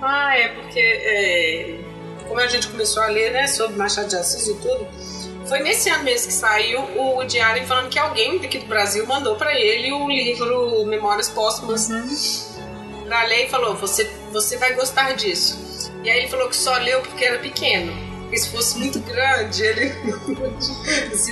Ah, 0.02 0.36
é 0.36 0.48
porque 0.48 0.78
é, 0.78 1.78
como 2.28 2.40
a 2.40 2.46
gente 2.46 2.68
começou 2.68 3.02
a 3.02 3.06
ler, 3.06 3.32
né, 3.32 3.46
sobre 3.46 3.76
Machado 3.76 4.08
de 4.08 4.16
Assis 4.16 4.46
e 4.46 4.54
tudo, 4.56 4.86
foi 5.46 5.60
nesse 5.60 5.88
ano 5.88 6.04
mesmo 6.04 6.28
que 6.28 6.34
saiu 6.34 6.80
o 6.96 7.24
diário 7.24 7.66
falando 7.66 7.88
que 7.88 7.98
alguém 7.98 8.38
daqui 8.38 8.58
do 8.58 8.66
Brasil 8.66 9.04
mandou 9.06 9.36
para 9.36 9.58
ele 9.58 9.90
o 9.92 10.08
livro 10.08 10.84
Memórias 10.86 11.28
Póstumas 11.28 11.88
uhum. 11.90 13.04
pra 13.06 13.24
ler 13.24 13.46
e 13.46 13.48
falou: 13.48 13.74
você, 13.74 14.04
você 14.30 14.58
vai 14.58 14.74
gostar 14.74 15.12
disso. 15.14 15.90
E 16.04 16.10
aí 16.10 16.18
ele 16.18 16.28
falou 16.28 16.48
que 16.48 16.56
só 16.56 16.76
leu 16.78 17.00
porque 17.00 17.24
era 17.24 17.38
pequeno. 17.38 18.09
Porque 18.30 18.38
se 18.38 18.50
fosse 18.50 18.78
muito 18.78 19.00
grande, 19.00 19.62
ele. 19.62 19.92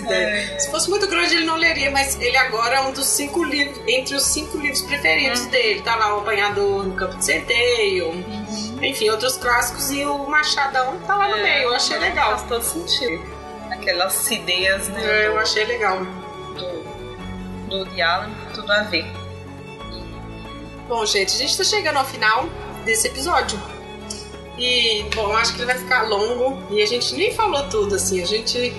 É. 0.08 0.58
Se 0.58 0.70
fosse 0.70 0.90
muito 0.90 1.06
grande, 1.06 1.34
ele 1.34 1.44
não 1.44 1.56
leria, 1.56 1.90
mas 1.90 2.20
ele 2.20 2.36
agora 2.36 2.76
é 2.76 2.80
um 2.80 2.92
dos 2.92 3.06
cinco 3.06 3.42
livros, 3.44 3.80
entre 3.86 4.14
os 4.14 4.24
cinco 4.24 4.58
livros 4.58 4.82
preferidos 4.82 5.42
uhum. 5.42 5.50
dele. 5.50 5.80
Tá 5.82 5.96
lá 5.96 6.16
o 6.16 6.20
Apanhador 6.20 6.84
no 6.84 6.94
Campo 6.94 7.16
de 7.16 7.24
Centeio. 7.24 8.08
Uhum 8.10 8.68
enfim, 8.82 9.10
outros 9.10 9.36
clássicos 9.36 9.90
e 9.90 10.04
o 10.04 10.28
Machadão 10.28 10.98
tá 11.00 11.16
lá 11.16 11.28
no 11.28 11.36
É, 11.36 11.42
meio. 11.42 11.62
Eu 11.64 11.74
achei 11.74 11.98
legal. 11.98 12.30
Faz 12.30 12.42
todo 12.44 12.62
sentido. 12.62 13.22
Aquela 13.70 14.06
acidez, 14.06 14.88
né? 14.88 15.04
É, 15.04 15.26
eu 15.26 15.32
do- 15.32 15.38
achei 15.38 15.64
legal. 15.64 16.04
do, 16.04 17.84
do 17.84 18.02
Allen, 18.02 18.34
tudo 18.54 18.72
a 18.72 18.82
ver. 18.84 19.04
Bom, 20.88 21.04
gente, 21.04 21.34
a 21.34 21.38
gente 21.38 21.56
tá 21.56 21.64
chegando 21.64 21.96
ao 21.96 22.04
final 22.04 22.48
desse 22.84 23.08
episódio. 23.08 23.60
E, 24.58 25.04
bom, 25.14 25.32
acho 25.36 25.54
que 25.54 25.60
ele 25.60 25.66
vai 25.66 25.78
ficar 25.78 26.02
longo 26.08 26.74
e 26.74 26.82
a 26.82 26.86
gente 26.86 27.14
nem 27.14 27.32
falou 27.32 27.68
tudo, 27.68 27.94
assim. 27.94 28.20
A 28.20 28.26
gente, 28.26 28.72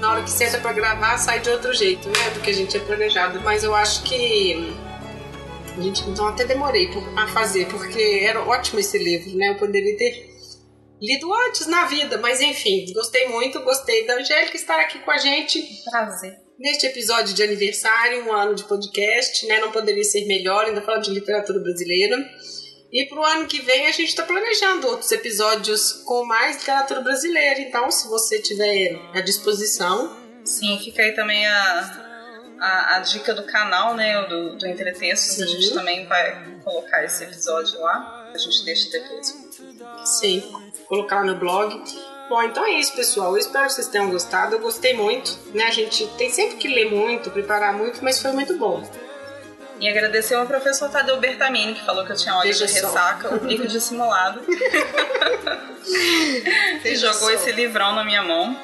na 0.00 0.12
hora 0.12 0.22
que 0.22 0.30
senta 0.30 0.58
pra 0.58 0.72
gravar, 0.72 1.18
sai 1.18 1.40
de 1.40 1.50
outro 1.50 1.74
jeito, 1.74 2.08
né? 2.08 2.30
Do 2.32 2.40
que 2.40 2.50
a 2.50 2.54
gente 2.54 2.70
tinha 2.70 2.82
planejado. 2.82 3.40
Mas 3.42 3.62
eu 3.62 3.74
acho 3.74 4.02
que. 4.04 4.74
A 5.76 5.80
gente 5.82 6.02
então 6.08 6.26
até 6.26 6.44
demorei 6.44 6.90
a 7.16 7.28
fazer, 7.28 7.66
porque 7.66 8.22
era 8.22 8.40
ótimo 8.40 8.80
esse 8.80 8.98
livro, 8.98 9.36
né? 9.36 9.50
Eu 9.50 9.56
poderia 9.56 9.96
ter 9.96 10.30
lido 11.00 11.32
antes 11.32 11.66
na 11.66 11.86
vida, 11.86 12.18
mas 12.18 12.40
enfim, 12.40 12.92
gostei 12.92 13.28
muito, 13.28 13.60
gostei 13.60 14.06
da 14.06 14.16
Angélica 14.16 14.56
estar 14.56 14.78
aqui 14.80 14.98
com 14.98 15.10
a 15.10 15.16
gente 15.16 15.62
Prazer. 15.90 16.36
neste 16.58 16.86
episódio 16.86 17.32
de 17.32 17.42
aniversário, 17.42 18.26
um 18.26 18.32
ano 18.32 18.54
de 18.54 18.64
podcast, 18.64 19.46
né? 19.46 19.60
Não 19.60 19.70
poderia 19.70 20.04
ser 20.04 20.26
melhor, 20.26 20.66
ainda 20.66 20.82
falando 20.82 21.04
de 21.04 21.12
literatura 21.12 21.58
brasileira. 21.60 22.16
E 22.92 23.06
pro 23.06 23.24
ano 23.24 23.46
que 23.46 23.60
vem 23.62 23.86
a 23.86 23.92
gente 23.92 24.08
está 24.08 24.24
planejando 24.24 24.88
outros 24.88 25.12
episódios 25.12 26.02
com 26.04 26.24
mais 26.24 26.56
literatura 26.56 27.00
brasileira. 27.00 27.60
Então, 27.60 27.90
se 27.90 28.08
você 28.08 28.40
tiver 28.40 29.00
à 29.14 29.20
disposição, 29.20 30.16
Sim, 30.44 30.78
fica 30.82 31.02
aí 31.02 31.12
também 31.12 31.46
a, 31.46 32.56
a, 32.60 32.96
a 32.96 32.98
dica 33.00 33.32
do 33.34 33.44
canal, 33.44 33.94
né? 33.94 34.22
Do, 34.26 34.56
do 34.56 34.66
Entretextos. 34.66 35.40
A 35.40 35.46
Sim. 35.46 35.52
gente 35.52 35.74
também 35.74 36.06
vai 36.06 36.58
colocar 36.64 37.04
esse 37.04 37.22
episódio 37.24 37.80
lá. 37.80 38.28
A 38.34 38.38
gente 38.38 38.64
deixa 38.64 38.90
depois. 38.90 39.36
sim, 40.04 40.42
colocar 40.86 41.24
no 41.24 41.36
blog. 41.36 41.82
Bom, 42.28 42.42
então 42.42 42.64
é 42.64 42.72
isso, 42.74 42.94
pessoal. 42.94 43.32
Eu 43.32 43.38
espero 43.38 43.66
que 43.66 43.72
vocês 43.72 43.88
tenham 43.88 44.10
gostado. 44.10 44.54
Eu 44.54 44.60
gostei 44.60 44.94
muito, 44.94 45.36
né? 45.52 45.64
A 45.64 45.70
gente 45.70 46.06
tem 46.16 46.30
sempre 46.30 46.56
que 46.56 46.68
ler 46.68 46.90
muito, 46.90 47.30
preparar 47.30 47.72
muito, 47.72 48.02
mas 48.02 48.20
foi 48.20 48.32
muito 48.32 48.56
bom. 48.56 48.82
E 49.80 49.88
agradecer 49.88 50.34
ao 50.34 50.46
professor 50.46 50.90
Tadeu 50.90 51.18
Bertamini, 51.18 51.74
que 51.74 51.84
falou 51.84 52.04
que 52.04 52.12
eu 52.12 52.16
tinha 52.16 52.34
óleo 52.36 52.48
Veja 52.48 52.66
de 52.66 52.80
só. 52.80 52.86
ressaca, 52.88 53.34
o 53.34 53.38
bico 53.40 53.66
dissimulado. 53.66 54.42
e 56.84 56.96
jogou 56.96 57.14
só. 57.20 57.30
esse 57.30 57.50
livrão 57.52 57.94
na 57.94 58.04
minha 58.04 58.22
mão. 58.22 58.56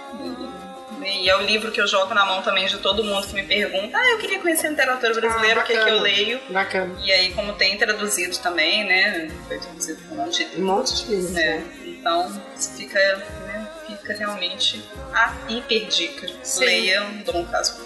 E 1.03 1.29
é 1.31 1.37
o 1.37 1.43
livro 1.43 1.71
que 1.71 1.81
eu 1.81 1.87
jogo 1.87 2.13
na 2.15 2.25
mão 2.27 2.43
também 2.43 2.67
de 2.67 2.79
todo 2.79 3.05
mundo 3.05 3.27
que 3.27 3.35
me 3.35 3.45
pergunta: 3.45 3.97
Ah, 3.97 4.11
eu 4.11 4.19
queria 4.19 4.41
conhecer 4.41 4.69
literatura 4.69 5.15
brasileira, 5.15 5.61
Ah, 5.61 5.63
o 5.63 5.67
que, 5.67 5.73
é 5.73 5.85
que 5.85 5.91
eu 5.91 6.01
leio? 6.01 6.41
Bacana. 6.51 6.95
E 7.03 7.13
aí, 7.13 7.33
como 7.33 7.53
tem 7.53 7.79
traduzido 7.79 8.37
também, 8.39 8.85
né? 8.85 9.31
Foi 9.47 9.59
traduzido 9.59 10.03
por 10.03 10.15
um 10.15 10.17
monte 10.25 10.45
de 10.45 10.61
Um 10.61 10.65
monte 10.65 11.05
de 11.05 11.15
livros. 11.15 11.31
né? 11.33 11.63
Então 11.85 12.43
fica, 12.77 12.99
né, 13.47 13.69
fica 13.87 14.15
realmente 14.15 14.83
a 15.13 15.33
hiper 15.49 15.87
dica. 15.87 16.27
Sim. 16.43 16.65
Leiam 16.65 17.13
Dom 17.25 17.45
Casmurro. 17.47 17.86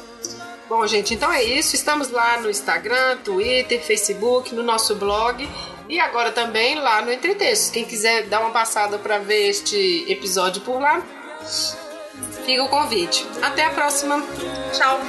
Bom, 0.70 0.86
gente, 0.86 1.14
então 1.14 1.32
é 1.32 1.42
isso. 1.42 1.74
Estamos 1.74 2.10
lá 2.10 2.40
no 2.40 2.48
Instagram, 2.48 3.16
Twitter, 3.24 3.82
Facebook, 3.82 4.54
no 4.54 4.62
nosso 4.62 4.94
blog 4.94 5.50
e 5.88 5.98
agora 5.98 6.30
também 6.30 6.76
lá 6.76 7.02
no 7.02 7.12
Entretextos. 7.12 7.70
Quem 7.70 7.84
quiser 7.84 8.26
dar 8.28 8.38
uma 8.38 8.52
passada 8.52 8.96
para 8.96 9.18
ver 9.18 9.48
este 9.48 10.06
episódio 10.08 10.62
por 10.62 10.80
lá, 10.80 11.02
fica 12.46 12.62
o 12.62 12.68
convite. 12.68 13.26
Até 13.42 13.64
a 13.64 13.70
próxima. 13.70 14.24
Tchau! 14.72 15.00